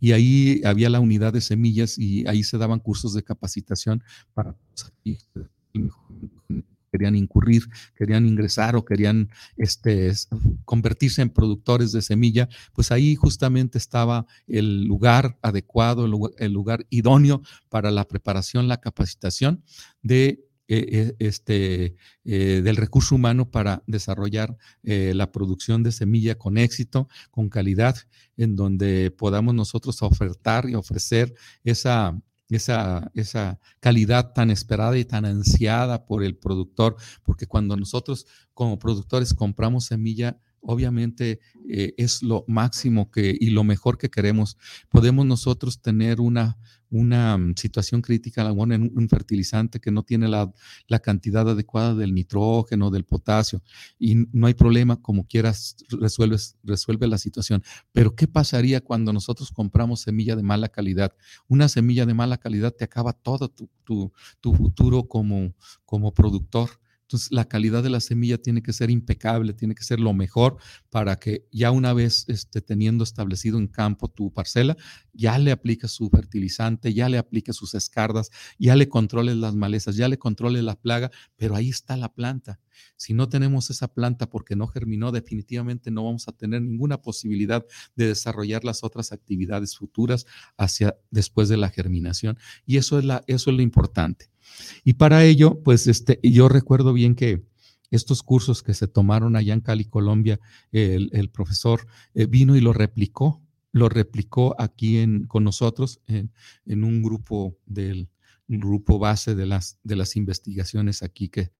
Y 0.00 0.12
ahí 0.12 0.62
había 0.64 0.90
la 0.90 1.00
unidad 1.00 1.32
de 1.32 1.40
semillas 1.40 1.98
y 1.98 2.26
ahí 2.26 2.42
se 2.42 2.58
daban 2.58 2.80
cursos 2.80 3.14
de 3.14 3.22
capacitación 3.22 4.02
para 4.34 4.56
querían 6.92 7.16
incurrir, 7.16 7.68
querían 7.96 8.26
ingresar 8.26 8.76
o 8.76 8.84
querían 8.84 9.30
este, 9.56 10.12
convertirse 10.66 11.22
en 11.22 11.30
productores 11.30 11.90
de 11.90 12.02
semilla, 12.02 12.48
pues 12.74 12.92
ahí 12.92 13.16
justamente 13.16 13.78
estaba 13.78 14.26
el 14.46 14.84
lugar 14.84 15.38
adecuado, 15.40 16.04
el 16.38 16.52
lugar, 16.52 16.86
idóneo 16.90 17.42
para 17.70 17.90
la 17.90 18.06
preparación, 18.06 18.68
la 18.68 18.80
capacitación 18.80 19.64
eh, 20.08 20.38
eh, 20.68 21.14
este, 21.18 21.96
eh, 22.24 22.60
del 22.62 22.76
recurso 22.76 23.14
humano 23.14 23.50
para 23.50 23.82
desarrollar 23.86 24.56
la 24.82 25.32
producción 25.32 25.82
de 25.82 25.92
semilla 25.92 26.36
con 26.36 26.56
éxito, 26.58 27.08
con 27.30 27.48
calidad, 27.48 27.96
en 28.36 28.56
donde 28.56 29.10
podamos 29.10 29.54
nosotros 29.54 30.02
ofertar 30.02 30.68
y 30.68 30.74
ofrecer 30.74 31.34
esa, 31.64 32.18
esa, 32.56 33.10
esa 33.14 33.58
calidad 33.80 34.32
tan 34.32 34.50
esperada 34.50 34.98
y 34.98 35.04
tan 35.04 35.24
ansiada 35.24 36.04
por 36.06 36.22
el 36.22 36.36
productor, 36.36 36.96
porque 37.22 37.46
cuando 37.46 37.76
nosotros 37.76 38.26
como 38.54 38.78
productores 38.78 39.34
compramos 39.34 39.86
semilla, 39.86 40.38
obviamente 40.62 41.40
eh, 41.68 41.94
es 41.96 42.22
lo 42.22 42.44
máximo 42.48 43.10
que 43.10 43.36
y 43.38 43.50
lo 43.50 43.64
mejor 43.64 43.98
que 43.98 44.10
queremos. 44.10 44.56
Podemos 44.88 45.26
nosotros 45.26 45.80
tener 45.80 46.20
una, 46.20 46.56
una 46.90 47.36
mm, 47.38 47.54
situación 47.56 48.02
crítica 48.02 48.42
en 48.48 48.92
un 48.94 49.08
fertilizante 49.08 49.80
que 49.80 49.90
no 49.90 50.02
tiene 50.02 50.28
la, 50.28 50.52
la, 50.86 50.98
cantidad 51.00 51.48
adecuada 51.48 51.94
del 51.94 52.14
nitrógeno, 52.14 52.90
del 52.90 53.04
potasio, 53.04 53.62
y 53.98 54.26
no 54.32 54.46
hay 54.46 54.54
problema, 54.54 55.00
como 55.00 55.26
quieras, 55.26 55.76
resuelves, 55.88 56.56
resuelve 56.62 57.08
la 57.08 57.18
situación. 57.18 57.62
Pero 57.92 58.14
¿qué 58.14 58.28
pasaría 58.28 58.80
cuando 58.80 59.12
nosotros 59.12 59.50
compramos 59.50 60.00
semilla 60.00 60.36
de 60.36 60.42
mala 60.42 60.68
calidad? 60.68 61.12
Una 61.48 61.68
semilla 61.68 62.06
de 62.06 62.14
mala 62.14 62.38
calidad 62.38 62.72
te 62.72 62.84
acaba 62.84 63.12
todo 63.12 63.48
tu, 63.48 63.68
tu, 63.84 64.12
tu 64.40 64.54
futuro 64.54 65.08
como, 65.08 65.54
como 65.84 66.12
productor. 66.12 66.81
Entonces, 67.12 67.30
la 67.30 67.44
calidad 67.44 67.82
de 67.82 67.90
la 67.90 68.00
semilla 68.00 68.38
tiene 68.38 68.62
que 68.62 68.72
ser 68.72 68.90
impecable, 68.90 69.52
tiene 69.52 69.74
que 69.74 69.84
ser 69.84 70.00
lo 70.00 70.14
mejor 70.14 70.56
para 70.88 71.16
que 71.16 71.46
ya 71.52 71.70
una 71.70 71.92
vez 71.92 72.24
este, 72.28 72.62
teniendo 72.62 73.04
establecido 73.04 73.58
en 73.58 73.66
campo 73.66 74.08
tu 74.08 74.32
parcela, 74.32 74.78
ya 75.12 75.36
le 75.36 75.52
apliques 75.52 75.90
su 75.90 76.08
fertilizante, 76.08 76.94
ya 76.94 77.10
le 77.10 77.18
apliques 77.18 77.54
sus 77.54 77.74
escardas, 77.74 78.30
ya 78.58 78.76
le 78.76 78.88
controles 78.88 79.36
las 79.36 79.54
malezas, 79.54 79.96
ya 79.96 80.08
le 80.08 80.18
controles 80.18 80.64
la 80.64 80.80
plaga, 80.80 81.10
pero 81.36 81.54
ahí 81.54 81.68
está 81.68 81.98
la 81.98 82.14
planta. 82.14 82.60
Si 82.96 83.12
no 83.12 83.28
tenemos 83.28 83.68
esa 83.68 83.92
planta 83.92 84.30
porque 84.30 84.56
no 84.56 84.66
germinó, 84.66 85.12
definitivamente 85.12 85.90
no 85.90 86.04
vamos 86.04 86.28
a 86.28 86.32
tener 86.32 86.62
ninguna 86.62 87.02
posibilidad 87.02 87.62
de 87.94 88.06
desarrollar 88.06 88.64
las 88.64 88.84
otras 88.84 89.12
actividades 89.12 89.76
futuras 89.76 90.24
hacia 90.56 90.96
después 91.10 91.50
de 91.50 91.58
la 91.58 91.68
germinación. 91.68 92.38
Y 92.64 92.78
eso 92.78 92.98
es, 92.98 93.04
la, 93.04 93.22
eso 93.26 93.50
es 93.50 93.56
lo 93.56 93.62
importante. 93.62 94.31
Y 94.84 94.94
para 94.94 95.24
ello, 95.24 95.60
pues 95.62 95.86
este, 95.86 96.18
yo 96.22 96.48
recuerdo 96.48 96.92
bien 96.92 97.14
que 97.14 97.42
estos 97.90 98.22
cursos 98.22 98.62
que 98.62 98.74
se 98.74 98.88
tomaron 98.88 99.36
allá 99.36 99.52
en 99.52 99.60
Cali, 99.60 99.84
Colombia, 99.84 100.40
el, 100.72 101.30
profesor 101.30 101.86
eh, 102.14 102.26
vino 102.26 102.56
y 102.56 102.60
lo 102.60 102.72
replicó, 102.72 103.42
lo 103.70 103.88
replicó 103.88 104.54
aquí 104.58 104.98
en, 104.98 105.26
con 105.26 105.44
nosotros 105.44 106.00
en, 106.06 106.32
un 106.66 107.02
grupo 107.02 107.56
del 107.66 108.08
grupo 108.48 108.98
base 108.98 109.34
de 109.34 109.46
las, 109.46 109.78
de 109.82 109.96
las 109.96 110.16
investigaciones 110.16 111.02
aquí 111.02 111.28
que, 111.28 111.52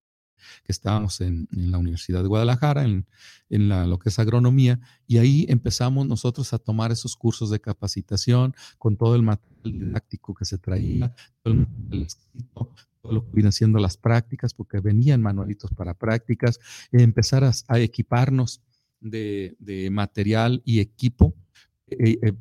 que 0.64 0.72
estábamos 0.72 1.20
en, 1.20 1.48
la 1.50 1.78
Universidad 1.78 2.22
de 2.22 2.28
Guadalajara, 2.28 2.84
en, 2.84 3.06
en 3.50 3.68
la, 3.68 3.86
lo 3.86 3.98
que 3.98 4.08
es 4.08 4.18
agronomía, 4.18 4.80
y 5.06 5.18
ahí 5.18 5.46
empezamos 5.48 6.06
nosotros 6.06 6.52
a 6.52 6.58
tomar 6.58 6.92
esos 6.92 7.16
cursos 7.16 7.50
de 7.50 7.60
capacitación 7.60 8.54
con 8.78 8.96
todo 8.96 9.14
el 9.14 9.22
material 9.22 9.52
didáctico 9.64 10.34
que 10.34 10.44
se 10.44 10.58
traía, 10.58 11.14
todo 11.42 13.12
lo 13.12 13.24
que 13.24 13.32
vienen 13.32 13.52
siendo 13.52 13.78
las 13.78 13.96
prácticas, 13.96 14.54
porque 14.54 14.80
venían 14.80 15.22
manualitos 15.22 15.72
para 15.72 15.94
prácticas, 15.94 16.60
empezar 16.92 17.44
a, 17.44 17.78
equiparnos 17.78 18.62
de, 19.00 19.88
material 19.90 20.62
y 20.64 20.80
equipo 20.80 21.34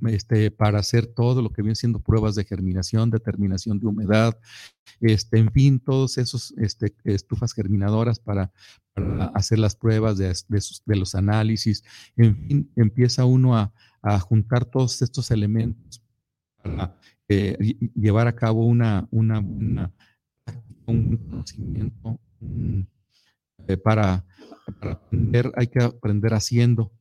este, 0.07 0.51
para 0.51 0.79
hacer 0.79 1.07
todo 1.07 1.41
lo 1.41 1.51
que 1.51 1.61
viene 1.61 1.75
siendo 1.75 1.99
pruebas 1.99 2.35
de 2.35 2.43
germinación, 2.43 3.09
determinación 3.09 3.79
de 3.79 3.87
humedad, 3.87 4.37
este, 4.99 5.39
en 5.39 5.51
fin, 5.51 5.79
todos 5.79 6.17
esos 6.17 6.53
este, 6.57 6.93
estufas 7.03 7.53
germinadoras 7.53 8.19
para, 8.19 8.51
hacer 9.33 9.57
las 9.57 9.75
pruebas 9.75 10.17
de, 10.17 10.35
de, 10.49 10.95
los 10.97 11.15
análisis. 11.15 11.83
En 12.17 12.35
fin, 12.35 12.71
empieza 12.75 13.23
uno 13.23 13.55
a, 13.55 13.71
juntar 14.19 14.65
todos 14.65 15.01
estos 15.01 15.29
elementos 15.31 16.01
para 16.61 16.97
eh, 17.29 17.77
llevar 17.95 18.27
a 18.27 18.35
cabo 18.35 18.65
una, 18.65 19.07
una, 19.11 19.39
un 20.85 21.17
conocimiento 21.17 22.19
para 23.83 24.25
aprender, 24.67 25.51
hay 25.55 25.67
que 25.67 25.83
aprender 25.83 26.33
haciendo 26.33 26.91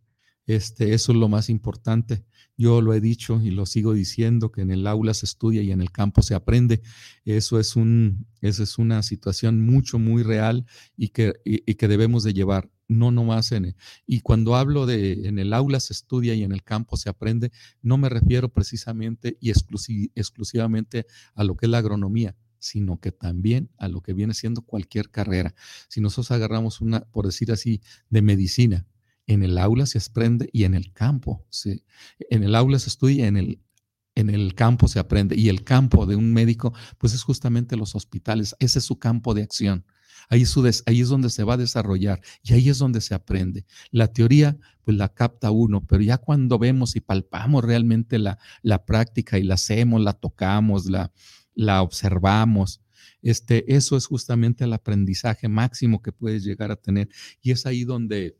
Este, 0.46 0.94
eso 0.94 1.12
es 1.12 1.18
lo 1.18 1.28
más 1.28 1.48
importante. 1.48 2.24
Yo 2.60 2.82
lo 2.82 2.92
he 2.92 3.00
dicho 3.00 3.40
y 3.40 3.50
lo 3.50 3.64
sigo 3.64 3.94
diciendo, 3.94 4.52
que 4.52 4.60
en 4.60 4.70
el 4.70 4.86
aula 4.86 5.14
se 5.14 5.24
estudia 5.24 5.62
y 5.62 5.72
en 5.72 5.80
el 5.80 5.90
campo 5.90 6.20
se 6.20 6.34
aprende. 6.34 6.82
Eso 7.24 7.58
es, 7.58 7.74
un, 7.74 8.26
eso 8.42 8.62
es 8.62 8.76
una 8.76 9.02
situación 9.02 9.64
mucho, 9.64 9.98
muy 9.98 10.22
real 10.22 10.66
y 10.94 11.08
que, 11.08 11.32
y, 11.42 11.74
que 11.76 11.88
debemos 11.88 12.22
de 12.22 12.34
llevar 12.34 12.70
no 12.86 13.12
nomás 13.12 13.52
en... 13.52 13.74
Y 14.04 14.20
cuando 14.20 14.56
hablo 14.56 14.84
de 14.84 15.26
en 15.26 15.38
el 15.38 15.54
aula 15.54 15.80
se 15.80 15.94
estudia 15.94 16.34
y 16.34 16.42
en 16.42 16.52
el 16.52 16.62
campo 16.62 16.98
se 16.98 17.08
aprende, 17.08 17.50
no 17.80 17.96
me 17.96 18.10
refiero 18.10 18.50
precisamente 18.50 19.38
y 19.40 19.50
exclusivamente 19.50 21.06
a 21.34 21.44
lo 21.44 21.56
que 21.56 21.64
es 21.64 21.70
la 21.70 21.78
agronomía, 21.78 22.36
sino 22.58 23.00
que 23.00 23.10
también 23.10 23.70
a 23.78 23.88
lo 23.88 24.02
que 24.02 24.12
viene 24.12 24.34
siendo 24.34 24.60
cualquier 24.60 25.08
carrera. 25.08 25.54
Si 25.88 26.02
nosotros 26.02 26.30
agarramos 26.32 26.82
una, 26.82 27.00
por 27.06 27.24
decir 27.24 27.52
así, 27.52 27.80
de 28.10 28.20
medicina, 28.20 28.86
en 29.30 29.44
el 29.44 29.58
aula 29.58 29.86
se 29.86 29.98
aprende 29.98 30.50
y 30.52 30.64
en 30.64 30.74
el 30.74 30.92
campo. 30.92 31.46
Se, 31.50 31.84
en 32.30 32.42
el 32.42 32.56
aula 32.56 32.80
se 32.80 32.88
estudia, 32.88 33.28
en 33.28 33.36
el, 33.36 33.60
en 34.16 34.28
el 34.28 34.54
campo 34.56 34.88
se 34.88 34.98
aprende. 34.98 35.36
Y 35.36 35.48
el 35.48 35.62
campo 35.62 36.04
de 36.04 36.16
un 36.16 36.32
médico, 36.32 36.74
pues 36.98 37.14
es 37.14 37.22
justamente 37.22 37.76
los 37.76 37.94
hospitales. 37.94 38.56
Ese 38.58 38.80
es 38.80 38.84
su 38.84 38.98
campo 38.98 39.32
de 39.32 39.42
acción. 39.42 39.86
Ahí 40.28 40.42
es, 40.42 40.82
ahí 40.86 41.00
es 41.00 41.08
donde 41.08 41.30
se 41.30 41.44
va 41.44 41.54
a 41.54 41.56
desarrollar 41.56 42.20
y 42.42 42.54
ahí 42.54 42.68
es 42.68 42.78
donde 42.78 43.00
se 43.00 43.14
aprende. 43.14 43.66
La 43.92 44.12
teoría, 44.12 44.58
pues 44.84 44.96
la 44.96 45.08
capta 45.08 45.52
uno, 45.52 45.84
pero 45.86 46.02
ya 46.02 46.18
cuando 46.18 46.58
vemos 46.58 46.96
y 46.96 47.00
palpamos 47.00 47.64
realmente 47.64 48.18
la, 48.18 48.38
la 48.62 48.84
práctica 48.84 49.38
y 49.38 49.44
la 49.44 49.54
hacemos, 49.54 50.00
la 50.00 50.12
tocamos, 50.12 50.86
la, 50.86 51.12
la 51.54 51.82
observamos, 51.82 52.80
este, 53.22 53.74
eso 53.74 53.96
es 53.96 54.06
justamente 54.06 54.64
el 54.64 54.72
aprendizaje 54.72 55.48
máximo 55.48 56.02
que 56.02 56.12
puedes 56.12 56.44
llegar 56.44 56.70
a 56.70 56.76
tener. 56.76 57.08
Y 57.42 57.50
es 57.50 57.66
ahí 57.66 57.84
donde 57.84 58.39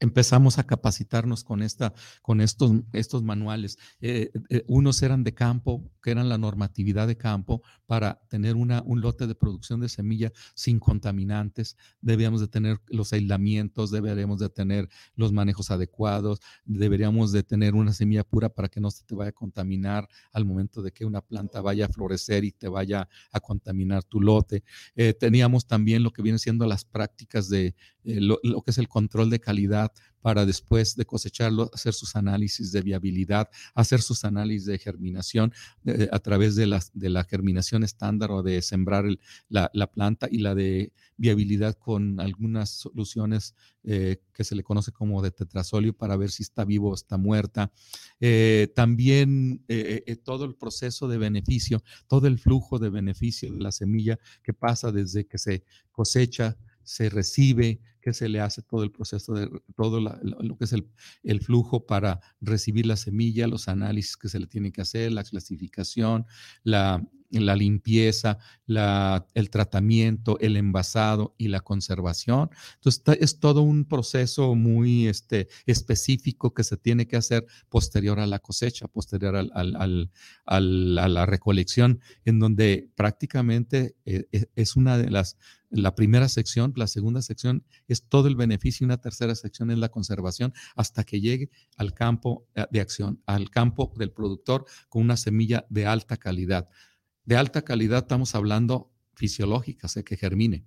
empezamos 0.00 0.58
a 0.58 0.64
capacitarnos 0.64 1.44
con, 1.44 1.62
esta, 1.62 1.94
con 2.22 2.40
estos, 2.40 2.72
estos 2.92 3.22
manuales. 3.22 3.78
Eh, 4.00 4.30
eh, 4.48 4.64
unos 4.66 5.02
eran 5.02 5.24
de 5.24 5.34
campo, 5.34 5.90
que 6.02 6.10
eran 6.10 6.28
la 6.28 6.38
normatividad 6.38 7.06
de 7.06 7.16
campo, 7.16 7.62
para 7.86 8.20
tener 8.28 8.56
una, 8.56 8.82
un 8.82 9.00
lote 9.00 9.26
de 9.26 9.34
producción 9.34 9.80
de 9.80 9.88
semilla 9.88 10.32
sin 10.54 10.78
contaminantes. 10.78 11.76
Debíamos 12.00 12.40
de 12.40 12.48
tener 12.48 12.80
los 12.88 13.12
aislamientos, 13.12 13.90
deberíamos 13.90 14.38
de 14.38 14.48
tener 14.48 14.88
los 15.14 15.32
manejos 15.32 15.70
adecuados, 15.70 16.40
deberíamos 16.64 17.32
de 17.32 17.42
tener 17.42 17.74
una 17.74 17.92
semilla 17.92 18.24
pura 18.24 18.48
para 18.48 18.68
que 18.68 18.80
no 18.80 18.90
se 18.90 19.04
te 19.04 19.14
vaya 19.14 19.30
a 19.30 19.32
contaminar 19.32 20.08
al 20.32 20.44
momento 20.44 20.82
de 20.82 20.92
que 20.92 21.04
una 21.04 21.20
planta 21.20 21.60
vaya 21.60 21.86
a 21.86 21.88
florecer 21.88 22.44
y 22.44 22.52
te 22.52 22.68
vaya 22.68 23.08
a 23.32 23.40
contaminar 23.40 24.04
tu 24.04 24.20
lote. 24.20 24.62
Eh, 24.96 25.14
teníamos 25.14 25.66
también 25.66 26.02
lo 26.02 26.12
que 26.12 26.22
viene 26.22 26.38
siendo 26.38 26.66
las 26.66 26.84
prácticas 26.84 27.48
de 27.48 27.74
lo 28.04 28.62
que 28.62 28.70
es 28.70 28.78
el 28.78 28.88
control 28.88 29.28
de 29.28 29.38
calidad 29.38 29.87
para 30.28 30.44
después 30.44 30.94
de 30.94 31.06
cosecharlo 31.06 31.70
hacer 31.72 31.94
sus 31.94 32.14
análisis 32.14 32.70
de 32.70 32.82
viabilidad, 32.82 33.48
hacer 33.74 34.02
sus 34.02 34.26
análisis 34.26 34.66
de 34.66 34.76
germinación 34.76 35.54
a 36.12 36.18
través 36.18 36.54
de 36.54 36.66
la, 36.66 36.82
de 36.92 37.08
la 37.08 37.24
germinación 37.24 37.82
estándar 37.82 38.30
o 38.32 38.42
de 38.42 38.60
sembrar 38.60 39.06
la, 39.48 39.86
planta 39.90 40.28
y 40.30 40.40
la 40.40 40.54
de 40.54 40.92
viabilidad 41.16 41.78
con 41.78 42.20
algunas 42.20 42.68
soluciones 42.68 43.54
eh, 43.84 44.20
que 44.34 44.44
se 44.44 44.54
le 44.54 44.62
conoce 44.62 44.92
como 44.92 45.22
de 45.22 45.30
tetrasolio 45.30 45.96
para 45.96 46.14
ver 46.18 46.30
si 46.30 46.42
está 46.42 46.66
vivo 46.66 46.90
o 46.90 46.94
está 46.94 47.16
muerta. 47.16 47.72
Eh, 48.20 48.70
también 48.76 49.64
eh, 49.68 50.14
todo 50.22 50.44
el 50.44 50.56
proceso 50.56 51.08
de 51.08 51.16
beneficio, 51.16 51.82
todo 52.06 52.26
el 52.26 52.38
flujo 52.38 52.78
de 52.78 52.90
beneficio 52.90 53.50
de 53.50 53.60
la 53.60 53.72
semilla 53.72 54.18
que 54.42 54.52
pasa 54.52 54.92
desde 54.92 55.26
que 55.26 55.38
se 55.38 55.64
cosecha, 55.90 56.58
se 56.82 57.08
recibe, 57.08 57.80
se 58.12 58.28
le 58.28 58.40
hace 58.40 58.62
todo 58.62 58.82
el 58.82 58.90
proceso 58.90 59.34
de 59.34 59.48
todo 59.76 60.00
lo 60.00 60.56
que 60.56 60.64
es 60.64 60.72
el, 60.72 61.40
flujo 61.40 61.86
para 61.86 62.20
recibir 62.40 62.86
la 62.86 62.96
semilla, 62.96 63.46
los 63.46 63.68
análisis 63.68 64.16
que 64.16 64.28
se 64.28 64.38
le 64.38 64.46
tienen 64.46 64.72
que 64.72 64.80
hacer, 64.80 65.12
la 65.12 65.24
clasificación, 65.24 66.26
la, 66.62 67.02
limpieza, 67.30 68.38
el 68.66 69.50
tratamiento, 69.50 70.38
el 70.40 70.56
envasado 70.56 71.34
y 71.36 71.48
la 71.48 71.60
conservación. 71.60 72.50
Entonces, 72.76 73.02
es 73.20 73.38
todo 73.38 73.62
un 73.62 73.84
proceso 73.84 74.54
muy 74.54 75.06
este, 75.06 75.48
específico 75.66 76.54
que 76.54 76.64
se 76.64 76.76
tiene 76.76 77.06
que 77.06 77.16
hacer 77.16 77.46
posterior 77.68 78.18
a 78.18 78.26
la 78.26 78.38
cosecha, 78.38 78.88
posterior 78.88 79.36
al, 79.36 79.50
al, 79.54 80.10
a 80.46 80.60
la 80.60 81.26
recolección, 81.26 82.00
en 82.24 82.38
donde 82.38 82.90
prácticamente 82.94 83.94
eh, 84.04 84.26
e, 84.32 84.46
es 84.56 84.76
una 84.76 84.98
de 84.98 85.10
las, 85.10 85.36
la 85.70 85.94
primera 85.94 86.28
sección, 86.28 86.72
la 86.76 86.86
segunda 86.86 87.22
sección 87.22 87.64
es 87.86 88.02
todo 88.02 88.28
el 88.28 88.36
beneficio 88.36 88.84
y 88.84 88.86
una 88.86 89.00
tercera 89.00 89.34
sección 89.34 89.70
es 89.70 89.78
la 89.78 89.90
conservación 89.90 90.54
hasta 90.76 91.04
que 91.04 91.20
llegue 91.20 91.50
al 91.76 91.92
campo 91.94 92.46
eh, 92.54 92.66
de 92.70 92.80
acción, 92.80 93.22
al 93.26 93.50
campo 93.50 93.92
del 93.96 94.10
productor 94.10 94.64
con 94.88 95.02
una 95.02 95.16
semilla 95.16 95.66
de 95.68 95.86
alta 95.86 96.16
calidad. 96.16 96.68
De 97.24 97.36
alta 97.36 97.62
calidad 97.62 98.04
estamos 98.04 98.34
hablando 98.34 98.92
fisiológica, 99.14 99.86
o 99.86 99.90
sea, 99.90 100.02
que 100.02 100.16
germine 100.16 100.64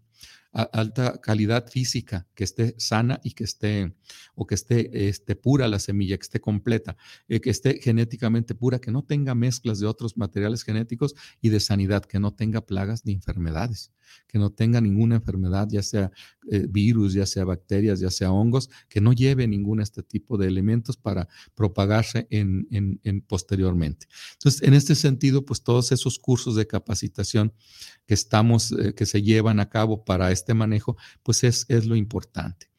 alta 0.51 1.19
calidad 1.21 1.67
física, 1.69 2.27
que 2.35 2.43
esté 2.43 2.75
sana 2.77 3.19
y 3.23 3.31
que 3.31 3.43
esté, 3.43 3.95
o 4.35 4.45
que 4.45 4.55
esté, 4.55 5.07
esté 5.07 5.35
pura 5.35 5.67
la 5.67 5.79
semilla, 5.79 6.17
que 6.17 6.23
esté 6.23 6.41
completa, 6.41 6.97
eh, 7.27 7.39
que 7.39 7.49
esté 7.49 7.79
genéticamente 7.81 8.53
pura, 8.53 8.79
que 8.79 8.91
no 8.91 9.03
tenga 9.03 9.33
mezclas 9.33 9.79
de 9.79 9.87
otros 9.87 10.17
materiales 10.17 10.63
genéticos 10.63 11.15
y 11.41 11.49
de 11.49 11.59
sanidad, 11.59 12.03
que 12.03 12.19
no 12.19 12.33
tenga 12.33 12.65
plagas 12.65 13.05
ni 13.05 13.13
enfermedades, 13.13 13.91
que 14.27 14.39
no 14.39 14.49
tenga 14.51 14.81
ninguna 14.81 15.15
enfermedad, 15.15 15.67
ya 15.69 15.83
sea 15.83 16.11
eh, 16.49 16.67
virus, 16.69 17.13
ya 17.13 17.25
sea 17.25 17.45
bacterias, 17.45 18.01
ya 18.01 18.09
sea 18.09 18.31
hongos, 18.31 18.69
que 18.89 18.99
no 18.99 19.13
lleve 19.13 19.47
ningún 19.47 19.79
este 19.79 20.03
tipo 20.03 20.37
de 20.37 20.47
elementos 20.47 20.97
para 20.97 21.29
propagarse 21.55 22.27
en, 22.29 22.67
en 22.71 23.21
posteriormente. 23.21 24.07
Entonces, 24.33 24.63
en 24.63 24.73
este 24.73 24.95
sentido, 24.95 25.45
pues 25.45 25.63
todos 25.63 25.91
esos 25.91 26.19
cursos 26.19 26.55
de 26.55 26.67
capacitación 26.67 27.53
que 28.05 28.13
estamos, 28.13 28.71
eh, 28.73 28.93
que 28.93 29.05
se 29.05 29.21
llevan 29.21 29.59
a 29.59 29.69
cabo 29.69 30.03
para 30.03 30.31
este 30.31 30.40
manejo, 30.53 30.97
pues 31.23 31.43
es, 31.43 31.65
es 31.69 31.85
lo 31.85 31.95
importante. 31.95 32.71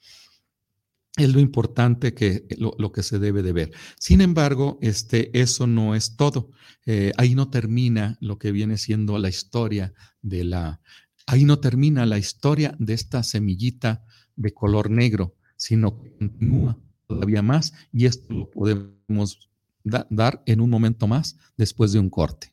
Es 1.16 1.33
lo 1.33 1.40
importante 1.40 2.14
que 2.14 2.46
lo, 2.57 2.90
que 2.90 3.03
se 3.03 3.18
debe 3.18 3.42
de 3.42 3.53
ver. 3.53 3.72
Sin 3.98 4.22
embargo, 4.22 4.79
este, 4.81 5.38
eso 5.38 5.66
no 5.66 5.94
es 5.94 6.16
todo. 6.16 6.51
Eh, 6.87 7.12
ahí 7.18 7.35
no 7.35 7.51
termina 7.51 8.16
lo 8.20 8.38
que 8.38 8.51
viene 8.51 8.79
siendo 8.79 9.18
la 9.18 9.29
historia 9.29 9.92
de 10.22 10.44
la, 10.44 10.81
ahí 11.27 11.44
no 11.44 11.59
termina 11.59 12.07
la 12.07 12.18
historia 12.18 12.75
de 12.79 12.94
esta 12.94 13.22
semillita 13.22 14.05
de 14.37 14.55
color 14.55 14.90
negro, 14.90 15.37
sino 15.57 16.01
que 16.01 16.16
continúa 16.16 16.79
todavía 17.07 17.42
más 17.42 17.75
y 17.92 18.07
esto 18.07 18.33
lo 18.33 18.51
podemos 18.51 19.51
dar 19.85 20.42
en 20.46 20.61
un 20.61 20.70
momento 20.70 21.07
más 21.07 21.37
después 21.57 21.92
de 21.92 21.98
un 21.98 22.09
corte. 22.09 22.52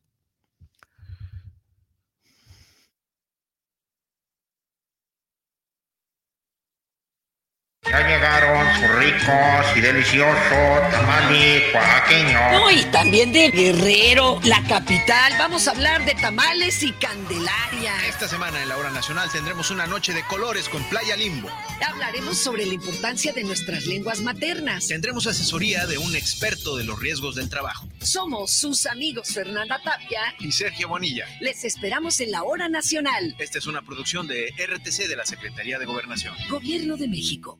Ya 7.89 8.07
llegaron 8.07 8.67
sus 8.75 8.89
ricos 8.97 9.65
y 9.75 9.81
deliciosos 9.81 10.91
tamales 10.91 11.73
oaxaqueños. 11.73 12.51
No, 12.51 12.69
y 12.69 12.83
también 12.91 13.31
de 13.33 13.49
Guerrero, 13.49 14.39
la 14.43 14.61
capital. 14.67 15.33
Vamos 15.39 15.67
a 15.67 15.71
hablar 15.71 16.05
de 16.05 16.13
tamales 16.13 16.83
y 16.83 16.91
candelaria. 16.91 17.95
Esta 18.07 18.27
semana 18.27 18.61
en 18.61 18.69
la 18.69 18.77
hora 18.77 18.91
nacional 18.91 19.31
tendremos 19.31 19.71
una 19.71 19.87
noche 19.87 20.13
de 20.13 20.23
colores 20.25 20.69
con 20.69 20.83
Playa 20.83 21.15
Limbo. 21.17 21.49
Hablaremos 21.83 22.37
sobre 22.37 22.67
la 22.67 22.75
importancia 22.75 23.33
de 23.33 23.43
nuestras 23.43 23.87
lenguas 23.87 24.21
maternas. 24.21 24.87
Tendremos 24.87 25.25
asesoría 25.25 25.87
de 25.87 25.97
un 25.97 26.15
experto 26.15 26.77
de 26.77 26.83
los 26.83 26.99
riesgos 26.99 27.33
del 27.33 27.49
trabajo. 27.49 27.87
Somos 28.01 28.51
sus 28.51 28.85
amigos 28.85 29.29
Fernanda 29.33 29.81
Tapia 29.83 30.35
y 30.39 30.51
Sergio 30.51 30.89
Bonilla. 30.89 31.25
Les 31.39 31.63
esperamos 31.63 32.19
en 32.19 32.29
la 32.29 32.43
hora 32.43 32.69
nacional. 32.69 33.35
Esta 33.39 33.57
es 33.57 33.65
una 33.65 33.81
producción 33.81 34.27
de 34.27 34.53
RTC 34.57 35.07
de 35.07 35.15
la 35.15 35.25
Secretaría 35.25 35.79
de 35.79 35.85
Gobernación. 35.85 36.35
Gobierno 36.49 36.95
de 36.95 37.07
México. 37.07 37.59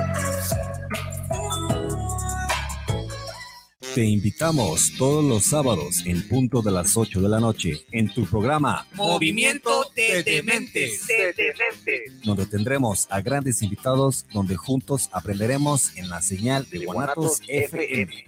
Te 3.93 4.05
invitamos 4.05 4.93
todos 4.97 5.23
los 5.23 5.43
sábados 5.43 6.03
en 6.05 6.25
punto 6.27 6.61
de 6.61 6.71
las 6.71 6.95
8 6.95 7.19
de 7.19 7.27
la 7.27 7.39
noche 7.41 7.85
en 7.91 8.13
tu 8.13 8.25
programa 8.25 8.85
Movimiento 8.93 9.85
de 9.95 10.23
Dementes. 10.23 11.05
donde 12.23 12.45
tendremos 12.45 13.07
a 13.09 13.19
grandes 13.21 13.61
invitados 13.61 14.25
donde 14.31 14.55
juntos 14.55 15.09
aprenderemos 15.11 15.95
en 15.97 16.09
la 16.09 16.21
señal 16.21 16.69
de 16.69 16.85
Guanatos 16.85 17.41
FM. 17.47 18.25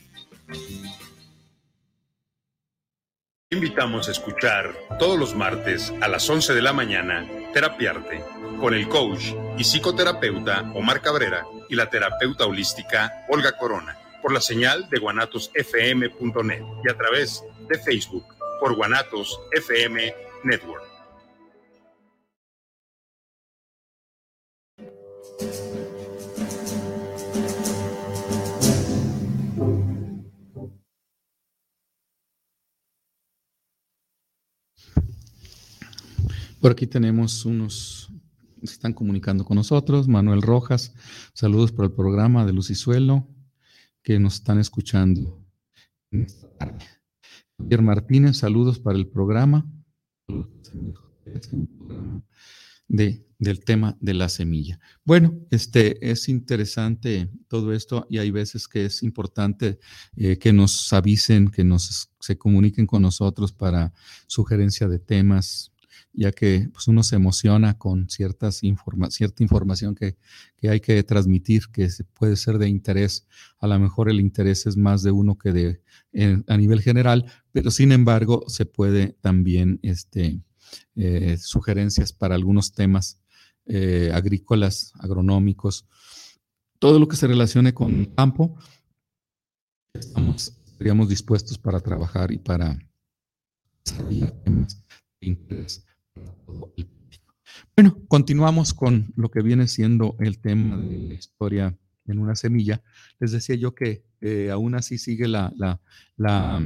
invitamos 3.51 4.09
a 4.09 4.11
escuchar 4.11 4.74
todos 4.99 5.18
los 5.18 5.36
martes 5.36 5.93
a 6.01 6.07
las 6.07 6.30
11 6.30 6.53
de 6.55 6.61
la 6.61 6.74
mañana 6.74 7.26
Terapiarte 7.53 8.22
con 8.59 8.74
el 8.74 8.89
coach 8.89 9.34
y 9.57 9.64
psicoterapeuta 9.64 10.72
Omar 10.74 11.01
Cabrera 11.01 11.45
y 11.70 11.76
la 11.76 11.89
terapeuta 11.89 12.45
holística 12.45 13.26
Olga 13.30 13.57
Corona 13.57 14.03
por 14.24 14.34
la 14.34 14.41
señal 14.41 14.89
de 14.89 14.99
guanatosfm.net 14.99 16.63
y 16.86 16.89
a 16.89 16.97
través 16.97 17.43
de 17.69 17.78
Facebook 17.78 18.24
por 18.59 18.74
Guanatos 18.76 19.38
FM 19.51 20.15
Network. 20.45 20.82
Por 36.61 36.71
aquí 36.71 36.88
tenemos 36.88 37.43
unos, 37.43 38.09
se 38.63 38.71
están 38.71 38.93
comunicando 38.93 39.43
con 39.43 39.57
nosotros. 39.57 40.07
Manuel 40.07 40.41
Rojas, 40.41 40.93
saludos 41.34 41.74
por 41.74 41.84
el 41.84 41.91
programa 41.91 42.45
de 42.45 42.53
Lucisuelo, 42.53 43.28
que 44.04 44.20
nos 44.20 44.36
están 44.36 44.60
escuchando. 44.60 45.43
Javier 47.58 47.82
Martínez, 47.82 48.38
saludos 48.38 48.80
para 48.80 48.97
el 48.97 49.08
programa 49.08 49.66
de, 52.88 53.26
del 53.39 53.64
tema 53.64 53.97
de 53.99 54.14
la 54.14 54.30
semilla. 54.30 54.80
Bueno, 55.04 55.34
este 55.49 56.12
es 56.12 56.30
interesante 56.30 57.30
todo 57.47 57.74
esto 57.74 58.06
y 58.10 58.18
hay 58.20 58.32
veces 58.32 58.68
que 58.68 58.86
es 58.86 59.01
importante 59.04 59.80
eh, 60.16 60.38
que 60.38 60.54
nos 60.54 60.91
avisen, 60.93 61.49
que 61.49 61.64
nos 61.64 62.12
se 62.20 62.38
comuniquen 62.38 62.86
con 62.86 63.01
nosotros 63.01 63.54
para 63.54 63.93
sugerencia 64.28 64.88
de 64.88 64.99
temas, 64.99 65.72
ya 66.14 66.32
que 66.32 66.70
pues, 66.72 66.88
uno 66.88 67.03
se 67.03 67.16
emociona 67.16 67.78
con 67.78 68.09
ciertas 68.09 68.64
informa 68.64 69.09
cierta 69.09 69.43
información 69.43 69.95
que, 69.95 70.16
que, 70.55 70.70
hay 70.70 70.80
que 70.80 71.03
transmitir, 71.03 71.64
que 71.72 71.89
puede 72.14 72.36
ser 72.36 72.59
de 72.59 72.70
interés. 72.70 73.28
A 73.59 73.68
lo 73.68 73.80
mejor 73.80 74.09
el 74.09 74.20
interés 74.20 74.66
es 74.68 74.78
más 74.78 75.01
de 75.03 75.11
uno 75.11 75.38
que 75.38 75.51
de 75.51 75.82
a 76.47 76.57
nivel 76.57 76.82
general, 76.82 77.26
pero 77.51 77.72
sin 77.72 77.91
embargo 77.91 78.45
se 78.47 78.66
puede 78.66 79.18
también 79.22 79.80
este, 79.82 80.39
eh, 80.95 81.38
sugerencias 81.39 82.14
para 82.14 82.36
algunos 82.36 82.74
temas 82.74 83.20
eh, 83.66 84.11
agrícolas, 84.14 84.93
agronómicos, 84.99 85.88
todo 86.78 86.99
lo 86.99 87.07
que 87.07 87.16
se 87.16 87.28
relacione 87.28 87.74
con 87.74 87.95
el 87.95 88.14
campo, 88.14 88.57
estamos, 89.93 90.53
estaríamos 90.66 91.09
dispuestos 91.09 91.57
para 91.57 91.80
trabajar 91.80 92.32
y 92.32 92.38
para 92.38 92.78
temas 94.43 94.84
de 95.20 95.28
interés 95.28 95.86
bueno, 97.76 97.97
continuamos 98.07 98.74
con 98.74 99.14
lo 99.16 99.30
que 99.32 99.41
viene 99.41 99.68
siendo 99.68 100.16
el 100.20 100.39
tema 100.39 100.78
de 100.78 100.97
la 100.99 101.14
historia 101.14 101.78
en 102.05 102.20
una 102.20 102.36
semilla. 102.36 102.82
Les 103.20 103.32
decía 103.32 103.55
yo 103.55 103.74
que 103.74 104.03
eh, 104.22 104.51
aún 104.51 104.76
así 104.76 104.97
sigue 104.97 105.28
la, 105.28 105.51
la, 105.55 105.82
la, 106.18 106.61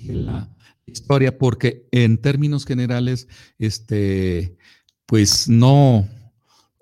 la, 0.00 0.56
historia, 0.86 1.38
porque 1.38 1.88
en 1.92 2.18
términos 2.18 2.66
generales, 2.66 3.28
este, 3.58 4.56
pues 5.06 5.48
no, 5.48 6.06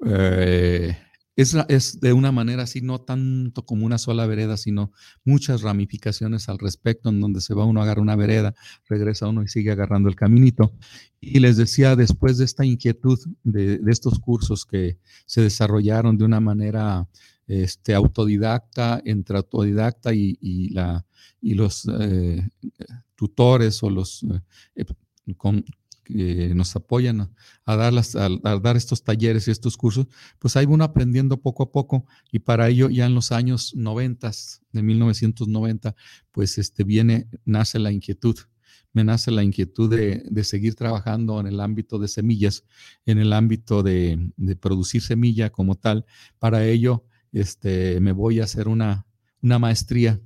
eh, 0.04 0.96
es, 1.42 2.00
de 2.00 2.12
una 2.12 2.32
manera 2.32 2.62
así, 2.64 2.80
no 2.80 3.00
tanto 3.00 3.64
como 3.64 3.84
una 3.86 3.98
sola 3.98 4.26
vereda, 4.26 4.56
sino 4.56 4.92
muchas 5.24 5.62
ramificaciones 5.62 6.48
al 6.48 6.58
respecto, 6.58 7.10
en 7.10 7.20
donde 7.20 7.40
se 7.40 7.54
va 7.54 7.64
uno 7.64 7.80
a 7.80 7.84
agarrar 7.84 8.02
una 8.02 8.16
vereda, 8.16 8.54
regresa 8.88 9.28
uno 9.28 9.42
y 9.42 9.48
sigue 9.48 9.70
agarrando 9.70 10.08
el 10.08 10.16
caminito. 10.16 10.72
Y 11.20 11.40
les 11.40 11.56
decía, 11.56 11.96
después 11.96 12.38
de 12.38 12.44
esta 12.44 12.64
inquietud 12.64 13.18
de, 13.42 13.80
estos 13.88 14.18
cursos 14.18 14.64
que 14.64 14.98
se 15.26 15.42
desarrollaron 15.42 16.16
de 16.16 16.24
una 16.24 16.40
manera 16.40 17.08
este, 17.46 17.94
autodidacta, 17.94 19.02
entre 19.04 19.36
autodidacta 19.36 20.14
y, 20.14 20.70
la, 20.70 21.04
y 21.40 21.54
los 21.54 21.86
eh, 22.00 22.48
tutores 23.14 23.82
o 23.82 23.90
los 23.90 24.24
eh, 24.74 24.84
con, 25.36 25.64
que 26.12 26.54
nos 26.54 26.74
apoyan 26.76 27.32
a, 27.64 27.76
dar 27.76 27.92
a, 27.94 28.58
dar 28.58 28.76
estos 28.76 29.02
talleres 29.02 29.48
y 29.48 29.50
estos 29.50 29.76
cursos, 29.76 30.06
pues 30.38 30.56
ahí 30.56 30.66
uno 30.68 30.84
aprendiendo 30.84 31.40
poco 31.40 31.62
a 31.62 31.72
poco 31.72 32.06
y 32.30 32.40
para 32.40 32.68
ello 32.68 32.88
ya 32.90 33.06
en 33.06 33.14
los 33.14 33.32
años 33.32 33.74
90, 33.74 34.30
de 34.72 34.82
1990, 34.82 35.94
pues 36.30 36.58
este 36.58 36.84
viene, 36.84 37.28
nace 37.44 37.78
la 37.78 37.92
inquietud, 37.92 38.36
me 38.92 39.04
nace 39.04 39.30
la 39.30 39.42
inquietud 39.42 39.90
de, 39.90 40.44
seguir 40.44 40.74
trabajando 40.74 41.40
en 41.40 41.46
el 41.46 41.60
ámbito 41.60 41.98
de 41.98 42.08
semillas, 42.08 42.64
en 43.06 43.18
el 43.18 43.32
ámbito 43.32 43.82
de, 43.82 44.32
producir 44.60 45.02
semilla 45.02 45.50
como 45.50 45.76
tal. 45.76 46.04
Para 46.38 46.66
ello, 46.66 47.04
este, 47.32 48.00
me 48.00 48.12
voy 48.12 48.40
a 48.40 48.44
hacer 48.44 48.68
una, 48.68 49.06
una 49.40 49.58
maestría 49.58 50.20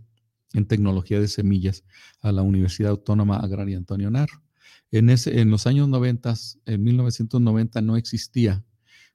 en 0.53 0.67
tecnología 0.67 1.21
de 1.21 1.29
semillas 1.29 1.85
a 2.21 2.33
la 2.33 2.43
Universidad 2.43 2.91
Autónoma 2.91 3.37
Agraria 3.37 3.77
Antonio 3.77 4.11
Narro. 4.11 4.46
En, 4.93 5.11
ese, 5.11 5.45
los 5.45 5.67
años 5.67 5.89
90, 5.89 6.35
en 6.67 6.85
1990, 6.85 7.81
no 7.81 7.97
existía 7.97 8.65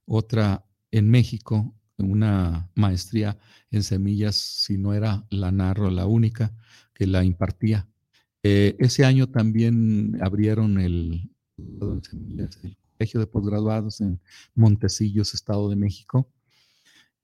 otra 0.06 0.66
en 0.92 1.10
México, 1.10 1.74
una 1.98 2.70
maestría 2.76 3.38
en 3.70 3.84
semillas, 3.84 4.36
si 4.36 4.78
no 4.78 4.94
era 4.94 5.26
la 5.30 5.52
Narro 5.52 5.90
la 5.90 6.06
única 6.06 6.54
que 6.94 7.08
la 7.08 7.24
impartía. 7.24 7.88
Eh, 8.44 8.76
ese 8.80 9.06
año 9.06 9.30
también 9.30 10.18
abrieron 10.22 10.80
el, 10.80 11.30
colegio 12.98 13.20
de 13.20 13.28
posgraduados 13.28 14.02
en 14.02 14.20
Montecillos, 14.56 15.34
Estado 15.34 15.70
de 15.70 15.76
México, 15.76 16.32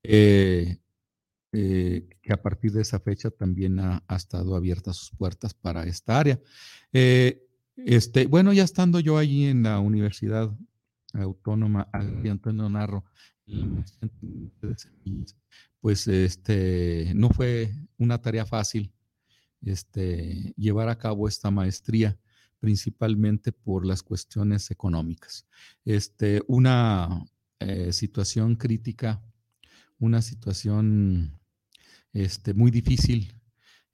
eh, 0.02 0.78
eh, 1.52 2.08
que 2.22 2.32
a 2.32 2.40
partir 2.40 2.72
de 2.72 2.82
esa 2.82 3.00
fecha 3.00 3.30
también 3.30 3.80
ha, 3.80 4.04
ha, 4.06 4.16
estado 4.16 4.54
abierta 4.54 4.92
sus 4.92 5.10
puertas 5.10 5.54
para 5.54 5.84
esta 5.84 6.18
área. 6.18 6.40
Este, 7.84 8.26
bueno, 8.26 8.52
ya 8.52 8.64
estando 8.64 9.00
yo 9.00 9.18
allí 9.18 9.46
en 9.46 9.62
la 9.62 9.78
Universidad 9.78 10.50
Autónoma 11.12 11.88
de 12.22 12.30
Antonio 12.30 12.68
Narro, 12.68 13.04
pues 15.80 16.08
este, 16.08 17.12
no 17.14 17.30
fue 17.30 17.72
una 17.96 18.20
tarea 18.20 18.44
fácil 18.44 18.92
este, 19.62 20.52
llevar 20.56 20.88
a 20.88 20.98
cabo 20.98 21.28
esta 21.28 21.50
maestría, 21.50 22.18
principalmente 22.60 23.52
por 23.52 23.86
las 23.86 24.02
cuestiones 24.02 24.70
económicas. 24.70 25.46
Este, 25.84 26.42
una 26.48 27.24
eh, 27.60 27.92
situación 27.92 28.56
crítica, 28.56 29.22
una 29.98 30.20
situación 30.20 31.40
este, 32.12 32.54
muy 32.54 32.70
difícil, 32.70 33.32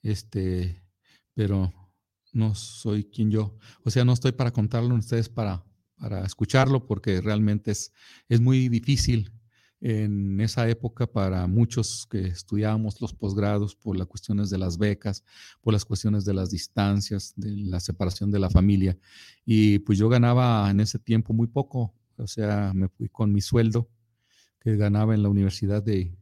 este, 0.02 0.82
pero 1.34 1.83
no 2.34 2.54
soy 2.54 3.04
quien 3.04 3.30
yo, 3.30 3.56
o 3.84 3.90
sea, 3.90 4.04
no 4.04 4.12
estoy 4.12 4.32
para 4.32 4.50
contarlo 4.50 4.94
ustedes 4.94 5.28
para, 5.28 5.64
para 5.96 6.24
escucharlo 6.24 6.86
porque 6.86 7.20
realmente 7.20 7.70
es, 7.70 7.92
es 8.28 8.40
muy 8.40 8.68
difícil 8.68 9.32
en 9.80 10.40
esa 10.40 10.66
época 10.68 11.06
para 11.06 11.46
muchos 11.46 12.06
que 12.10 12.26
estudiábamos 12.26 13.00
los 13.02 13.12
posgrados 13.12 13.76
por 13.76 13.98
las 13.98 14.06
cuestiones 14.06 14.48
de 14.48 14.56
las 14.56 14.78
becas, 14.78 15.22
por 15.60 15.74
las 15.74 15.84
cuestiones 15.84 16.24
de 16.24 16.32
las 16.32 16.50
distancias, 16.50 17.34
de 17.36 17.50
la 17.50 17.80
separación 17.80 18.30
de 18.30 18.38
la 18.38 18.48
familia. 18.48 18.96
Y 19.44 19.80
pues 19.80 19.98
yo 19.98 20.08
ganaba 20.08 20.70
en 20.70 20.80
ese 20.80 20.98
tiempo 20.98 21.34
muy 21.34 21.48
poco, 21.48 21.94
o 22.16 22.26
sea, 22.26 22.72
me 22.74 22.88
fui 22.88 23.10
con 23.10 23.30
mi 23.30 23.42
sueldo 23.42 23.90
que 24.58 24.74
ganaba 24.76 25.14
en 25.14 25.22
la 25.22 25.28
universidad 25.28 25.82
de 25.82 26.16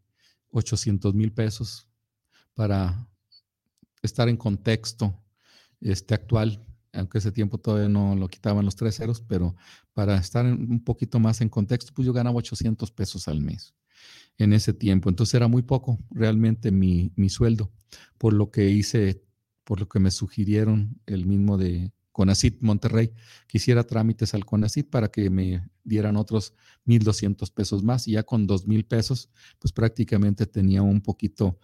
800 0.50 1.14
mil 1.14 1.32
pesos 1.32 1.86
para 2.54 3.08
estar 4.02 4.28
en 4.28 4.36
contexto 4.36 5.16
este, 5.82 6.14
actual, 6.14 6.64
aunque 6.92 7.18
ese 7.18 7.32
tiempo 7.32 7.58
todavía 7.58 7.88
no 7.88 8.14
lo 8.16 8.28
quitaban 8.28 8.64
los 8.64 8.76
tres 8.76 8.96
ceros, 8.96 9.20
pero 9.20 9.56
para 9.94 10.16
estar 10.16 10.44
un 10.44 10.82
poquito 10.84 11.18
más 11.20 11.40
en 11.40 11.48
contexto, 11.48 11.92
pues 11.94 12.06
yo 12.06 12.12
ganaba 12.12 12.36
800 12.36 12.90
pesos 12.92 13.28
al 13.28 13.40
mes. 13.40 13.74
en 14.38 14.52
ese 14.52 14.72
tiempo. 14.72 15.08
Entonces 15.10 15.34
era 15.34 15.48
muy 15.48 15.62
poco 15.62 15.98
realmente 16.10 16.70
mi, 16.72 17.12
mi 17.16 17.28
sueldo, 17.28 17.70
por 18.18 18.32
lo 18.32 18.50
que 18.50 18.70
hice, 18.70 19.24
por 19.64 19.80
lo 19.80 19.88
que 19.88 20.00
me 20.00 20.10
sugirieron 20.10 21.00
el 21.06 21.26
mismo 21.26 21.58
de 21.58 21.92
Conacit 22.12 22.60
Monterrey, 22.60 23.12
que 23.48 23.58
hiciera 23.58 23.84
trámites 23.84 24.34
al 24.34 24.44
Conacit 24.44 24.88
para 24.88 25.08
que 25.08 25.30
me 25.30 25.68
dieran 25.82 26.16
otros 26.16 26.54
1.200 26.86 27.52
pesos 27.52 27.82
más 27.82 28.06
y 28.06 28.12
ya 28.12 28.22
con 28.22 28.46
2.000 28.46 28.86
pesos, 28.86 29.30
pues 29.58 29.72
prácticamente 29.72 30.46
tenía 30.46 30.82
un 30.82 31.00
poquito 31.00 31.58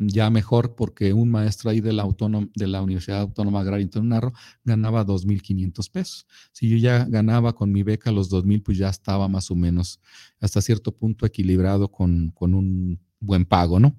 ya 0.00 0.30
mejor 0.30 0.74
porque 0.74 1.12
un 1.12 1.30
maestro 1.30 1.70
ahí 1.70 1.80
de 1.80 1.92
la, 1.92 2.08
de 2.54 2.66
la 2.66 2.82
Universidad 2.82 3.20
Autónoma 3.20 3.60
Agraria 3.60 3.88
Narro 4.02 4.32
ganaba 4.64 5.04
2.500 5.04 5.90
pesos. 5.90 6.26
Si 6.52 6.68
yo 6.68 6.78
ya 6.78 7.04
ganaba 7.04 7.54
con 7.54 7.70
mi 7.70 7.82
beca 7.82 8.10
los 8.10 8.30
2.000, 8.32 8.62
pues 8.62 8.78
ya 8.78 8.88
estaba 8.88 9.28
más 9.28 9.50
o 9.50 9.54
menos 9.54 10.00
hasta 10.40 10.62
cierto 10.62 10.92
punto 10.92 11.26
equilibrado 11.26 11.90
con, 11.90 12.30
con 12.30 12.54
un 12.54 12.98
buen 13.20 13.44
pago, 13.44 13.78
¿no? 13.78 13.94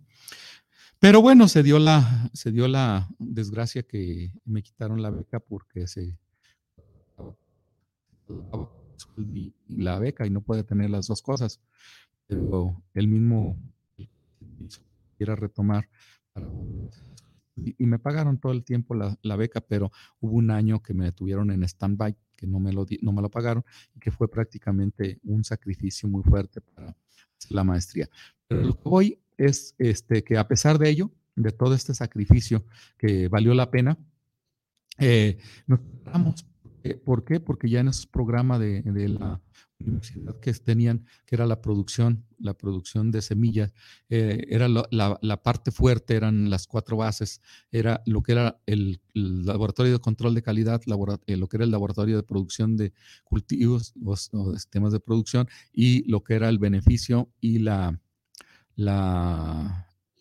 Pero 0.99 1.21
bueno, 1.21 1.47
se 1.47 1.63
dio 1.63 1.77
la, 1.79 2.29
se 2.33 2.51
dio 2.51 2.67
la 2.67 3.07
desgracia 3.19 3.83
que 3.83 4.33
me 4.45 4.63
quitaron 4.63 5.01
la 5.01 5.11
beca 5.11 5.39
porque 5.39 5.87
se 5.87 6.17
la 9.67 9.99
beca 9.99 10.25
y 10.25 10.29
no 10.29 10.41
puede 10.41 10.63
tener 10.63 10.89
las 10.89 11.07
dos 11.07 11.21
cosas. 11.21 11.59
Pero 12.27 12.83
el 12.93 13.07
mismo 13.07 13.57
quiera 15.21 15.35
retomar. 15.35 15.87
y, 17.55 17.85
me 17.85 17.99
pagaron 17.99 18.39
todo 18.39 18.53
el 18.53 18.63
tiempo 18.63 18.95
la, 18.95 19.35
beca, 19.35 19.61
pero 19.61 19.91
hubo 20.19 20.37
un 20.37 20.49
año 20.49 20.81
que 20.81 20.95
me 20.95 21.11
tuvieron 21.11 21.51
en 21.51 21.61
stand-by, 21.63 22.15
que 22.35 22.47
no 22.47 22.59
me, 22.59 22.73
lo, 22.73 22.87
no 23.03 23.11
me 23.11 23.21
lo 23.21 23.29
pagaron 23.29 23.63
y 23.95 23.99
que 23.99 24.09
fue 24.09 24.27
prácticamente 24.27 25.19
un 25.23 25.43
sacrificio 25.43 26.09
muy 26.09 26.23
fuerte 26.23 26.59
para 26.61 26.97
la 27.49 27.63
maestría. 27.63 28.09
Pero 28.47 28.63
lo 28.63 28.73
que 28.73 28.89
voy 28.89 29.19
es 29.37 29.75
este, 29.77 30.23
que 30.23 30.39
a 30.39 30.47
pesar 30.47 30.79
de 30.79 30.89
ello, 30.89 31.11
de 31.35 31.51
todo 31.51 31.75
este 31.75 31.93
sacrificio 31.93 32.65
que 32.97 33.27
valió 33.27 33.53
la 33.53 33.69
pena, 33.69 33.95
eh, 34.97 35.37
nos 35.67 35.81
damos 36.03 36.45
¿Por 37.05 37.23
qué? 37.23 37.39
Porque 37.39 37.69
ya 37.69 37.79
en 37.79 37.89
esos 37.89 38.07
programas 38.07 38.59
de, 38.59 38.81
de, 38.81 39.09
la 39.09 39.41
universidad 39.79 40.39
que 40.39 40.53
tenían, 40.53 41.05
que 41.25 41.35
era 41.35 41.45
la 41.45 41.61
producción, 41.61 42.25
la 42.39 42.53
producción 42.53 43.11
de 43.11 43.21
semillas, 43.21 43.73
eh, 44.09 44.45
era 44.49 44.67
la, 44.67 45.43
parte 45.43 45.71
fuerte, 45.71 46.15
eran 46.15 46.49
las 46.49 46.67
cuatro 46.67 46.97
bases, 46.97 47.41
era 47.71 48.01
lo 48.05 48.21
que 48.21 48.33
era 48.33 48.59
el, 48.65 49.01
laboratorio 49.13 49.93
de 49.93 49.99
control 49.99 50.35
de 50.35 50.41
calidad, 50.41 50.81
eh, 51.27 51.37
lo 51.37 51.47
que 51.47 51.57
era 51.57 51.65
el 51.65 51.71
laboratorio 51.71 52.17
de 52.17 52.23
producción 52.23 52.77
de 52.77 52.93
cultivos 53.23 53.93
o, 54.03 54.11
o 54.11 54.53
sistemas 54.53 54.93
de 54.93 54.99
producción 54.99 55.47
y 55.73 56.09
lo 56.09 56.23
que 56.23 56.35
era 56.35 56.49
el 56.49 56.59
beneficio 56.59 57.29
y 57.39 57.59
la, 57.59 57.99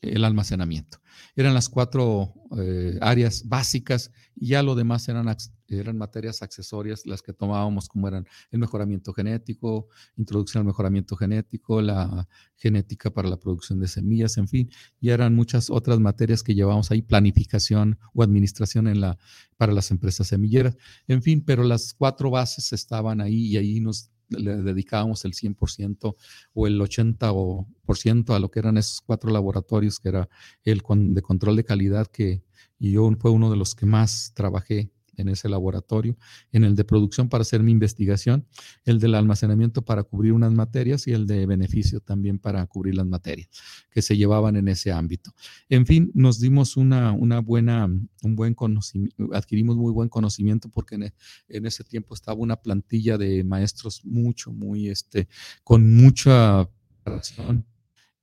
el 0.02 0.24
almacenamiento. 0.24 0.98
Eran 1.36 1.54
las 1.54 1.68
cuatro 1.68 2.34
eh, 2.58 2.98
áreas 3.00 3.48
básicas 3.48 4.10
y 4.34 4.48
ya 4.48 4.62
lo 4.62 4.74
demás 4.74 5.08
eran, 5.08 5.34
eran 5.68 5.98
materias 5.98 6.42
accesorias, 6.42 7.06
las 7.06 7.22
que 7.22 7.32
tomábamos 7.32 7.88
como 7.88 8.08
eran 8.08 8.26
el 8.50 8.58
mejoramiento 8.58 9.12
genético, 9.12 9.88
introducción 10.16 10.62
al 10.62 10.66
mejoramiento 10.66 11.16
genético, 11.16 11.80
la 11.82 12.28
genética 12.56 13.10
para 13.10 13.28
la 13.28 13.38
producción 13.38 13.80
de 13.80 13.88
semillas, 13.88 14.36
en 14.38 14.48
fin, 14.48 14.70
y 15.00 15.10
eran 15.10 15.34
muchas 15.34 15.70
otras 15.70 16.00
materias 16.00 16.42
que 16.42 16.54
llevábamos 16.54 16.90
ahí, 16.90 17.02
planificación 17.02 17.98
o 18.14 18.22
administración 18.22 18.88
en 18.88 19.00
la, 19.00 19.18
para 19.56 19.72
las 19.72 19.90
empresas 19.90 20.26
semilleras, 20.26 20.76
en 21.06 21.22
fin, 21.22 21.42
pero 21.44 21.62
las 21.62 21.94
cuatro 21.94 22.30
bases 22.30 22.72
estaban 22.72 23.20
ahí 23.20 23.46
y 23.46 23.56
ahí 23.56 23.80
nos 23.80 24.10
dedicábamos 24.30 25.24
el 25.24 25.32
100% 25.32 26.14
o 26.54 26.66
el 26.66 26.80
80% 26.80 28.34
a 28.34 28.38
lo 28.38 28.50
que 28.50 28.58
eran 28.60 28.76
esos 28.76 29.00
cuatro 29.00 29.30
laboratorios, 29.30 29.98
que 29.98 30.08
era 30.08 30.28
el 30.64 30.82
de 31.14 31.22
control 31.22 31.56
de 31.56 31.64
calidad, 31.64 32.06
que 32.06 32.42
yo 32.78 33.10
fue 33.18 33.30
uno 33.30 33.50
de 33.50 33.56
los 33.56 33.74
que 33.74 33.86
más 33.86 34.32
trabajé 34.34 34.90
en 35.20 35.28
ese 35.28 35.48
laboratorio, 35.48 36.16
en 36.52 36.64
el 36.64 36.74
de 36.74 36.84
producción 36.84 37.28
para 37.28 37.42
hacer 37.42 37.62
mi 37.62 37.72
investigación, 37.72 38.46
el 38.84 38.98
del 38.98 39.14
almacenamiento 39.14 39.82
para 39.82 40.02
cubrir 40.02 40.32
unas 40.32 40.52
materias 40.52 41.06
y 41.06 41.12
el 41.12 41.26
de 41.26 41.46
beneficio 41.46 42.00
también 42.00 42.38
para 42.38 42.66
cubrir 42.66 42.96
las 42.96 43.06
materias 43.06 43.48
que 43.90 44.02
se 44.02 44.16
llevaban 44.16 44.56
en 44.56 44.68
ese 44.68 44.92
ámbito. 44.92 45.32
En 45.68 45.86
fin, 45.86 46.10
nos 46.14 46.40
dimos 46.40 46.76
una, 46.76 47.12
una 47.12 47.40
buena, 47.40 47.86
un 47.86 48.36
buen 48.36 48.54
conocimiento, 48.54 49.28
adquirimos 49.32 49.76
muy 49.76 49.92
buen 49.92 50.08
conocimiento 50.08 50.68
porque 50.68 50.96
en, 50.96 51.12
en, 51.48 51.66
ese 51.66 51.84
tiempo 51.84 52.14
estaba 52.14 52.40
una 52.40 52.56
plantilla 52.56 53.18
de 53.18 53.44
maestros 53.44 54.04
mucho, 54.04 54.52
muy, 54.52 54.88
este, 54.88 55.28
con 55.62 55.94
mucha 55.94 56.68
preparación 57.02 57.66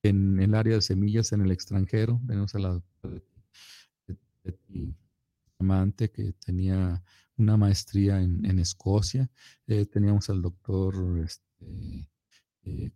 en, 0.07 0.39
el 0.39 0.55
área 0.55 0.75
de 0.75 0.81
semillas 0.81 1.31
en 1.31 1.41
el 1.41 1.51
extranjero. 1.51 2.21
Tenemos 2.27 2.55
a 2.55 2.59
la 2.59 2.81
amante 5.59 6.09
que 6.11 6.33
tenía 6.33 7.03
una 7.37 7.57
maestría 7.57 8.21
en, 8.21 8.59
Escocia. 8.59 9.29
Eh, 9.67 9.85
teníamos 9.85 10.29
al 10.29 10.41
doctor 10.41 11.19
este, 11.23 12.09
eh, 12.63 12.91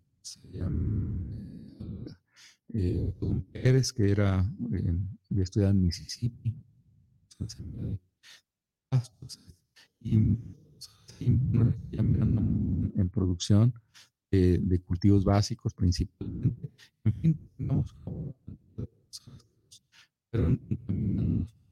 eh, 2.74 3.14
Pérez, 3.52 3.94
que 3.94 4.12
era 4.12 4.50
de 5.30 5.42
estudiar 5.42 5.72
en 5.72 5.82
Mississippi. 5.82 6.56
Y, 10.00 10.16
en 11.24 13.10
producción 13.12 13.74
de 14.32 14.82
cultivos 14.86 15.24
básicos 15.24 15.74
principalmente. 15.74 16.70
En 17.04 17.14
fin, 17.14 17.40
pero 20.32 20.58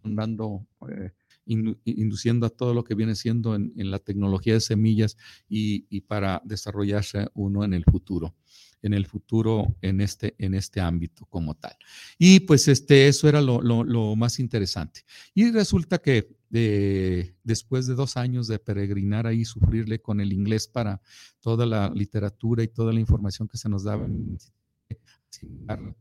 dando, 0.04 0.68
eh, 0.90 1.12
induciendo 1.46 2.46
a 2.46 2.50
todo 2.50 2.74
lo 2.74 2.84
que 2.84 2.96
viene 2.96 3.16
siendo 3.16 3.56
en, 3.56 3.72
la 3.76 4.00
tecnología 4.00 4.54
de 4.54 4.60
semillas 4.60 5.18
y, 5.48 6.02
para 6.02 6.42
desarrollarse 6.46 7.28
uno 7.34 7.64
en 7.64 7.74
el 7.74 7.84
futuro, 7.86 8.36
en 8.82 8.94
el 8.94 9.06
futuro 9.06 9.76
en 9.82 10.02
este, 10.02 10.36
en 10.38 10.54
este 10.54 10.82
ámbito 10.82 11.26
como 11.26 11.56
tal. 11.56 11.76
Y 12.18 12.42
pues 12.42 12.68
este, 12.68 13.08
eso 13.08 13.28
era 13.28 13.42
lo, 13.42 14.16
más 14.16 14.40
interesante. 14.40 15.02
Y 15.34 15.52
resulta 15.52 16.00
que 16.00 16.39
eh, 16.52 17.36
después 17.44 17.86
de 17.88 17.96
dos 17.96 18.18
años 18.18 18.48
de 18.48 18.60
peregrinar 18.60 19.28
ahí, 19.28 19.46
sufrirle 19.46 20.02
con 20.02 20.20
el 20.20 20.34
inglés 20.34 20.68
para 20.68 21.02
toda 21.40 21.66
la 21.66 21.90
literatura 21.90 22.64
y 22.64 22.68
toda 22.68 22.92
la 22.92 23.00
información 23.00 23.48
que 23.48 23.58
se 23.58 23.70
nos 23.70 23.84
daba, 23.84 24.06
el 24.06 25.96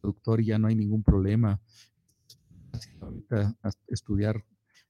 productor 0.00 0.42
ya 0.42 0.58
no 0.58 0.68
hay 0.68 0.76
ningún 0.76 1.02
problema. 1.02 1.60
Estudiar 3.88 4.44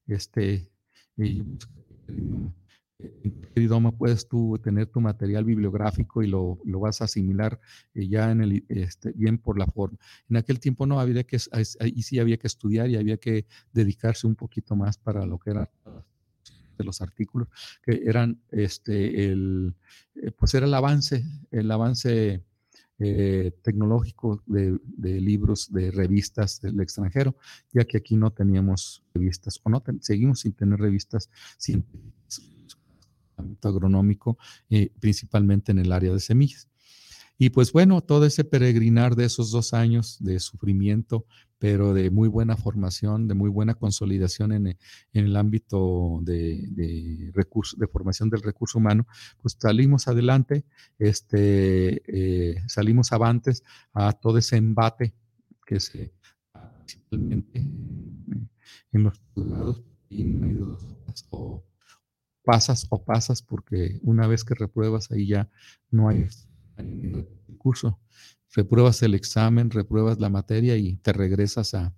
este 0.06 0.70
qué 1.16 1.44
idioma 3.68 3.92
puedes 3.92 4.28
tú 4.28 4.58
tener 4.62 4.86
tu 4.86 5.00
material 5.00 5.44
bibliográfico 5.44 6.22
y 6.22 6.26
lo, 6.26 6.58
lo 6.64 6.80
vas 6.80 7.00
a 7.00 7.04
asimilar 7.04 7.60
eh, 7.94 8.08
ya 8.08 8.30
en 8.30 8.42
el, 8.42 8.64
este, 8.68 9.12
bien 9.12 9.38
por 9.38 9.58
la 9.58 9.66
forma. 9.66 9.98
En 10.28 10.36
aquel 10.36 10.58
tiempo 10.58 10.86
no 10.86 10.98
había 10.98 11.24
que, 11.24 11.38
ahí 11.52 12.02
sí 12.02 12.18
había 12.18 12.36
que 12.36 12.46
estudiar 12.46 12.88
y 12.90 12.96
había 12.96 13.16
que 13.16 13.46
dedicarse 13.72 14.26
un 14.26 14.34
poquito 14.34 14.74
más 14.74 14.98
para 14.98 15.24
lo 15.26 15.38
que 15.38 15.50
era 15.50 15.70
de 16.78 16.84
los 16.84 17.02
artículos, 17.02 17.48
que 17.82 18.02
eran 18.04 18.40
este, 18.50 19.30
el, 19.30 19.74
eh, 20.14 20.30
pues 20.30 20.54
era 20.54 20.66
el 20.66 20.74
avance, 20.74 21.24
el 21.50 21.70
avance 21.70 22.44
eh, 23.00 23.52
tecnológico 23.62 24.42
de, 24.46 24.78
libros, 25.20 25.72
de 25.72 25.90
revistas 25.90 26.60
del 26.60 26.80
extranjero, 26.80 27.36
ya 27.72 27.84
que 27.84 27.98
aquí 27.98 28.16
no 28.16 28.32
teníamos 28.32 29.04
revistas, 29.14 29.60
o 29.62 29.70
no 29.70 29.82
seguimos 30.00 30.40
sin 30.40 30.52
tener 30.52 30.80
revistas 30.80 31.30
científicas, 31.58 32.42
agronómico, 33.62 34.38
eh, 34.70 34.90
principalmente 35.00 35.72
en 35.72 35.78
el 35.78 35.92
área 35.92 36.12
de 36.12 36.20
semillas. 36.20 36.68
Y 37.40 37.50
pues 37.50 37.72
bueno, 37.72 38.00
todo 38.00 38.26
ese 38.26 38.42
peregrinar 38.42 39.14
de 39.14 39.24
esos 39.24 39.52
dos 39.52 39.72
años 39.72 40.16
de 40.18 40.40
sufrimiento, 40.40 41.24
pero 41.58 41.94
de 41.94 42.10
muy 42.10 42.28
buena 42.28 42.56
formación, 42.56 43.28
de 43.28 43.34
muy 43.34 43.48
buena 43.48 43.74
consolidación 43.74 44.52
en, 44.52 44.76
el 45.12 45.36
ámbito 45.36 46.18
de, 46.22 46.66
de, 46.70 47.32
de 47.32 47.86
formación 47.86 48.28
del 48.28 48.42
recurso 48.42 48.78
humano, 48.78 49.06
pues 49.40 49.56
salimos 49.58 50.08
adelante, 50.08 50.64
este, 50.98 52.02
eh, 52.08 52.60
salimos 52.66 53.12
avantes 53.12 53.62
a 53.92 54.12
todo 54.12 54.38
ese 54.38 54.56
embate 54.56 55.14
que 55.64 55.78
se 55.78 56.12
principalmente 56.88 57.60
en 58.92 59.02
los 59.02 59.20
juzgados 59.34 59.82
o 61.30 61.62
pasas 62.48 62.86
o 62.88 63.04
pasas 63.04 63.42
porque 63.42 64.00
una 64.02 64.26
vez 64.26 64.42
que 64.42 64.54
repruebas 64.54 65.10
ahí 65.10 65.26
ya 65.26 65.50
no 65.90 66.08
hay 66.08 66.26
curso. 67.58 68.00
Repruebas 68.54 69.02
el 69.02 69.12
examen, 69.12 69.68
repruebas 69.68 70.18
la 70.18 70.30
materia 70.30 70.78
y 70.78 70.96
te 70.96 71.12
regresas 71.12 71.74
a, 71.74 71.94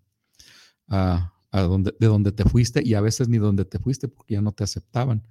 a, 0.88 1.32
donde, 1.52 1.94
de 2.00 2.06
donde 2.08 2.32
te 2.32 2.42
fuiste 2.42 2.82
y 2.84 2.94
a 2.94 3.00
veces 3.00 3.28
ni 3.28 3.38
donde 3.38 3.64
te 3.64 3.78
fuiste 3.78 4.08
porque 4.08 4.34
ya 4.34 4.42
no 4.42 4.50
te 4.50 4.64
aceptaban. 4.64 5.24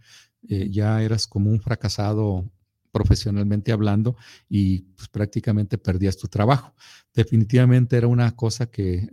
Eh, 0.47 0.69
ya 0.71 1.03
eras 1.03 1.27
como 1.27 1.49
un 1.49 1.59
fracasado 1.59 2.49
profesionalmente 2.91 3.71
hablando 3.71 4.15
y 4.47 4.79
pues, 4.95 5.07
prácticamente 5.09 5.77
perdías 5.77 6.17
tu 6.17 6.27
trabajo. 6.27 6.73
Definitivamente 7.13 7.97
era 7.97 8.07
una 8.07 8.35
cosa 8.35 8.67
que, 8.67 9.07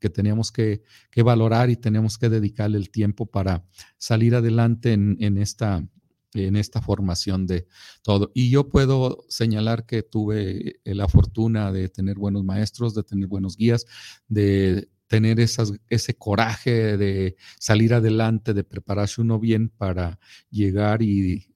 que 0.00 0.10
teníamos 0.10 0.52
que, 0.52 0.82
valorar 1.16 1.70
y 1.70 1.76
teníamos 1.76 2.18
que 2.18 2.28
dedicarle 2.28 2.78
el 2.78 2.90
tiempo 2.90 3.26
para 3.26 3.64
salir 3.98 4.34
adelante 4.34 4.92
en, 4.92 5.38
esta, 5.38 5.86
en 6.34 6.56
esta 6.56 6.80
formación 6.80 7.46
de 7.46 7.66
todo. 8.02 8.30
Y 8.34 8.50
yo 8.50 8.68
puedo 8.68 9.24
señalar 9.28 9.86
que 9.86 10.02
tuve 10.02 10.80
la 10.84 11.08
fortuna 11.08 11.72
de 11.72 11.88
tener 11.88 12.16
buenos 12.16 12.44
maestros, 12.44 12.94
de 12.94 13.04
tener 13.04 13.28
buenos 13.28 13.56
guías, 13.56 13.86
de 14.28 14.88
tener 15.06 15.38
ese 15.38 16.14
coraje 16.16 16.96
de 16.96 17.36
salir 17.58 17.94
adelante, 17.94 18.54
de 18.54 18.64
prepararse 18.64 19.20
uno 19.20 19.38
bien 19.38 19.68
para 19.68 20.18
llegar 20.50 21.02
y, 21.02 21.53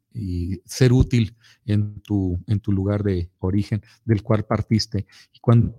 ser 0.65 0.93
útil 0.93 1.37
en 1.65 2.01
tu, 2.01 2.43
en 2.47 2.61
tu 2.61 2.73
lugar 2.73 3.03
de 3.03 3.31
origen 3.39 3.83
del 4.05 4.23
cual 4.23 4.45
partiste. 4.45 5.07
Y 5.33 5.39
cuando 5.41 5.75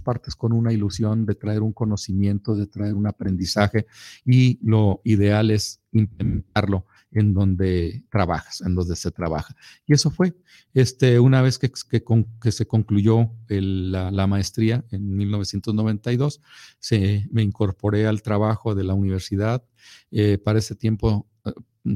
partes 0.00 0.36
con 0.36 0.52
una 0.52 0.72
ilusión 0.72 1.26
de 1.26 1.34
traer 1.34 1.62
un 1.62 1.72
conocimiento, 1.72 2.54
de 2.54 2.68
traer 2.68 2.94
un 2.94 3.08
aprendizaje 3.08 3.86
y 4.24 4.60
lo 4.62 5.00
ideal 5.02 5.50
es 5.50 5.80
implementarlo 5.90 6.86
en 7.10 7.34
donde 7.34 8.04
trabajas, 8.08 8.60
en 8.60 8.76
donde 8.76 8.94
se 8.94 9.10
trabaja. 9.10 9.56
Y 9.84 9.94
eso 9.94 10.12
fue, 10.12 10.36
este, 10.74 11.18
una 11.18 11.42
vez 11.42 11.58
que, 11.58 11.68
que, 11.70 12.52
se 12.52 12.66
concluyó 12.66 13.32
la, 13.48 14.26
maestría 14.28 14.84
en 14.92 15.16
1992, 15.16 16.40
se, 16.78 17.26
me 17.32 17.42
incorporé 17.42 18.06
al 18.06 18.22
trabajo 18.22 18.76
de 18.76 18.84
la 18.84 18.94
universidad. 18.94 19.64
Eh, 20.12 20.38
para 20.38 20.58
ese 20.58 20.76
tiempo 20.76 21.26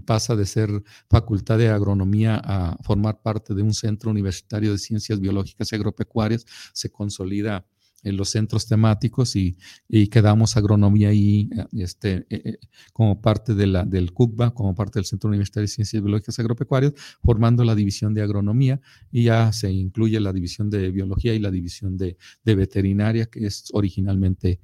pasa 0.06 0.36
de 0.36 0.46
ser 0.46 0.70
facultad 1.10 1.58
de 1.58 1.68
agronomía 1.68 2.40
a 2.42 2.76
formar 2.82 3.20
parte 3.22 3.54
de 3.54 3.62
un 3.62 3.74
centro 3.74 4.10
universitario 4.10 4.72
de 4.72 4.78
ciencias 4.78 5.20
biológicas 5.20 5.70
y 5.72 5.74
agropecuarias, 5.76 6.46
se 6.72 6.90
consolida 6.90 7.66
en 8.04 8.16
los 8.16 8.30
centros 8.30 8.66
temáticos 8.66 9.34
y, 9.34 9.56
y 9.88 10.06
quedamos 10.08 10.56
agronomía 10.56 11.08
ahí 11.08 11.50
este, 11.72 12.26
eh, 12.30 12.42
eh, 12.44 12.58
como 12.92 13.20
parte 13.20 13.54
de 13.54 13.66
la, 13.66 13.84
del 13.84 14.12
CUCBA, 14.12 14.52
como 14.52 14.74
parte 14.74 14.98
del 14.98 15.06
Centro 15.06 15.28
Universitario 15.28 15.64
de 15.64 15.68
Ciencias 15.68 16.02
Biológicas 16.02 16.38
Agropecuarias, 16.38 16.92
formando 17.22 17.64
la 17.64 17.74
división 17.74 18.14
de 18.14 18.22
agronomía 18.22 18.80
y 19.10 19.24
ya 19.24 19.52
se 19.52 19.72
incluye 19.72 20.20
la 20.20 20.32
división 20.32 20.70
de 20.70 20.90
biología 20.90 21.34
y 21.34 21.38
la 21.38 21.50
división 21.50 21.96
de, 21.96 22.16
de 22.44 22.54
veterinaria, 22.54 23.26
que 23.26 23.46
es 23.46 23.70
originalmente 23.72 24.60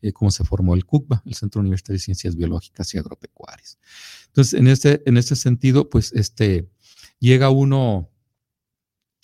eh, 0.00 0.12
como 0.12 0.30
se 0.30 0.44
formó 0.44 0.74
el 0.74 0.84
CUCBA, 0.84 1.22
el 1.26 1.34
Centro 1.34 1.60
Universitario 1.60 1.96
de 1.96 2.04
Ciencias 2.04 2.36
Biológicas 2.36 2.94
y 2.94 2.98
Agropecuarias. 2.98 3.78
Entonces, 4.26 4.54
en 4.54 4.68
este, 4.68 5.02
en 5.06 5.16
este 5.16 5.36
sentido, 5.36 5.88
pues 5.88 6.12
este, 6.12 6.68
llega 7.18 7.50
uno 7.50 8.10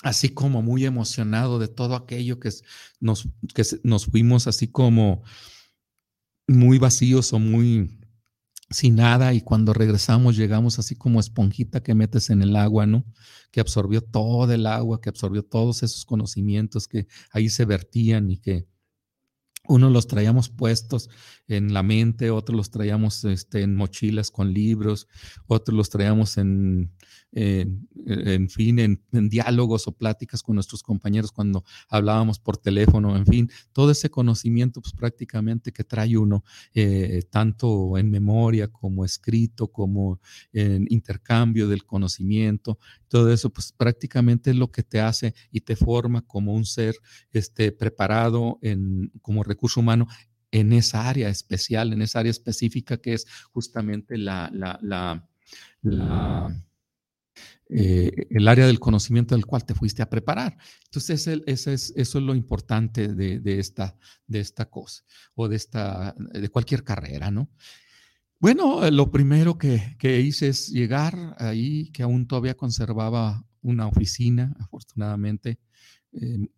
así 0.03 0.31
como 0.31 0.63
muy 0.63 0.85
emocionado 0.85 1.59
de 1.59 1.69
todo 1.69 1.95
aquello 1.95 2.41
que 2.41 2.51
nos, 3.01 3.29
que 3.55 3.63
nos 3.83 4.07
fuimos 4.07 4.47
así 4.47 4.69
como 4.69 5.23
muy 6.49 6.79
vacíos 6.79 7.33
o 7.33 7.39
muy 7.39 7.99
sin 8.71 8.97
nada 8.97 9.35
y 9.35 9.41
cuando 9.41 9.73
regresamos 9.73 10.37
llegamos 10.37 10.79
así 10.79 10.95
como 10.95 11.19
esponjita 11.21 11.83
que 11.83 11.95
metes 11.95 12.31
en 12.31 12.41
el 12.41 12.55
agua, 12.57 12.87
¿no? 12.87 13.05
Que 13.51 13.61
absorbió 13.61 14.01
todo 14.01 14.53
el 14.53 14.67
agua, 14.67 15.01
que 15.01 15.09
absorbió 15.09 15.45
todos 15.45 15.83
esos 15.83 16.05
conocimientos 16.05 16.87
que 16.87 17.09
ahí 17.33 17.49
se 17.49 17.65
vertían 17.65 18.31
y 18.31 18.39
que 18.39 18.69
unos 19.71 19.93
los 19.93 20.07
traíamos 20.09 20.49
puestos 20.49 21.09
en 21.47 21.73
la 21.73 21.83
mente, 21.83 22.31
otros 22.31 22.57
los 22.57 22.71
traíamos 22.71 23.25
este, 23.25 23.63
en 23.63 23.77
mochilas 23.77 24.31
con 24.31 24.53
libros, 24.53 25.07
otros 25.47 25.77
los 25.77 25.91
traíamos 25.91 26.39
en, 26.39 26.91
en, 27.33 28.49
fin, 28.49 28.79
en, 28.81 29.29
diálogos 29.29 29.87
o 29.87 29.93
pláticas 29.93 30.43
con 30.43 30.57
nuestros 30.57 30.83
compañeros 30.83 31.31
cuando 31.31 31.65
hablábamos 31.89 32.41
por 32.41 32.57
teléfono, 32.57 33.17
en 33.17 33.27
fin, 33.27 33.51
todo 33.73 33.93
ese 33.93 34.11
conocimiento 34.11 34.81
pues 34.81 34.93
prácticamente 34.93 35.73
que 35.73 35.85
trae 35.85 36.17
uno, 36.17 36.45
eh, 36.75 37.23
tanto 37.31 37.97
en 37.97 38.11
memoria 38.11 38.69
como 38.69 39.05
escrito, 39.05 39.69
como 39.69 40.21
en 40.53 40.87
intercambio 40.91 41.69
del 41.69 41.85
conocimiento, 41.85 42.79
todo 43.11 43.33
eso 43.33 43.51
pues 43.51 43.73
prácticamente 43.73 44.51
es 44.51 44.57
lo 44.57 44.71
que 44.71 44.85
te 44.85 45.01
hace 45.01 45.35
y 45.51 45.63
te 45.63 45.75
forma 45.75 46.23
como 46.23 46.55
un 46.55 46.65
ser 46.65 46.95
este, 47.33 47.73
preparado 47.73 48.59
en, 48.63 49.11
como 49.21 49.43
recurso 49.43 49.81
humano 49.81 50.07
en 50.53 50.73
esa 50.73 51.09
área 51.09 51.29
especial, 51.29 51.93
en 51.93 52.03
esa 52.03 52.21
área 52.21 52.31
específica 52.31 52.99
que 52.99 53.15
es 53.15 53.27
justamente 53.53 54.17
la, 54.17 54.49
eh, 57.69 58.27
el 58.31 58.49
área 58.49 58.67
del 58.67 58.79
conocimiento 58.79 59.35
del 59.35 59.47
cual 59.47 59.65
te 59.65 59.75
fuiste 59.75 60.03
a 60.03 60.11
preparar. 60.11 60.57
Entonces, 60.85 61.27
es, 61.27 61.67
eso 61.67 61.93
es 61.97 62.15
lo 62.15 62.35
importante 62.35 63.09
de, 63.09 63.59
esta, 63.59 63.97
de 64.27 64.39
esta 64.39 64.67
cosa 64.67 65.03
o 65.35 65.49
de, 65.49 65.57
esta, 65.57 66.15
de 66.17 66.49
cualquier 66.49 66.85
carrera, 66.85 67.31
¿no? 67.33 67.51
Bueno, 68.41 68.91
lo 68.91 69.11
primero 69.11 69.59
que, 69.59 69.97
hice 70.03 70.49
es 70.49 70.69
llegar 70.71 71.37
ahí, 71.39 71.91
que 71.93 72.03
aún 72.03 72.27
todavía 72.27 72.57
conservaba 72.57 73.45
una 73.61 73.87
oficina, 73.87 74.57
afortunadamente, 74.59 75.59
eh, 76.13 76.49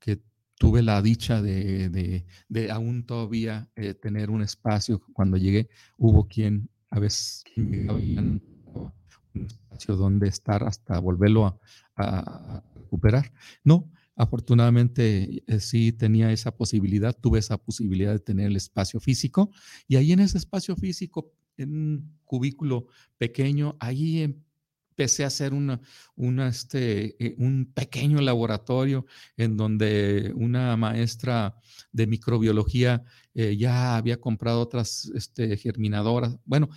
que 0.00 0.20
tuve 0.58 0.82
la 0.82 1.00
dicha 1.00 1.40
de, 1.40 2.24
aún 2.72 3.06
todavía 3.06 3.70
eh, 3.76 3.94
tener 3.94 4.30
un 4.30 4.42
espacio. 4.42 5.00
Cuando 5.12 5.36
llegué, 5.36 5.68
hubo 5.96 6.26
quien 6.26 6.68
a 6.90 6.98
veces 6.98 7.44
espacio 9.32 9.94
donde 9.94 10.26
estar 10.26 10.64
hasta 10.64 10.98
volverlo 10.98 11.60
a, 11.96 12.64
recuperar. 12.74 13.32
No, 13.62 13.88
afortunadamente 14.18 15.44
eh, 15.46 15.60
sí 15.60 15.92
tenía 15.92 16.32
esa 16.32 16.50
posibilidad, 16.50 17.16
tuve 17.16 17.38
esa 17.38 17.56
posibilidad 17.56 18.12
de 18.12 18.18
tener 18.18 18.48
el 18.48 18.56
espacio 18.56 18.98
físico 18.98 19.50
y 19.86 19.94
ahí 19.96 20.12
en 20.12 20.18
ese 20.18 20.38
espacio 20.38 20.74
físico, 20.76 21.32
en 21.56 21.70
un 21.70 22.18
cubículo 22.24 22.88
pequeño, 23.16 23.76
ahí 23.78 24.22
empecé 24.22 25.22
a 25.22 25.28
hacer 25.28 25.52
este, 26.48 27.24
eh, 27.24 27.36
un 27.38 27.72
pequeño 27.72 28.20
laboratorio 28.20 29.06
en 29.36 29.56
donde 29.56 30.32
una 30.34 30.76
maestra 30.76 31.54
de 31.92 32.08
microbiología 32.08 33.04
eh, 33.34 33.56
ya 33.56 33.96
había 33.96 34.20
comprado 34.20 34.60
otras 34.60 35.12
este, 35.14 35.56
germinadoras. 35.56 36.36
Bueno, 36.44 36.68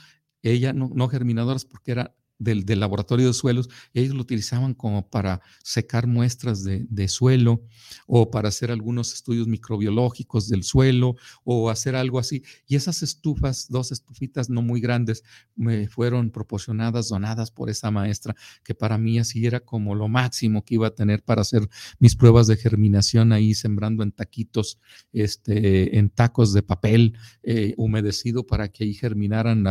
ella 0.44 0.74
no, 0.74 0.92
no 0.94 1.08
germinadoras 1.08 1.66
porque 1.66 1.92
era 1.92 2.16
del, 2.42 2.80
laboratorio 2.80 3.28
de 3.28 3.34
suelos, 3.34 3.70
ellos 3.94 4.16
lo 4.16 4.22
utilizaban 4.22 4.74
como 4.74 5.08
para 5.10 5.42
secar 5.64 6.08
muestras 6.08 6.64
de, 6.64 7.08
suelo 7.08 7.64
o 8.08 8.32
para 8.32 8.50
hacer 8.50 8.72
algunos 8.72 9.14
estudios 9.14 9.48
microbiológicos 9.48 10.48
del 10.50 10.64
suelo 10.64 11.16
o 11.44 11.70
hacer 11.70 11.96
algo 11.96 12.20
así. 12.20 12.44
Y 12.68 12.76
esas 12.76 13.04
estufas, 13.04 13.68
dos 13.70 13.92
estufitas 13.92 14.50
no 14.50 14.62
muy 14.62 14.82
grandes, 14.82 15.24
me 15.56 15.88
fueron 15.88 16.32
proporcionadas, 16.32 17.10
donadas 17.10 17.52
por 17.52 17.70
esa 17.70 17.92
maestra, 17.92 18.36
que 18.64 18.74
para 18.74 18.98
mí 18.98 19.20
así 19.20 19.46
era 19.46 19.60
como 19.60 19.94
lo 19.96 20.08
máximo 20.08 20.64
que 20.66 20.76
iba 20.76 20.88
a 20.88 20.96
tener 20.96 21.24
para 21.24 21.42
hacer 21.42 21.68
mis 22.00 22.16
pruebas 22.16 22.48
de 22.48 22.58
germinación 22.58 23.34
ahí, 23.34 23.54
sembrando 23.54 24.04
en 24.04 24.12
taquitos, 24.12 24.80
este, 25.14 25.98
en 25.98 26.10
tacos 26.10 26.54
de 26.54 26.64
papel 26.64 27.18
eh, 27.44 27.74
humedecido 27.78 28.46
para 28.46 28.70
que 28.70 28.84
ahí 28.84 28.94
germinaran 28.94 29.64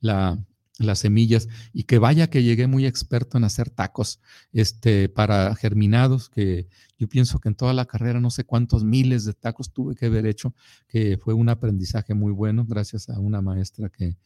la 0.00 0.38
las 0.78 1.00
semillas 1.00 1.48
y 1.72 1.84
que 1.84 1.98
vaya 1.98 2.30
que 2.30 2.42
llegué 2.42 2.66
muy 2.66 2.86
experto 2.86 3.36
en 3.36 3.44
hacer 3.44 3.70
tacos 3.70 4.20
este, 4.52 5.08
para 5.08 5.54
germinados, 5.54 6.28
que 6.30 6.68
yo 6.98 7.08
pienso 7.08 7.40
que 7.40 7.48
en 7.48 7.54
toda 7.54 7.72
la 7.72 7.86
carrera 7.86 8.20
no 8.20 8.30
sé 8.30 8.44
cuántos 8.44 8.84
miles 8.84 9.24
de 9.24 9.34
tacos 9.34 9.72
tuve 9.72 9.94
que 9.94 10.06
haber 10.06 10.26
hecho, 10.26 10.54
que 10.86 11.18
fue 11.18 11.34
un 11.34 11.48
aprendizaje 11.48 12.14
muy 12.14 12.32
bueno 12.32 12.64
gracias 12.66 13.08
a 13.08 13.18
una 13.18 13.40
maestra 13.42 13.90
que 13.90 14.16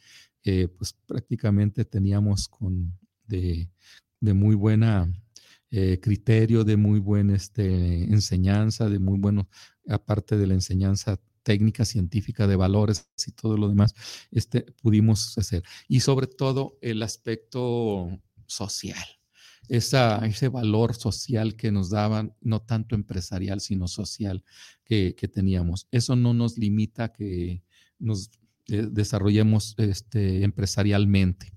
pues 0.77 0.95
prácticamente 1.07 1.85
teníamos 1.85 2.49
con 2.49 2.93
de, 4.21 4.35
muy 4.35 4.55
buena 4.55 5.13
eh, 5.71 5.99
criterio, 6.01 6.65
de 6.65 6.77
muy 6.77 7.01
buena 7.01 7.35
este, 7.35 8.05
enseñanza, 8.05 8.89
de 8.89 8.99
muy 8.99 9.19
bueno, 9.19 9.49
aparte 9.89 10.37
de 10.37 10.47
la 10.47 10.55
enseñanza 10.55 11.19
técnica 11.43 11.85
científica 11.85 12.47
de 12.47 12.57
valores 12.57 13.09
y 13.27 13.33
todo 13.33 13.57
lo 13.57 13.69
demás, 13.69 13.95
este, 14.31 14.63
pudimos 14.83 15.37
hacer. 15.39 15.63
Y 15.89 16.01
sobre 16.01 16.27
todo 16.27 16.79
el 16.81 17.03
aspecto 17.03 18.21
social, 18.47 19.05
esa, 19.69 20.19
ese 20.27 20.49
valor 20.49 20.95
social 20.95 21.57
que 21.57 21.73
nos 21.73 21.91
daban, 21.91 22.35
no 22.41 22.61
tanto 22.63 22.95
empresarial, 22.95 23.61
sino 23.61 23.89
social 23.89 24.45
que, 24.85 25.15
teníamos. 25.33 25.89
Eso 25.91 26.17
no 26.17 26.35
nos 26.35 26.59
limita 26.59 27.05
a 27.05 27.13
que 27.13 27.63
nos 27.99 28.31
eh, 28.69 28.87
desarrollemos 28.91 29.75
este, 29.79 30.45
empresarialmente 30.45 31.53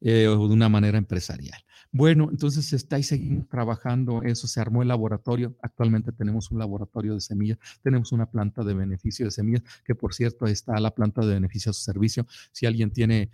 eh, 0.00 0.26
o 0.26 0.48
de 0.48 0.54
una 0.54 0.68
manera 0.68 0.98
empresarial. 0.98 1.62
Bueno, 1.98 2.28
entonces 2.30 2.74
está 2.74 2.96
ahí 2.96 3.02
seguimos 3.02 3.48
trabajando, 3.48 4.22
eso 4.22 4.46
se 4.46 4.60
armó 4.60 4.82
el 4.82 4.88
laboratorio, 4.88 5.56
actualmente 5.62 6.12
tenemos 6.12 6.50
un 6.50 6.58
laboratorio 6.58 7.14
de 7.14 7.22
semillas, 7.22 7.56
tenemos 7.82 8.12
una 8.12 8.30
planta 8.30 8.62
de 8.62 8.74
beneficio 8.74 9.24
de 9.24 9.30
semillas, 9.30 9.62
que 9.82 9.94
por 9.94 10.12
cierto 10.12 10.44
está 10.44 10.78
la 10.78 10.90
planta 10.90 11.22
de 11.22 11.32
beneficio 11.32 11.70
a 11.70 11.72
su 11.72 11.80
servicio, 11.80 12.26
si 12.52 12.66
alguien 12.66 12.90
tiene 12.90 13.30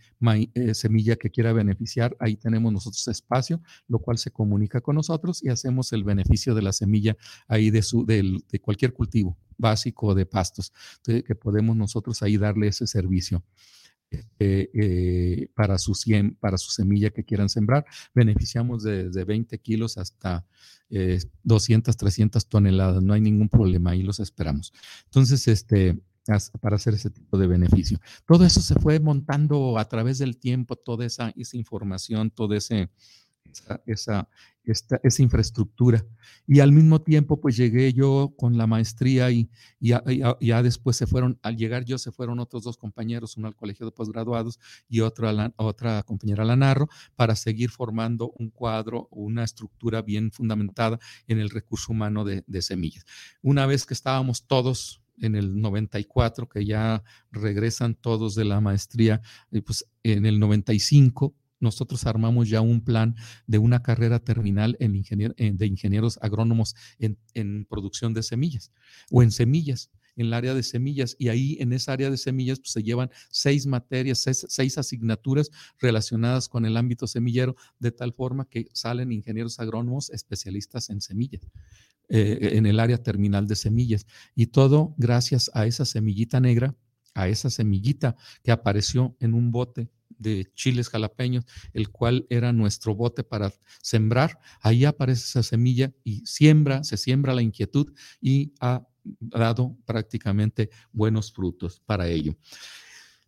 eh, 0.54 0.74
semilla 0.74 1.16
que 1.16 1.30
quiera 1.30 1.52
beneficiar, 1.52 2.16
ahí 2.20 2.36
tenemos 2.36 2.72
nosotros 2.72 3.08
espacio, 3.08 3.60
lo 3.88 3.98
cual 3.98 4.18
se 4.18 4.30
comunica 4.30 4.80
con 4.80 4.94
nosotros 4.94 5.42
y 5.42 5.48
hacemos 5.48 5.92
el 5.92 6.04
beneficio 6.04 6.54
de 6.54 6.62
la 6.62 6.72
semilla 6.72 7.16
ahí 7.48 7.72
de, 7.72 7.82
su, 7.82 8.06
de, 8.06 8.38
de 8.48 8.60
cualquier 8.60 8.92
cultivo 8.92 9.36
básico 9.58 10.14
de 10.14 10.24
pastos, 10.24 10.72
que 11.04 11.34
podemos 11.34 11.76
nosotros 11.76 12.22
ahí 12.22 12.36
darle 12.36 12.68
ese 12.68 12.86
servicio. 12.86 13.42
Este, 14.12 14.70
eh, 14.74 15.48
para, 15.54 15.78
su 15.78 15.92
para 16.38 16.58
su 16.58 16.70
semilla 16.70 17.10
que 17.10 17.24
quieran 17.24 17.48
sembrar. 17.48 17.86
Beneficiamos 18.14 18.82
desde 18.82 19.24
20 19.24 19.58
kilos 19.58 19.96
hasta 19.96 20.44
200, 21.42 21.94
eh, 21.94 21.98
300 21.98 22.46
toneladas. 22.46 23.02
No 23.02 23.14
hay 23.14 23.20
ningún 23.20 23.48
problema, 23.48 23.92
ahí 23.92 24.02
los 24.02 24.20
esperamos. 24.20 24.72
Entonces, 25.04 25.48
este, 25.48 25.98
para 26.60 26.76
hacer 26.76 26.94
ese 26.94 27.10
tipo 27.10 27.38
de 27.38 27.46
beneficio. 27.46 27.98
Todo 28.26 28.44
eso 28.44 28.60
se 28.60 28.74
fue 28.74 29.00
montando 29.00 29.78
a 29.78 29.88
través 29.88 30.18
del 30.18 30.36
tiempo, 30.36 30.76
toda 30.76 31.06
esa, 31.06 31.32
esa 31.36 31.56
información, 31.56 32.30
todo 32.30 32.54
ese, 32.54 32.90
esa, 33.86 34.28
esa, 34.64 35.22
infraestructura. 35.22 36.04
Y 36.46 36.60
al 36.60 36.72
mismo 36.72 37.00
tiempo, 37.00 37.40
pues 37.40 37.56
llegué 37.56 37.92
yo 37.92 38.34
con 38.36 38.56
la 38.56 38.66
maestría 38.66 39.30
y, 39.30 39.48
ya, 39.80 40.02
después 40.62 40.96
se 40.96 41.06
fueron, 41.06 41.38
al 41.42 41.56
llegar 41.56 41.84
yo, 41.84 41.98
se 41.98 42.12
fueron 42.12 42.38
otros 42.38 42.64
dos 42.64 42.76
compañeros, 42.76 43.36
uno 43.36 43.48
al 43.48 43.56
colegio 43.56 43.86
de 43.86 43.92
posgraduados 43.92 44.58
y 44.88 45.00
otro 45.00 45.28
a 45.28 45.32
la, 45.32 45.52
otra 45.56 46.02
compañera 46.02 46.42
a 46.42 46.46
la 46.46 46.56
Narro, 46.56 46.88
para 47.16 47.36
seguir 47.36 47.70
formando 47.70 48.32
un 48.38 48.50
cuadro, 48.50 49.08
una 49.10 49.44
estructura 49.44 50.02
bien 50.02 50.30
fundamentada 50.32 50.98
en 51.26 51.38
el 51.38 51.50
recurso 51.50 51.92
humano 51.92 52.24
de, 52.24 52.44
de 52.46 52.62
semillas. 52.62 53.04
Una 53.42 53.66
vez 53.66 53.86
que 53.86 53.94
estábamos 53.94 54.46
todos 54.46 55.00
en 55.18 55.36
el 55.36 55.60
94, 55.60 56.48
que 56.48 56.64
ya 56.64 57.02
regresan 57.30 57.94
todos 57.94 58.34
de 58.34 58.44
la 58.44 58.60
maestría, 58.60 59.20
y 59.50 59.60
pues 59.60 59.86
en 60.02 60.26
el 60.26 60.40
95 60.40 61.34
nosotros 61.62 62.06
armamos 62.06 62.48
ya 62.48 62.60
un 62.60 62.82
plan 62.82 63.16
de 63.46 63.58
una 63.58 63.82
carrera 63.82 64.18
terminal 64.18 64.76
en 64.80 64.92
de 65.56 65.66
ingenieros 65.66 66.18
agrónomos 66.20 66.74
en, 66.98 67.64
producción 67.64 68.12
de 68.14 68.22
semillas 68.22 68.70
o 69.10 69.22
en 69.22 69.30
semillas 69.30 69.90
en 70.16 70.26
el 70.26 70.34
área 70.34 70.54
de 70.54 70.62
semillas 70.62 71.16
y 71.18 71.28
ahí 71.28 71.56
en 71.60 71.72
esa 71.72 71.92
área 71.92 72.10
de 72.10 72.16
semillas 72.16 72.60
pues, 72.60 72.72
se 72.72 72.82
llevan 72.82 73.10
seis 73.30 73.66
materias, 73.66 74.24
seis, 74.48 74.78
asignaturas 74.78 75.50
relacionadas 75.78 76.48
con 76.48 76.66
el 76.66 76.76
ámbito 76.76 77.06
semillero, 77.06 77.56
de 77.78 77.92
tal 77.92 78.12
forma 78.12 78.48
que 78.48 78.68
salen 78.72 79.12
ingenieros 79.12 79.58
agrónomos 79.58 80.10
especialistas 80.10 80.90
en 80.90 81.00
semillas, 81.00 81.42
eh, 82.08 82.50
en 82.52 82.66
el 82.66 82.78
área 82.80 82.98
terminal 82.98 83.46
de 83.46 83.56
semillas. 83.56 84.06
Y 84.34 84.46
todo 84.46 84.94
gracias 84.98 85.50
a 85.54 85.66
esa 85.66 85.84
semillita 85.84 86.40
negra, 86.40 86.76
a 87.14 87.28
esa 87.28 87.50
semillita 87.50 88.16
que 88.42 88.52
apareció 88.52 89.16
en 89.20 89.34
un 89.34 89.50
bote 89.50 89.88
de 90.22 90.50
chiles 90.54 90.88
jalapeños, 90.88 91.44
el 91.72 91.90
cual 91.90 92.26
era 92.30 92.52
nuestro 92.52 92.94
bote 92.94 93.24
para 93.24 93.52
sembrar. 93.82 94.38
Ahí 94.60 94.84
aparece 94.84 95.24
esa 95.24 95.42
semilla 95.42 95.92
y 96.04 96.24
siembra, 96.24 96.84
se 96.84 96.96
siembra 96.96 97.34
la 97.34 97.42
inquietud 97.42 97.92
y 98.20 98.52
ha 98.60 98.86
dado 99.20 99.76
prácticamente 99.84 100.70
buenos 100.92 101.32
frutos 101.32 101.80
para 101.84 102.08
ello. 102.08 102.36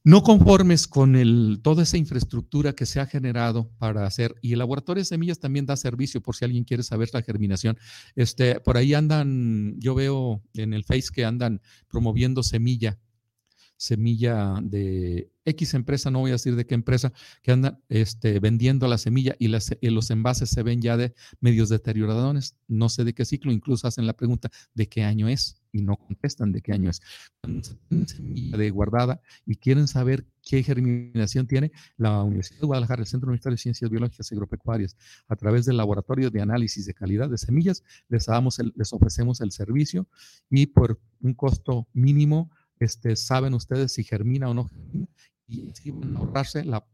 No 0.07 0.23
conformes 0.23 0.87
con 0.87 1.17
el, 1.17 1.61
toda 1.63 1.83
esa 1.83 1.97
infraestructura 1.97 2.75
que 2.75 2.85
se 2.85 3.01
ha 3.01 3.07
generado 3.07 3.71
para 3.79 4.07
hacer, 4.07 4.35
y 4.43 4.53
el 4.53 4.59
laboratorio 4.59 5.01
de 5.01 5.07
semillas 5.07 5.39
también 5.39 5.65
da 5.65 5.79
servicio 5.79 6.21
por 6.21 6.37
si 6.37 6.45
alguien 6.45 6.65
quiere 6.65 6.83
saber 6.83 7.09
la 7.15 7.23
germinación. 7.23 7.79
Este, 8.15 8.61
por 8.61 8.77
ahí 8.77 8.93
andan, 8.93 9.77
yo 9.79 9.95
veo 9.95 10.43
en 10.53 10.75
el 10.75 10.85
Face 10.85 11.09
que 11.11 11.25
andan 11.25 11.63
promoviendo 11.89 12.43
semilla 12.43 12.99
semilla 13.77 14.55
de 14.63 15.31
X 15.45 15.75
empresa, 15.75 16.11
no 16.11 16.21
voy 16.21 16.31
a 16.31 16.35
decir 16.35 16.57
de 16.57 16.67
qué 16.67 16.75
empresa, 16.75 17.13
que 17.43 17.53
anda 17.53 17.79
este, 17.89 18.41
vendiendo 18.41 18.89
la 18.89 18.99
semilla 18.99 19.37
y, 19.39 19.49
los 19.49 20.11
envases 20.11 20.51
se 20.51 20.63
ven 20.63 20.81
ya 20.81 20.97
de 20.97 21.15
medios 21.41 21.69
deterioradones, 21.69 22.57
no 22.67 22.89
sé 22.89 23.05
de 23.05 23.15
qué 23.15 23.25
ciclo, 23.25 23.53
incluso 23.53 23.87
hacen 23.87 24.07
la 24.07 24.15
pregunta 24.15 24.51
de 24.75 24.89
qué 24.89 25.03
año 25.03 25.29
es 25.29 25.61
y 25.73 25.83
no 25.83 25.97
contestan 25.97 26.53
de 26.53 26.63
qué 26.63 26.73
año 26.73 26.89
es. 26.89 27.03
semilla 28.07 28.57
de 28.57 28.71
guardada 28.71 29.21
y 29.45 29.57
quieren 29.57 29.89
saber 29.89 30.25
qué 30.43 30.63
germinación 30.63 31.47
tiene, 31.47 31.73
la 31.97 32.23
Universidad 32.23 32.61
de 32.61 32.67
Guadalajara, 32.67 33.03
el 33.03 33.07
Centro 33.07 33.29
Universitario 33.29 33.57
de 33.57 33.63
Ciencias 33.63 33.91
Biológicas 33.91 34.31
y 34.31 34.35
Agropecuarias, 34.35 34.97
a 35.29 35.37
través 35.37 35.67
del 35.67 35.77
Laboratorio 35.77 36.31
de 36.31 36.41
Análisis 36.41 36.87
de 36.87 36.95
Calidad 36.95 37.29
de 37.29 37.39
Semillas, 37.39 37.83
les, 38.09 38.27
damos 38.27 38.59
les 38.77 38.93
ofrecemos 38.93 39.41
el 39.41 39.53
servicio 39.53 40.07
y 40.49 40.67
por 40.67 41.01
un 41.21 41.35
costo 41.35 41.89
mínimo 41.93 42.51
este, 42.85 43.17
saben 43.17 43.55
ustedes 43.55 43.93
si 43.93 44.05
germina 44.05 44.49
o 44.49 44.55
no 44.55 44.69
germina 44.69 45.09
y 45.47 45.71
si 45.75 45.91
van 45.91 46.17
a 46.17 46.21
ahorrarse 46.21 46.65
la, 46.65 46.87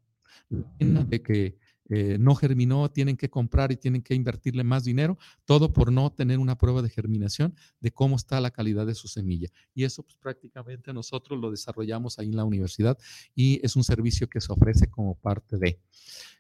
pena 0.79 1.05
de 1.05 1.23
que 1.23 1.59
eh, 1.93 2.19
no 2.21 2.37
germinó, 2.37 2.89
tienen 2.89 3.17
que 3.17 3.29
comprar 3.29 3.73
y 3.73 3.77
tienen 3.77 4.03
que 4.03 4.15
invertirle 4.15 4.63
más 4.63 4.85
dinero, 4.85 5.19
todo 5.45 5.73
por 5.73 5.91
no 5.91 6.13
tener 6.13 6.39
una 6.39 6.57
prueba 6.57 6.83
de 6.83 6.89
germinación 6.89 7.55
de 7.81 7.91
cómo 7.91 8.15
está 8.15 8.41
la 8.41 8.53
calidad 8.53 8.87
de 8.87 8.95
su 8.95 9.09
semilla. 9.09 9.49
Y 9.75 9.83
eso 9.83 10.05
pues, 10.05 10.17
prácticamente 10.17 10.93
nosotros 10.93 11.41
lo 11.41 11.51
desarrollamos 11.51 12.19
ahí 12.19 12.29
en 12.29 12.37
la 12.37 12.45
universidad 12.45 12.97
y 13.35 13.61
es 13.65 13.75
un 13.75 13.83
servicio 13.83 14.29
que 14.29 14.41
se 14.41 14.53
ofrece 14.53 14.89
como 14.89 15.17
parte 15.17 15.59
de, 15.59 15.81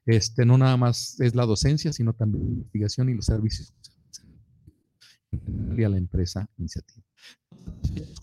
este, 0.07 0.46
no 0.46 0.57
nada 0.57 0.76
más 0.76 1.18
es 1.20 1.34
la 1.34 1.46
docencia, 1.46 1.92
sino 1.92 2.12
también 2.12 2.44
la 2.44 2.53
investigación 2.53 3.09
y 3.09 3.14
los 3.14 3.26
servicios 3.26 3.72
y 5.76 5.84
a 5.84 5.88
la 5.88 5.96
empresa 5.96 6.48
iniciativa. 6.58 7.04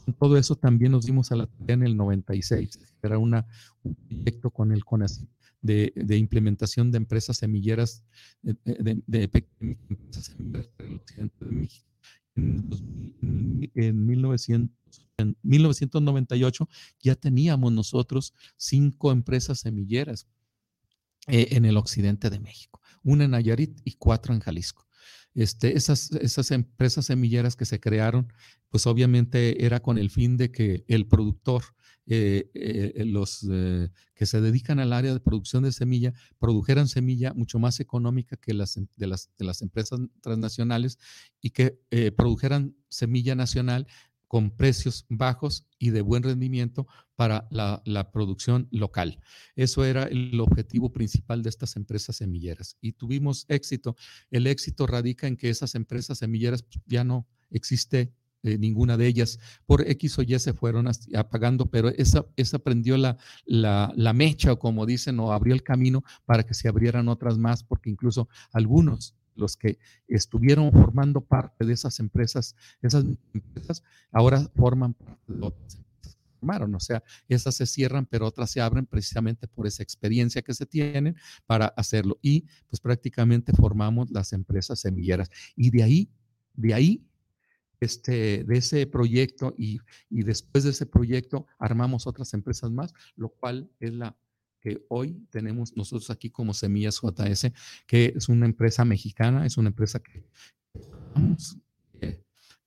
Con 0.05 0.13
todo 0.13 0.37
eso 0.37 0.55
también 0.55 0.91
nos 0.91 1.05
dimos 1.05 1.31
a 1.31 1.35
la 1.35 1.47
tarea 1.47 1.75
en 1.75 1.83
el 1.83 1.97
96, 1.97 2.79
era 3.01 3.17
una, 3.17 3.45
un 3.83 3.95
proyecto 3.95 4.51
con 4.51 4.71
el 4.71 4.83
CONACYT 4.83 5.29
de, 5.61 5.93
de, 5.95 6.17
implementación 6.17 6.91
de 6.91 6.97
empresas 6.97 7.37
semilleras 7.37 8.03
de, 8.41 8.55
de, 8.63 9.01
de 9.05 9.23
empresas 9.89 10.25
semilleras 10.25 10.69
occidente 10.95 11.45
de 11.45 11.51
México. 11.51 11.87
En, 12.35 13.71
en, 13.73 14.05
1900, 14.05 14.77
en 15.17 15.35
1998 15.41 16.69
ya 16.99 17.15
teníamos 17.15 17.71
nosotros 17.71 18.33
cinco 18.55 19.11
empresas 19.11 19.59
semilleras 19.59 20.27
eh, 21.27 21.47
en 21.51 21.65
el 21.65 21.77
occidente 21.77 22.29
de 22.29 22.39
México, 22.39 22.81
una 23.03 23.25
en 23.25 23.31
Nayarit 23.31 23.81
y 23.83 23.93
cuatro 23.93 24.33
en 24.33 24.39
Jalisco. 24.39 24.86
Este, 25.38 25.77
esas, 25.77 26.11
esas 26.13 26.49
empresas 26.49 27.05
semilleras 27.05 27.55
que 27.55 27.65
se 27.65 27.79
crearon, 27.79 28.33
pues 28.69 28.88
obviamente 28.88 29.63
era 29.67 29.79
con 29.79 29.99
el 29.99 30.09
fin 30.09 30.35
de 30.35 30.51
que 30.51 30.83
el 30.88 31.05
productor, 31.05 31.63
eh, 32.07 32.49
eh, 32.55 33.03
los 33.05 33.45
eh, 33.47 33.89
que 34.15 34.25
se 34.25 34.41
dedican 34.41 34.79
al 34.79 34.93
área 34.93 35.13
de 35.13 35.19
producción 35.19 35.61
de 35.61 35.71
semilla, 35.71 36.11
produjeran 36.39 36.88
semilla 36.88 37.35
mucho 37.35 37.59
más 37.59 37.79
económica 37.79 38.35
que 38.35 38.55
las 38.55 38.77
em, 38.77 38.88
de 38.95 39.05
las, 39.05 39.29
de 39.38 39.45
las 39.45 39.61
empresas 39.61 39.99
transnacionales 40.21 40.97
y 41.39 41.51
que 41.51 41.77
produjeran 42.15 42.75
semilla 42.89 43.35
nacional 43.35 43.85
con 44.28 44.51
precios 44.51 45.05
bajos 45.09 45.65
y 45.80 45.91
de 45.91 46.01
buen 46.01 46.23
rendimiento 46.23 46.88
para 47.15 47.47
la, 47.49 48.11
producción 48.11 48.67
local. 48.71 49.19
Eso 49.55 49.84
era 49.84 50.03
el 50.03 50.39
objetivo 50.39 50.91
principal 50.91 51.41
de 51.41 51.49
estas 51.49 51.75
empresas 51.75 52.17
semilleras 52.17 52.78
y 52.82 52.93
tuvimos 52.93 53.45
éxito. 53.47 53.95
El 54.30 54.47
éxito 54.47 54.86
radica 54.86 55.28
en 55.28 55.38
que 55.38 55.49
esas 55.49 55.75
empresas 55.75 56.19
semilleras 56.19 56.63
pues, 56.63 56.80
ya 56.86 57.03
no 57.03 57.28
existe 57.49 58.13
eh, 58.43 58.57
ninguna 58.57 58.97
de 58.97 59.07
ellas. 59.07 59.39
Por 59.65 59.82
X 59.89 60.19
o 60.19 60.21
Y 60.21 60.38
se 60.39 60.53
fueron 60.53 60.88
apagando, 61.15 61.65
pero 61.65 61.89
esa, 61.89 62.25
esa 62.36 62.59
prendió 62.59 62.97
la, 62.97 63.17
la, 63.45 63.91
la 63.95 64.13
mecha, 64.13 64.55
como 64.55 64.86
dicen, 64.86 65.19
o 65.19 65.34
abrió 65.34 65.53
el 65.55 65.63
camino 65.63 66.03
para 66.25 66.43
que 66.43 66.53
se 66.53 66.67
abrieran 66.67 67.09
otras 67.09 67.38
más, 67.38 67.63
porque 67.63 67.89
incluso 67.89 68.30
algunos 68.51 69.15
los 69.38 69.57
que 69.57 69.79
estuvieron 70.07 70.71
formando 70.71 71.21
parte 71.21 71.65
de 71.65 71.73
esas 71.73 71.99
empresas, 71.99 72.55
esas 72.81 73.05
empresas 73.33 73.83
ahora 74.11 74.41
forman 74.55 74.93
parte 74.93 75.33
de 75.33 75.45
otras 75.45 75.75
empresas 75.75 75.88
formaron, 76.39 76.75
o 76.75 76.79
sea, 76.79 77.03
esas 77.27 77.55
se 77.55 77.65
cierran, 77.65 78.05
pero 78.05 78.27
otras 78.27 78.51
se 78.51 78.61
abren 78.61 78.85
precisamente 78.85 79.47
por 79.47 79.65
esa 79.65 79.81
experiencia 79.83 80.41
que 80.41 80.53
se 80.53 80.65
tienen 80.65 81.15
para 81.45 81.67
hacerlo. 81.67 82.19
Y 82.21 82.45
pues 82.69 82.79
prácticamente 82.79 83.53
formamos 83.53 84.11
las 84.11 84.33
empresas 84.33 84.79
semilleras. 84.79 85.29
Y 85.55 85.71
de 85.71 85.83
ahí, 85.83 86.09
de 86.53 86.73
ahí 86.75 87.07
este, 87.79 88.43
de 88.43 88.57
ese 88.57 88.88
proyecto 88.88 89.53
y, 89.57 89.79
y, 90.09 90.23
después 90.23 90.63
de 90.63 90.71
ese 90.71 90.85
proyecto 90.85 91.45
armamos 91.59 92.07
otras 92.07 92.33
empresas 92.33 92.71
más, 92.71 92.93
lo 93.15 93.29
cual 93.29 93.69
es 93.79 93.93
la 93.93 94.15
que 94.59 94.85
hoy 94.89 95.25
tenemos 95.29 95.75
nosotros 95.75 96.09
aquí 96.09 96.29
como 96.29 96.53
Semillas 96.53 96.99
JS, 97.01 97.51
que 97.85 98.13
es 98.15 98.29
una 98.29 98.45
empresa 98.45 98.85
mexicana, 98.85 99.45
es 99.45 99.57
una 99.57 99.69
empresa 99.69 99.99
que 99.99 100.25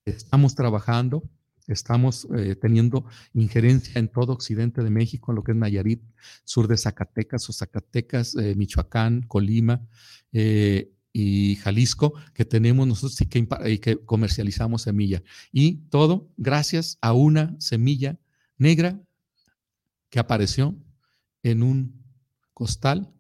estamos, 0.05 0.55
trabajando, 0.55 1.23
estamos 1.67 2.27
eh, 2.37 2.57
teniendo 2.57 3.05
injerencia 3.35 3.99
en 3.99 4.09
todo 4.09 4.33
occidente 4.33 4.83
de 4.83 4.91
México, 4.91 5.33
en 5.33 5.37
lo 5.37 5.45
que 5.45 5.53
es 5.53 5.59
Nayarit, 5.59 6.03
sur 6.45 6.69
de 6.69 6.77
Zacatecas 6.77 7.49
o 7.49 7.53
Zacatecas, 7.53 8.35
eh, 8.37 8.55
Michoacán, 8.57 9.23
Colima, 9.23 9.87
eh, 10.33 10.93
y 11.13 11.57
Jalisco, 11.57 12.15
que 12.35 12.45
tenemos 12.45 12.87
nosotros 12.87 13.21
y 13.21 13.27
que, 13.27 13.47
y 13.67 13.79
que 13.79 13.97
comercializamos 13.97 14.83
semilla. 14.83 15.23
Y 15.53 15.79
todo 15.91 16.31
gracias 16.37 16.99
a 17.01 17.13
una 17.13 17.57
semilla 17.59 18.19
negra 18.59 19.01
que 20.09 20.21
apareció 20.21 20.77
en 21.43 21.63
un 21.63 22.05
costal 22.55 23.13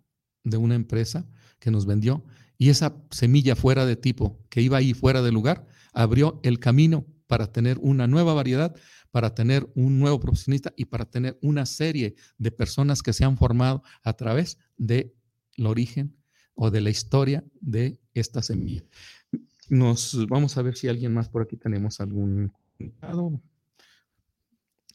de 0.44 0.56
una 0.56 0.74
empresa 0.74 1.28
que 1.58 1.70
nos 1.70 1.86
vendió 1.86 2.24
y 2.58 2.68
esa 2.68 2.96
semilla 3.10 3.56
fuera 3.56 3.86
de 3.86 3.96
tipo 3.96 4.38
que 4.48 4.62
iba 4.62 4.78
ahí 4.78 4.94
fuera 4.94 5.22
de 5.22 5.32
lugar 5.32 5.66
abrió 5.92 6.40
el 6.42 6.58
camino 6.58 7.06
para 7.26 7.52
tener 7.52 7.78
una 7.80 8.06
nueva 8.08 8.34
variedad, 8.34 8.74
para 9.12 9.34
tener 9.34 9.70
un 9.76 10.00
nuevo 10.00 10.18
profesionista 10.18 10.72
y 10.76 10.86
para 10.86 11.04
tener 11.04 11.38
una 11.42 11.64
serie 11.64 12.16
de 12.38 12.50
personas 12.50 13.02
que 13.02 13.12
se 13.12 13.24
han 13.24 13.38
formado 13.38 13.82
a 14.02 14.14
través 14.14 14.58
del 14.76 15.12
origen 15.64 16.16
o 16.54 16.70
de 16.70 16.80
la 16.80 16.90
historia 16.90 17.44
de 17.60 18.00
esta 18.14 18.42
semilla. 18.42 18.82
Nos 19.68 20.26
vamos 20.28 20.56
a 20.56 20.62
ver 20.62 20.76
si 20.76 20.88
alguien 20.88 21.14
más 21.14 21.28
por 21.28 21.42
aquí 21.42 21.56
tenemos 21.56 22.00
algún 22.00 22.52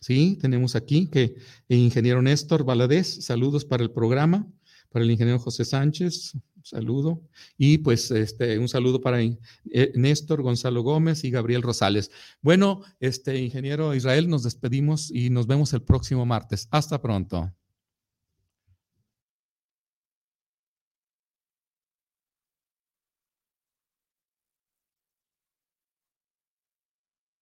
Sí, 0.05 0.37
tenemos 0.39 0.75
aquí 0.75 1.07
que 1.07 1.33
el 1.67 1.79
ingeniero 1.79 2.21
Néstor 2.21 2.63
Valadez, 2.63 3.25
saludos 3.25 3.65
para 3.65 3.81
el 3.81 3.89
programa, 3.89 4.47
para 4.91 5.03
el 5.03 5.09
ingeniero 5.09 5.39
José 5.39 5.65
Sánchez, 5.65 6.33
saludo, 6.61 7.23
y 7.57 7.79
pues 7.79 8.11
este, 8.11 8.59
un 8.59 8.69
saludo 8.69 9.01
para 9.01 9.19
eh, 9.19 9.91
Néstor 9.95 10.43
Gonzalo 10.43 10.83
Gómez 10.83 11.23
y 11.23 11.31
Gabriel 11.31 11.63
Rosales. 11.63 12.11
Bueno, 12.43 12.83
este 12.99 13.39
ingeniero 13.39 13.95
Israel, 13.95 14.29
nos 14.29 14.43
despedimos 14.43 15.09
y 15.09 15.31
nos 15.31 15.47
vemos 15.47 15.73
el 15.73 15.81
próximo 15.81 16.23
martes. 16.23 16.67
Hasta 16.69 17.01
pronto. 17.01 17.51